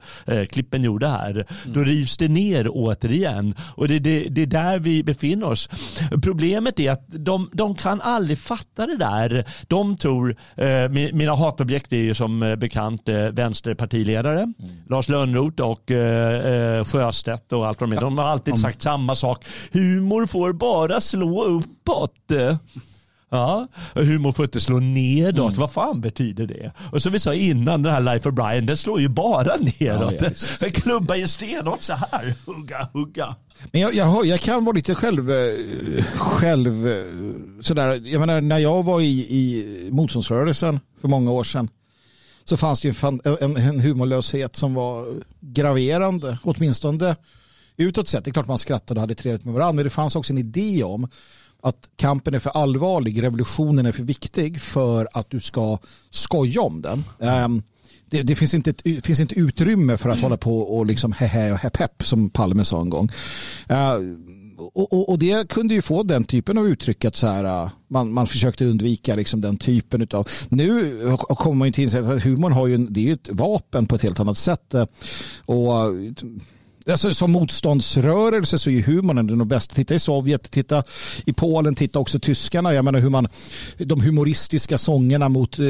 klippen 0.50 0.82
gjorde 0.82 1.08
här, 1.08 1.46
då 1.66 1.80
rivs 1.80 2.16
det 2.16 2.28
ner 2.28 2.68
återigen. 2.70 3.54
Och 3.76 3.88
det, 3.88 3.98
det, 3.98 4.26
det 4.30 4.42
är 4.42 4.46
där 4.46 4.78
vi 4.78 5.02
befinner 5.02 5.46
oss. 5.46 5.68
Problemet 6.22 6.80
är 6.80 6.90
att 6.90 7.06
de, 7.08 7.50
de 7.52 7.74
kan 7.74 8.00
aldrig 8.00 8.38
fatta 8.38 8.86
det 8.86 8.96
där. 8.96 9.44
De 9.68 9.96
tror, 9.96 10.36
mi- 10.88 11.12
mina 11.12 11.34
hatobjekt 11.34 11.92
är 11.92 11.96
ju 11.96 12.14
som 12.14 12.56
bekant 12.58 13.08
vänsterpartiledare, 13.32 14.52
Lars 14.88 15.08
Lönnroth 15.08 15.43
och 15.60 15.90
eh, 15.90 16.78
eh, 16.78 16.84
Sjöstedt 16.84 17.52
och 17.52 17.66
allt 17.66 17.80
vad 17.80 17.90
de 17.90 17.96
är. 17.96 18.00
De 18.00 18.18
har 18.18 18.24
alltid 18.24 18.58
sagt 18.58 18.82
samma 18.82 19.14
sak. 19.14 19.44
Humor 19.72 20.26
får 20.26 20.52
bara 20.52 21.00
slå 21.00 21.44
uppåt. 21.44 22.32
Ja, 23.34 23.68
humor 23.94 24.32
får 24.32 24.44
inte 24.44 24.60
slå 24.60 24.78
nedåt. 24.78 25.48
Mm. 25.48 25.60
Vad 25.60 25.70
fan 25.70 26.00
betyder 26.00 26.46
det? 26.46 26.72
Och 26.92 27.02
som 27.02 27.12
vi 27.12 27.18
sa 27.18 27.34
innan, 27.34 27.82
den 27.82 27.92
här 27.92 28.00
Life 28.00 28.28
of 28.28 28.34
Brian, 28.34 28.66
den 28.66 28.76
slår 28.76 29.00
ju 29.00 29.08
bara 29.08 29.56
nedåt. 29.80 30.14
Ja, 30.20 30.28
den 30.60 30.72
klubbar 30.72 31.14
ju 31.14 31.28
stenhårt 31.28 31.82
så 31.82 31.92
här. 31.92 32.34
Hugga, 32.46 32.88
hugga. 32.92 33.34
Men 33.72 33.80
jag, 33.80 33.94
jag, 33.94 34.26
jag, 34.26 34.40
kan 34.40 34.64
vara 34.64 34.76
lite 34.76 34.94
själv, 34.94 35.30
eh, 35.30 36.04
själv 36.16 36.88
eh, 36.88 37.04
sådär. 37.60 38.00
Jag 38.04 38.20
menar, 38.20 38.40
när 38.40 38.58
jag 38.58 38.82
var 38.82 39.00
i, 39.00 39.20
i 39.20 39.88
motståndsrörelsen 39.90 40.80
för 41.00 41.08
många 41.08 41.30
år 41.30 41.44
sedan 41.44 41.68
så 42.44 42.56
fanns 42.56 42.80
det 42.80 42.88
ju 42.88 42.94
en, 43.40 43.56
en 43.56 43.80
humorlöshet 43.80 44.56
som 44.56 44.74
var 44.74 45.06
graverande, 45.40 46.38
åtminstone 46.42 47.16
utåt 47.76 48.08
sett. 48.08 48.24
Det 48.24 48.30
är 48.30 48.32
klart 48.32 48.46
man 48.46 48.58
skrattade 48.58 48.98
och 48.98 49.00
hade 49.00 49.14
trevligt 49.14 49.44
med 49.44 49.54
varandra, 49.54 49.72
men 49.72 49.84
det 49.84 49.90
fanns 49.90 50.16
också 50.16 50.32
en 50.32 50.38
idé 50.38 50.84
om 50.84 51.08
att 51.62 51.90
kampen 51.96 52.34
är 52.34 52.38
för 52.38 52.50
allvarlig, 52.50 53.22
revolutionen 53.22 53.86
är 53.86 53.92
för 53.92 54.02
viktig 54.02 54.60
för 54.60 55.08
att 55.12 55.30
du 55.30 55.40
ska 55.40 55.78
skoja 56.10 56.60
om 56.60 56.82
den. 56.82 57.04
Ehm, 57.20 57.62
det, 58.10 58.22
det, 58.22 58.34
finns, 58.34 58.54
inte, 58.54 58.74
det 58.84 59.06
finns 59.06 59.20
inte 59.20 59.34
utrymme 59.34 59.96
för 59.96 60.08
att 60.08 60.20
hålla 60.20 60.36
på 60.36 60.58
och 60.58 60.86
liksom 60.86 61.12
hehe 61.12 61.52
och 61.52 61.58
hepp 61.58 61.76
hepp 61.76 62.06
som 62.06 62.30
Palme 62.30 62.64
sa 62.64 62.80
en 62.80 62.90
gång. 62.90 63.08
Ehm, 63.68 64.26
och, 64.56 64.92
och, 64.92 65.08
och, 65.08 65.18
det 65.18 65.48
kunde 65.48 65.74
ju 65.74 65.82
få 65.82 66.02
den 66.02 66.24
typen 66.24 66.58
av 66.58 66.66
uttryck 66.66 67.04
att 67.04 67.16
så 67.16 67.26
här, 67.26 67.44
äh, 67.44 67.70
man, 67.88 68.12
man 68.12 68.26
försökte 68.26 68.64
undvika 68.64 69.14
liksom 69.14 69.40
den 69.40 69.56
typen 69.56 70.08
av... 70.12 70.28
Nu 70.48 71.00
kommer 71.16 71.56
man 71.56 71.68
ju 71.68 71.72
till 71.72 71.98
att 71.98 72.22
humorn 72.22 72.52
har 72.52 72.66
ju, 72.66 72.76
det 72.76 73.00
är 73.00 73.04
ju 73.04 73.12
ett 73.12 73.28
vapen 73.32 73.86
på 73.86 73.96
ett 73.96 74.02
helt 74.02 74.20
annat 74.20 74.36
sätt. 74.36 74.74
Äh, 74.74 74.84
och 75.46 75.74
äh, 75.74 76.10
Alltså, 76.90 77.14
som 77.14 77.32
motståndsrörelse 77.32 78.58
så 78.58 78.70
är 78.70 78.82
humorn 78.82 79.26
den 79.26 79.48
bästa. 79.48 79.74
Titta 79.74 79.94
i 79.94 79.98
Sovjet, 79.98 80.50
titta 80.50 80.82
i 81.26 81.32
Polen, 81.32 81.74
titta 81.74 81.98
också 81.98 82.18
tyskarna. 82.18 82.74
Jag 82.74 82.84
menar 82.84 83.00
hur 83.00 83.10
man, 83.10 83.28
de 83.78 84.00
humoristiska 84.00 84.78
sångerna 84.78 85.28
mot 85.28 85.58
eh, 85.58 85.64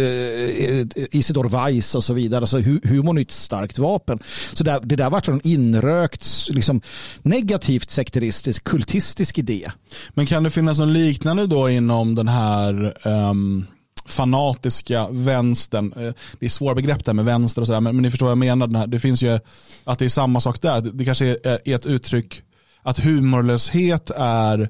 Isidor 1.10 1.48
Weiss 1.48 1.94
och 1.94 2.04
så 2.04 2.14
vidare. 2.14 2.40
Alltså, 2.40 2.58
humorn 2.84 3.18
är 3.18 3.22
ett 3.22 3.30
starkt 3.30 3.78
vapen. 3.78 4.18
Så 4.52 4.64
där, 4.64 4.80
det 4.82 4.96
där 4.96 5.10
var 5.10 5.30
en 5.30 5.40
inrökt, 5.44 6.26
liksom, 6.48 6.80
negativt 7.22 7.90
sekteristisk, 7.90 8.64
kultistisk 8.64 9.38
idé. 9.38 9.70
Men 10.14 10.26
kan 10.26 10.42
det 10.42 10.50
finnas 10.50 10.78
något 10.78 10.88
liknande 10.88 11.46
då 11.46 11.70
inom 11.70 12.14
den 12.14 12.28
här 12.28 12.94
um 13.08 13.66
fanatiska 14.04 15.08
vänstern. 15.10 15.92
Eh, 15.96 16.14
det 16.38 16.46
är 16.46 16.50
svåra 16.50 16.74
begrepp 16.74 17.04
där 17.04 17.12
med 17.12 17.24
vänster 17.24 17.60
och 17.60 17.66
sådär, 17.66 17.80
men, 17.80 17.96
men 17.96 18.02
ni 18.02 18.10
förstår 18.10 18.26
vad 18.26 18.30
jag 18.30 18.38
menar. 18.38 18.66
Den 18.66 18.76
här. 18.76 18.86
Det 18.86 19.00
finns 19.00 19.22
ju 19.22 19.38
att 19.84 19.98
det 19.98 20.04
är 20.04 20.08
samma 20.08 20.40
sak 20.40 20.62
där. 20.62 20.80
Det 20.80 21.04
kanske 21.04 21.26
är, 21.26 21.60
är 21.64 21.74
ett 21.74 21.86
uttryck 21.86 22.42
att 22.82 22.98
humorlöshet 22.98 24.10
är 24.16 24.68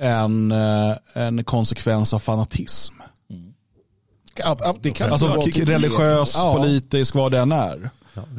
en, 0.00 0.52
eh, 0.52 0.96
en 1.12 1.44
konsekvens 1.44 2.14
av 2.14 2.18
fanatism. 2.18 2.94
Mm. 3.30 3.52
det 4.80 4.90
kan 4.90 5.12
alltså 5.12 5.26
religiös, 5.54 6.36
politisk, 6.56 7.14
vad 7.14 7.32
det 7.32 7.38
än 7.38 7.52
är. 7.52 7.90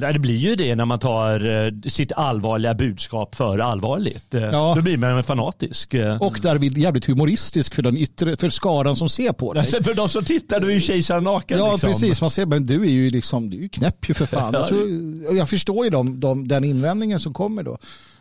Ja, 0.02 0.14
det 0.14 0.20
blir 0.20 0.36
ju 0.36 0.56
det 0.56 0.76
när 0.76 0.86
man 0.86 1.00
tar 1.00 1.66
eh, 1.66 1.90
sitt 1.90 2.12
allvarliga 2.12 2.74
budskap 2.74 3.36
för 3.36 3.60
allvarligt. 3.60 4.34
Eh, 4.34 4.42
ja. 4.42 4.74
Då 4.76 4.82
blir 4.82 4.98
man 4.98 5.24
fanatisk. 5.24 5.94
Eh. 5.94 6.18
Och 6.18 6.40
därvid 6.42 6.78
jävligt 6.78 7.06
humoristisk 7.06 7.76
för 7.76 7.82
den 7.82 7.98
yttre, 7.98 8.38
för 8.38 8.50
skaran 8.50 8.96
som 8.96 9.10
ser 9.10 9.32
på 9.32 9.54
dig. 9.54 9.60
Alltså 9.60 9.84
för 9.84 9.94
de 9.94 10.10
som 10.10 10.24
tittar, 10.24 10.60
du 10.60 10.68
är 10.68 10.72
ju 10.72 10.80
kejsaren 10.80 11.24
naken. 11.24 11.58
Ja, 11.58 11.72
liksom. 11.72 11.90
precis. 11.90 12.22
Man 12.22 12.30
ser, 12.30 12.46
men 12.46 12.66
du 12.66 12.82
är 12.82 12.90
ju 12.90 13.10
liksom, 13.10 13.50
du 13.50 13.64
är 13.64 13.68
knäpp 13.68 14.10
ju 14.10 14.14
för 14.14 14.26
fan. 14.38 14.54
Jag, 14.54 14.68
tror, 14.68 14.90
jag 15.38 15.50
förstår 15.50 15.86
ju 15.86 15.92
de, 15.92 16.20
de, 16.20 16.48
den 16.48 16.64
invändningen 16.64 17.20
som 17.20 17.34
kommer 17.34 17.64
då. 17.64 17.78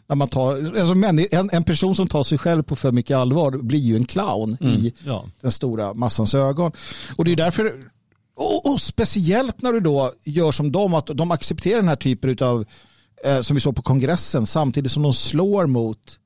När 0.06 0.16
man 0.16 0.28
tar, 0.28 0.52
alltså 0.52 0.94
en, 1.30 1.50
en 1.52 1.64
person 1.64 1.96
som 1.96 2.08
tar 2.08 2.24
sig 2.24 2.38
själv 2.38 2.62
på 2.62 2.76
för 2.76 2.92
mycket 2.92 3.16
allvar 3.16 3.50
blir 3.50 3.78
ju 3.78 3.96
en 3.96 4.04
clown 4.04 4.56
mm. 4.60 4.72
i 4.72 4.92
ja. 5.04 5.24
den 5.40 5.50
stora 5.50 5.94
massans 5.94 6.34
ögon. 6.34 6.72
Och 7.16 7.24
det 7.24 7.32
är 7.32 7.36
därför 7.36 7.72
och, 8.38 8.72
och, 8.72 8.80
speciellt 8.80 9.62
när 9.62 9.72
du 9.72 9.80
då 9.80 10.12
gör 10.24 10.52
som 10.52 10.72
dem, 10.72 10.94
att 10.94 11.06
de 11.06 11.30
accepterar 11.30 11.76
den 11.76 11.88
här 11.88 11.96
typen 11.96 12.36
av, 12.40 12.64
eh, 13.24 13.40
som 13.40 13.54
vi 13.54 13.60
såg 13.60 13.76
på 13.76 13.82
kongressen, 13.82 14.46
samtidigt 14.46 14.92
som 14.92 15.02
de 15.02 15.12
slår 15.12 15.66
mot 15.66 16.18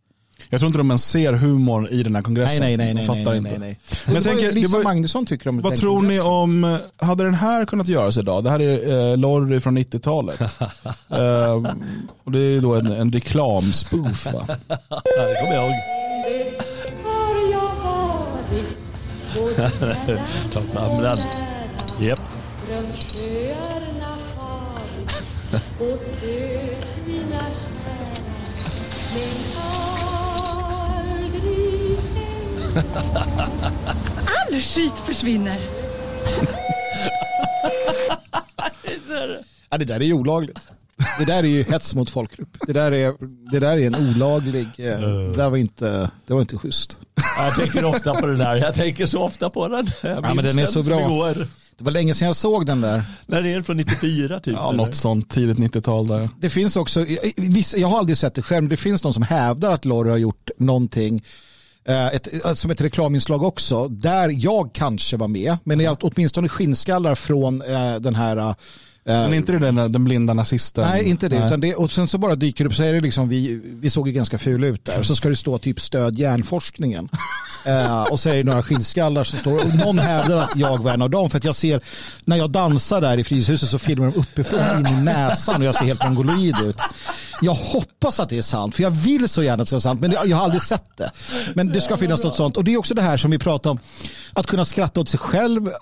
jag 0.51 0.61
tror 0.61 0.67
inte 0.67 0.79
de 0.79 0.91
ens 0.91 1.05
ser 1.09 1.33
humorn 1.33 1.87
i 1.91 2.03
den 2.03 2.15
här 2.15 2.23
kongressen. 2.23 2.61
Nej, 2.61 2.77
nej, 2.77 2.95
nej. 2.95 3.07
nej, 3.09 3.25
nej, 3.25 3.41
nej, 3.41 3.59
nej. 3.59 3.81
Men 4.07 4.15
jag 4.15 4.25
tänker, 4.25 4.53
Lisa 4.53 4.77
var, 4.77 4.85
Magnusson 4.85 5.27
tycker 5.27 5.49
om 5.49 5.61
Vad 5.61 5.77
tror 5.77 6.03
ni 6.03 6.21
om, 6.21 6.79
hade 6.97 7.25
den 7.25 7.35
här 7.35 7.65
kunnat 7.65 7.89
göras 7.89 8.19
idag? 8.19 8.45
Det 8.45 8.51
här 8.51 8.61
är 8.61 9.11
eh, 9.11 9.17
Lorry 9.17 9.61
från 9.61 9.79
90-talet. 9.79 10.41
eh, 11.11 11.53
och 12.25 12.33
det 12.33 12.39
är 12.39 12.61
då 12.61 12.75
en, 12.75 12.87
en 12.87 13.13
reklamspoof 13.13 14.33
va? 14.33 14.47
det 14.89 15.41
kommer 15.41 15.55
jag 15.55 15.65
ihåg. 15.65 15.75
Klart 20.53 20.75
namnen. 20.75 21.19
Aldrig 34.41 34.53
All 34.53 34.61
skit 34.61 34.99
försvinner. 35.07 35.59
ja, 39.71 39.79
det 39.79 39.85
där 39.85 40.01
är 40.01 40.05
ju 40.05 40.13
olagligt. 40.13 40.59
Det 41.19 41.25
där 41.25 41.39
är 41.39 41.49
ju 41.49 41.63
hets 41.63 41.95
mot 41.95 42.11
folkgrupp. 42.11 42.57
Det 42.67 42.73
där 42.73 42.93
är, 42.93 43.15
det 43.51 43.61
där 43.61 43.77
är 43.77 43.87
en 43.87 43.95
olaglig, 43.95 44.67
eh, 44.79 45.01
det, 45.37 45.49
var 45.49 45.57
inte, 45.57 46.11
det 46.27 46.35
var 46.35 46.41
inte 46.41 46.57
schysst. 46.57 46.99
Jag 47.39 47.55
tänker 47.55 47.85
ofta 47.85 48.15
på 48.15 48.27
den 48.27 48.39
där. 48.39 48.57
Jag 48.57 48.75
tänker 48.75 49.07
så 49.07 49.23
ofta 49.23 49.51
på 49.51 49.69
den. 49.69 49.87
Jag 50.03 50.25
ja, 50.25 50.35
men 50.35 50.45
den 50.45 50.59
är 50.59 50.67
så 50.67 50.83
bra. 50.83 51.35
Det 51.79 51.85
var 51.85 51.93
länge 51.93 52.15
sedan 52.15 52.27
jag 52.27 52.37
såg 52.37 52.67
den 52.67 52.81
där. 52.81 53.05
När 53.27 53.47
är 53.47 53.55
den 53.55 53.65
från 53.65 53.77
94 53.77 54.41
typ? 54.41 54.55
Ja, 54.55 54.73
något 54.73 54.95
sånt 54.95 55.31
tidigt 55.31 55.59
90-tal 55.59 56.07
där. 56.07 56.29
Det 56.41 56.51
finns 56.51 56.77
också, 56.77 57.07
jag 57.77 57.89
har 57.89 57.99
aldrig 57.99 58.17
sett 58.17 58.35
det 58.35 58.43
själv, 58.43 58.63
men 58.63 58.71
det 58.71 58.77
finns 58.77 59.05
någon 59.05 59.15
som 59.15 59.23
hävdar 59.23 59.71
att 59.71 59.85
Lorry 59.85 60.11
har 60.11 60.19
gjort 60.19 60.51
någonting 60.57 61.23
eh, 61.85 62.07
ett, 62.07 62.29
som 62.55 62.71
ett 62.71 62.81
reklaminslag 62.81 63.43
också, 63.43 63.89
där 63.89 64.45
jag 64.45 64.71
kanske 64.73 65.17
var 65.17 65.29
med, 65.29 65.59
men 65.65 65.97
åtminstone 66.01 66.49
skinnskallar 66.49 67.15
från 67.15 67.63
eh, 67.63 67.95
den 67.95 68.15
här 68.15 68.55
men 69.05 69.35
inte 69.35 69.53
det 69.53 69.59
den, 69.59 69.93
den 69.93 70.05
blinda 70.05 70.35
nazisten? 70.35 70.89
Nej, 70.89 71.05
inte 71.05 71.29
det. 71.29 71.39
Nej. 71.39 71.59
Det. 71.59 71.75
Och 71.75 71.93
sen 71.93 72.09
så 72.09 72.19
bara 72.19 72.35
dyker 72.35 72.65
det 72.65 72.69
upp, 72.69 72.77
så 72.77 72.83
är 72.83 72.93
det 72.93 73.01
liksom, 73.01 73.29
vi, 73.29 73.61
vi 73.65 73.91
såg 73.91 74.09
ju 74.09 74.15
ganska 74.15 74.39
fula 74.39 74.67
ut 74.67 74.85
där. 74.85 75.03
Så 75.03 75.15
ska 75.15 75.29
det 75.29 75.37
stå 75.37 75.59
typ 75.59 75.81
stöd 75.81 76.19
hjärnforskningen. 76.19 77.09
uh, 77.67 78.03
och 78.13 78.21
så 78.21 78.29
är 78.29 78.37
det 78.37 78.45
några 78.45 78.63
skinnskallar 78.63 79.25
som 79.25 79.39
står, 79.39 79.57
och 79.57 79.75
någon 79.75 79.99
hävdar 79.99 80.37
att 80.37 80.57
jag 80.57 80.83
var 80.83 80.93
en 80.93 81.03
av 81.03 81.11
dem. 81.11 81.31
För 81.31 81.39
att 81.39 81.45
jag 81.45 81.55
ser, 81.55 81.81
när 82.25 82.37
jag 82.37 82.51
dansar 82.51 83.01
där 83.01 83.19
i 83.19 83.25
Fryshuset 83.25 83.69
så 83.69 83.79
filmar 83.79 84.07
de 84.07 84.21
uppifrån 84.21 84.61
in 84.79 84.87
i 84.87 85.03
näsan 85.03 85.61
och 85.61 85.67
jag 85.67 85.75
ser 85.75 85.85
helt 85.85 86.05
mongoloid 86.05 86.57
ut. 86.65 86.77
Jag 87.41 87.55
hoppas 87.55 88.21
att 88.21 88.29
det 88.29 88.39
är 88.39 88.43
sant, 88.43 88.75
för 88.75 88.83
jag 88.83 88.91
vill 88.91 89.29
så 89.29 89.43
gärna 89.43 89.55
att 89.55 89.59
det 89.61 89.67
ska 89.67 89.75
vara 89.75 89.81
sant, 89.81 90.01
men 90.01 90.13
jag 90.13 90.37
har 90.37 90.45
aldrig 90.45 90.63
sett 90.63 90.97
det. 90.97 91.11
Men 91.55 91.69
det 91.69 91.81
ska 91.81 91.97
finnas 91.97 92.23
något 92.23 92.35
sånt. 92.35 92.57
Och 92.57 92.65
det 92.65 92.75
är 92.75 92.77
också 92.77 92.95
det 92.95 93.03
här 93.03 93.17
som 93.17 93.31
vi 93.31 93.39
pratar 93.39 93.71
om, 93.71 93.79
att 94.33 94.47
kunna 94.47 94.65
skratta 94.65 95.01
åt 95.01 95.09
sig 95.09 95.21
själv. 95.21 95.67
Eh, 95.67 95.73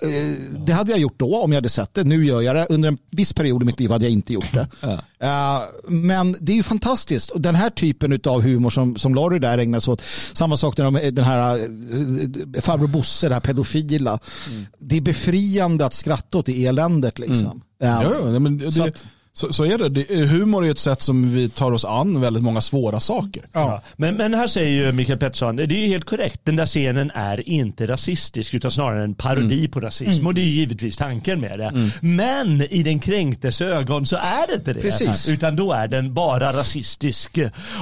det 0.58 0.72
hade 0.72 0.90
jag 0.90 1.00
gjort 1.00 1.18
då 1.18 1.42
om 1.42 1.52
jag 1.52 1.56
hade 1.56 1.68
sett 1.68 1.94
det. 1.94 2.04
Nu 2.04 2.26
gör 2.26 2.40
jag 2.40 2.56
det. 2.56 2.66
Under 2.66 2.88
en 2.88 2.98
viss 3.10 3.32
period 3.32 3.62
i 3.62 3.64
mitt 3.64 3.80
liv 3.80 3.90
hade 3.90 4.04
jag 4.04 4.12
inte 4.12 4.32
gjort 4.32 4.52
det. 4.52 4.68
Ja. 4.80 4.98
Uh, 5.22 5.90
men 5.90 6.36
det 6.40 6.52
är 6.52 6.56
ju 6.56 6.62
fantastiskt. 6.62 7.30
Och 7.30 7.40
den 7.40 7.54
här 7.54 7.70
typen 7.70 8.20
av 8.24 8.42
humor 8.42 8.70
som, 8.70 8.96
som 8.96 9.14
Larry 9.14 9.38
där 9.38 9.58
ägnar 9.58 9.80
sig 9.80 9.92
åt. 9.92 10.02
Samma 10.32 10.56
sak 10.56 10.76
när 10.76 10.84
de, 10.84 11.10
den 11.10 11.24
här 11.24 11.54
uh, 11.54 12.60
farbror 12.60 12.86
Bosse, 12.86 13.28
det 13.28 13.34
här 13.34 13.40
pedofila. 13.40 14.18
Mm. 14.50 14.66
Det 14.78 14.96
är 14.96 15.00
befriande 15.00 15.86
att 15.86 15.94
skratta 15.94 16.38
åt 16.38 16.46
det 16.46 16.66
eländet. 16.66 17.18
Liksom. 17.18 17.62
Mm. 17.82 18.06
Uh, 18.06 18.32
ja, 18.32 18.38
men 18.38 18.58
det, 18.58 18.80
att, 18.80 19.04
så, 19.32 19.52
så 19.52 19.64
är 19.64 19.78
det. 19.78 19.88
det. 19.88 20.14
Humor 20.26 20.66
är 20.66 20.70
ett 20.70 20.78
sätt 20.78 21.02
som 21.02 21.34
vi 21.34 21.48
tar 21.48 21.72
oss 21.72 21.84
an 21.84 22.20
väldigt 22.20 22.42
många 22.42 22.60
svåra 22.60 23.00
saker. 23.00 23.42
Ja. 23.52 23.82
Men, 23.96 24.14
men 24.14 24.34
här 24.34 24.46
säger 24.46 24.86
ju 24.86 24.92
Mikael 24.92 25.18
Pettersson, 25.18 25.56
det 25.56 25.62
är 25.62 25.68
ju 25.68 25.86
helt 25.86 26.04
korrekt. 26.04 26.40
Den 26.44 26.56
där 26.56 26.66
scenen 26.66 27.10
är 27.14 27.48
inte 27.48 27.86
rasistisk 27.86 28.54
utan 28.54 28.70
snarare 28.70 29.04
en 29.04 29.14
parodi 29.14 29.58
mm. 29.58 29.70
på 29.70 29.80
rasism. 29.80 30.12
Mm. 30.12 30.26
Och 30.26 30.34
det 30.34 30.40
är 30.40 30.44
givetvis 30.44 30.96
tanken 30.96 31.40
med 31.40 31.58
det. 31.58 31.64
Mm. 31.64 31.90
Men 32.00 32.62
i 32.62 32.82
den 32.82 33.00
kränktes 33.00 33.60
ögon 33.60 34.06
så 34.06 34.16
är 34.16 34.46
det 34.46 34.54
inte 34.54 34.72
det. 34.72 34.80
Precis. 34.80 35.28
Utan 35.28 35.56
då 35.56 35.72
är 35.72 35.88
den 35.88 36.14
bara 36.14 36.52
rasistisk. 36.52 37.38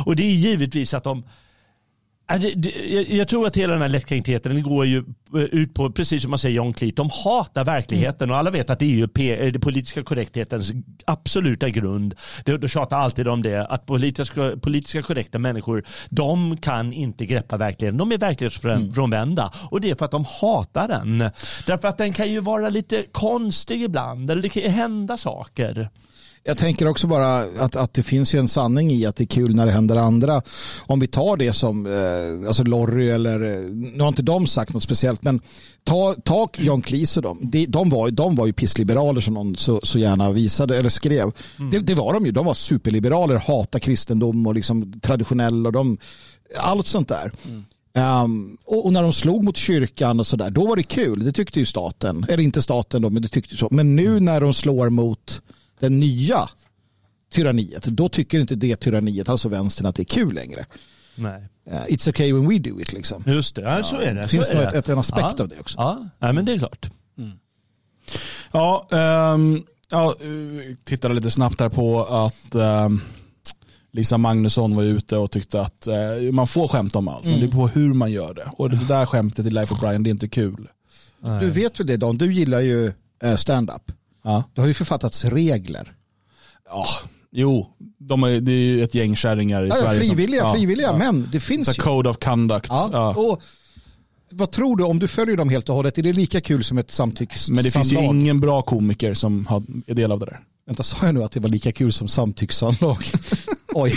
Och 0.07 0.17
det 0.17 0.23
är 0.23 0.35
givetvis 0.35 0.95
att 0.95 1.05
de 1.05 1.25
jag 3.09 3.29
tror 3.29 3.47
att 3.47 3.57
hela 3.57 3.73
den 3.73 3.83
här 3.83 3.89
lättkränktheten 3.89 4.63
går 4.63 4.87
ju 4.87 5.05
eh, 5.35 5.43
ut 5.43 5.75
på, 5.75 5.91
precis 5.91 6.23
som 6.23 6.31
man 6.31 6.39
säger 6.39 6.57
John 6.57 6.73
Cleese, 6.73 6.95
de 6.95 7.11
hatar 7.25 7.65
verkligheten 7.65 8.25
mm. 8.25 8.31
och 8.31 8.39
alla 8.39 8.51
vet 8.51 8.71
att 8.71 8.79
det 8.79 8.85
är 8.85 8.97
ju 8.97 9.09
P, 9.09 9.51
det 9.51 9.59
politiska 9.59 10.03
korrekthetens 10.03 10.73
absoluta 11.05 11.69
grund. 11.69 12.15
De, 12.45 12.69
tjatar 12.69 12.99
alltid 12.99 13.29
om 13.29 13.43
det, 13.43 13.67
att 13.67 13.87
politiska, 13.87 14.53
politiska 14.63 15.03
korrekta 15.03 15.39
människor, 15.39 15.85
de 16.09 16.57
kan 16.57 16.93
inte 16.93 17.27
greppa 17.27 17.57
verkligheten. 17.57 17.99
De 17.99 18.13
är 18.13 18.19
verklighetsfrånvända 18.19 19.43
mm. 19.43 19.69
och 19.71 19.81
det 19.81 19.91
är 19.91 19.95
för 19.95 20.05
att 20.05 20.11
de 20.11 20.25
hatar 20.41 20.89
den. 20.89 21.19
Därför 21.67 21.89
att 21.89 21.99
den 21.99 22.13
kan 22.13 22.31
ju 22.31 22.41
vara 22.41 22.69
lite 22.69 23.05
konstig 23.13 23.83
ibland, 23.83 24.31
eller 24.31 24.43
det 24.43 24.49
kan 24.49 24.63
ju 24.63 24.69
hända 24.69 25.17
saker. 25.17 25.89
Jag 26.49 26.59
tänker 26.59 26.87
också 26.87 27.07
bara 27.07 27.37
att, 27.39 27.77
att 27.77 27.95
det 27.95 28.03
finns 28.03 28.35
ju 28.35 28.39
en 28.39 28.49
sanning 28.49 28.91
i 28.91 29.07
att 29.07 29.17
det 29.17 29.25
är 29.25 29.27
kul 29.27 29.55
när 29.55 29.67
det 29.67 29.73
händer 29.73 29.97
andra. 29.97 30.43
Om 30.87 31.01
vi 31.01 31.07
tar 31.07 31.37
det 31.37 31.53
som 31.53 31.87
eh, 31.87 32.49
alltså 32.49 32.65
Lorry 32.65 33.11
eller, 33.11 33.45
eh, 33.45 33.65
nu 33.71 34.01
har 34.01 34.09
inte 34.09 34.23
de 34.23 34.47
sagt 34.47 34.75
något 34.75 34.83
speciellt, 34.83 35.23
men 35.23 35.41
ta, 35.85 36.15
ta 36.25 36.49
John 36.57 36.83
Cleese 36.83 37.17
och 37.17 37.23
dem. 37.23 37.39
De, 37.43 37.67
de, 37.67 37.89
var, 37.89 38.11
de 38.11 38.35
var 38.35 38.47
ju 38.47 38.53
pissliberaler 38.53 39.21
som 39.21 39.35
någon 39.35 39.57
så, 39.57 39.81
så 39.83 39.99
gärna 39.99 40.31
visade 40.31 40.79
eller 40.79 40.89
skrev. 40.89 41.33
Mm. 41.59 41.71
Det, 41.71 41.79
det 41.79 41.95
var 41.95 42.13
de 42.13 42.27
ju. 42.27 42.33
De 42.33 42.47
var 42.47 42.55
superliberaler, 42.55 43.37
hata 43.37 43.81
kristendom 43.81 44.47
och 44.47 44.55
liksom 44.55 45.01
traditionell 45.01 45.67
och 45.67 45.73
de, 45.73 45.99
allt 46.57 46.87
sånt 46.87 47.09
där. 47.09 47.33
Um, 48.25 48.59
och, 48.65 48.87
och 48.87 48.93
när 48.93 49.03
de 49.03 49.13
slog 49.13 49.45
mot 49.45 49.57
kyrkan 49.57 50.21
och 50.21 50.27
sådär, 50.27 50.51
då 50.51 50.67
var 50.67 50.77
det 50.77 50.83
kul. 50.83 51.25
Det 51.25 51.33
tyckte 51.33 51.61
ju 51.61 51.67
staten. 51.67 52.27
Eller 52.29 52.43
inte 52.43 52.63
staten 52.63 53.03
då, 53.03 53.11
men 53.11 53.23
det 53.23 53.29
tyckte 53.29 53.55
ju 53.55 53.59
så. 53.59 53.69
Men 53.71 53.97
nu 53.97 54.21
när 54.21 54.41
de 54.41 54.55
slår 54.55 54.91
mot 54.91 55.43
den 55.81 56.01
nya 56.01 56.49
tyranniet, 57.33 57.85
då 57.85 58.09
tycker 58.09 58.41
inte 58.41 58.55
det 58.55 58.77
tyranniet, 58.77 59.29
alltså 59.29 59.49
vänstern, 59.49 59.87
att 59.87 59.95
det 59.95 60.03
är 60.03 60.05
kul 60.05 60.35
längre. 60.35 60.67
Nej. 61.15 61.43
Uh, 61.71 61.75
it's 61.75 62.09
okay 62.09 62.33
when 62.33 62.49
we 62.49 62.59
do 62.59 62.81
it 62.81 62.93
liksom. 62.93 63.23
Just 63.27 63.55
det, 63.55 63.63
ja, 63.63 63.83
så 63.83 63.97
är 63.97 64.07
det. 64.07 64.13
Det 64.13 64.23
så 64.23 64.29
finns 64.29 64.53
nog 64.53 64.63
det. 64.63 64.79
ett, 64.79 64.89
en 64.89 64.99
aspekt 64.99 65.35
ja. 65.37 65.43
av 65.43 65.49
det 65.49 65.61
också. 65.61 65.79
Ja, 65.79 66.05
Nej, 66.19 66.33
men 66.33 66.45
det 66.45 66.53
är 66.53 66.59
klart. 66.59 66.91
Ja, 68.53 68.89
ehm, 68.91 69.63
ja, 69.91 70.15
eh, 70.21 70.77
tittade 70.85 71.15
lite 71.15 71.31
snabbt 71.31 71.61
här 71.61 71.69
på 71.69 72.05
att 72.05 72.55
ehm, 72.55 73.01
Lisa 73.93 74.19
Magnusson 74.19 74.77
var 74.77 74.83
ute 74.83 75.17
och 75.17 75.31
tyckte 75.31 75.61
att 75.61 75.87
eh, 75.87 76.33
man 76.33 76.47
får 76.47 76.69
skämta 76.69 76.99
om 76.99 77.09
allt, 77.09 77.25
men 77.25 77.41
det 77.41 77.47
är 77.47 77.51
på 77.51 77.69
hur 77.69 77.95
man 77.95 78.13
gör 78.13 78.35
det. 78.35 78.51
Och 78.53 78.71
det 78.71 78.89
där 78.89 79.07
skämtet 79.07 79.47
i 79.47 79.51
Life 79.51 79.75
of 79.75 79.81
Brian, 79.81 80.03
det 80.03 80.11
är 80.11 80.13
inte 80.13 80.29
kul. 80.29 80.69
Du 81.41 81.51
vet 81.51 81.81
väl 81.81 81.87
det 81.87 81.97
Don, 81.97 82.19
du 82.19 82.33
gillar 82.33 82.61
ju 82.61 82.93
eh, 83.23 83.37
stand-up. 83.37 83.93
Ja. 84.29 84.45
Det 84.55 84.61
har 84.61 84.69
ju 84.69 84.75
författats 84.75 85.25
regler. 85.25 85.93
Ja, 86.69 86.87
jo, 87.33 87.67
de 87.99 88.23
är, 88.23 88.41
det 88.41 88.53
är 88.53 88.57
ju 88.57 88.85
ett 88.85 88.95
gäng 88.95 89.17
kärringar 89.17 89.65
i 89.65 89.69
Ja, 89.69 89.75
Sverige. 89.75 89.99
som- 90.05 90.17
frivilliga, 90.17 90.41
ja, 90.43 90.53
frivilliga, 90.55 90.87
ja. 90.87 90.99
men 90.99 91.29
det 91.33 91.41
finns 91.41 91.79
ju. 91.79 91.83
Code 91.83 92.11
of 92.11 92.17
conduct. 92.19 92.67
Ja. 92.69 93.15
Och 93.17 93.43
vad 94.31 94.51
tror 94.51 94.77
du, 94.77 94.85
om 94.85 94.99
du 94.99 95.09
följer 95.09 95.37
dem 95.37 95.49
helt 95.49 95.69
och 95.69 95.75
hållet, 95.75 95.99
är 95.99 96.03
det 96.03 96.13
lika 96.13 96.41
kul 96.41 96.65
som 96.65 96.79
ett 96.79 96.91
samtyckessamlag? 96.91 97.57
Men 97.57 97.65
det 97.65 97.71
finns 97.71 97.93
ju 97.93 97.97
ingen 98.05 98.41
bra 98.41 98.63
komiker 98.63 99.15
som 99.15 99.47
har, 99.47 99.63
är 99.87 99.95
del 99.95 100.13
av 100.13 100.19
det 100.21 100.27
där. 100.27 100.41
Vänta, 100.67 100.83
sa 100.83 100.97
jag 101.07 101.15
nu 101.15 101.23
att 101.23 101.33
det 101.33 101.41
var 101.41 101.49
lika 101.49 101.73
kul 101.73 101.93
som 101.93 102.09
samtyckessamlag? 102.09 102.99
Oj. 103.75 103.93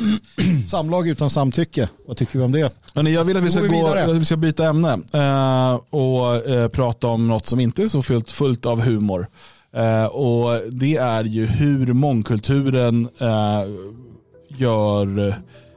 Samlag 0.68 1.08
utan 1.08 1.30
samtycke, 1.30 1.88
vad 2.06 2.16
tycker 2.16 2.38
vi 2.38 2.44
om 2.44 2.52
det? 2.52 2.72
Hörrni, 2.94 3.14
jag 3.14 3.24
vill 3.24 3.36
att 3.36 3.42
vi 3.42 3.50
ska, 3.50 3.60
vi 3.62 3.68
gå, 3.68 3.86
att 3.86 4.16
vi 4.16 4.24
ska 4.24 4.36
byta 4.36 4.68
ämne 4.68 4.98
eh, 5.12 5.74
och 5.90 6.48
eh, 6.48 6.68
prata 6.68 7.06
om 7.06 7.28
något 7.28 7.46
som 7.46 7.60
inte 7.60 7.82
är 7.82 7.88
så 7.88 8.02
fullt, 8.02 8.30
fullt 8.30 8.66
av 8.66 8.80
humor. 8.80 9.26
Eh, 9.76 10.04
och 10.04 10.60
Det 10.70 10.96
är 10.96 11.24
ju 11.24 11.46
hur 11.46 11.92
mångkulturen 11.92 13.08
eh, 13.18 13.62
gör, 14.48 15.34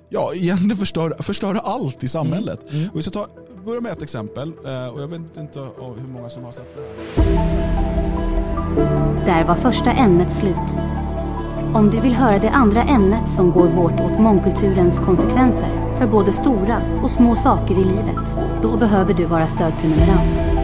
ja 0.09 0.33
egentligen 0.33 0.77
förstör, 0.77 1.15
förstör 1.19 1.55
allt 1.63 2.03
i 2.03 2.07
samhället. 2.07 2.59
Och 2.91 2.99
vi 2.99 3.01
ska 3.01 3.11
ta, 3.11 3.27
börja 3.65 3.81
med 3.81 3.91
ett 3.91 4.01
exempel 4.01 4.53
eh, 4.65 4.87
och 4.87 5.01
jag 5.01 5.07
vet 5.07 5.37
inte 5.37 5.59
oh, 5.59 5.95
hur 5.99 6.07
många 6.07 6.29
som 6.29 6.43
har 6.43 6.51
sett 6.51 6.75
det 6.75 6.81
här. 6.81 7.25
Där 9.25 9.43
var 9.43 9.55
första 9.55 9.91
ämnet 9.91 10.33
slut. 10.33 10.79
Om 11.75 11.89
du 11.89 11.99
vill 11.99 12.13
höra 12.13 12.39
det 12.39 12.49
andra 12.49 12.83
ämnet 12.83 13.29
som 13.29 13.51
går 13.51 13.67
hårt 13.67 13.99
åt 13.99 14.19
mångkulturens 14.19 14.99
konsekvenser 14.99 15.95
för 15.97 16.07
både 16.07 16.31
stora 16.31 16.81
och 17.03 17.11
små 17.11 17.35
saker 17.35 17.75
i 17.75 17.83
livet, 17.83 18.37
då 18.61 18.77
behöver 18.77 19.13
du 19.13 19.25
vara 19.25 19.47
stödprenumerant. 19.47 20.63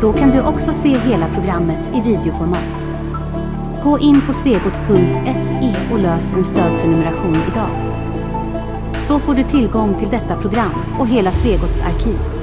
Då 0.00 0.12
kan 0.12 0.30
du 0.30 0.40
också 0.40 0.72
se 0.72 0.98
hela 0.98 1.28
programmet 1.28 1.92
i 1.94 2.00
videoformat. 2.00 2.84
Gå 3.84 3.98
in 3.98 4.20
på 4.26 4.32
svegot.se 4.32 5.76
och 5.92 5.98
lös 5.98 6.34
en 6.34 6.44
stödprenumeration 6.44 7.36
idag. 7.52 7.70
Så 8.98 9.18
får 9.18 9.34
du 9.34 9.42
tillgång 9.44 9.94
till 9.94 10.08
detta 10.08 10.36
program 10.36 10.74
och 10.98 11.08
hela 11.08 11.30
Svegots 11.30 11.82
arkiv. 11.82 12.41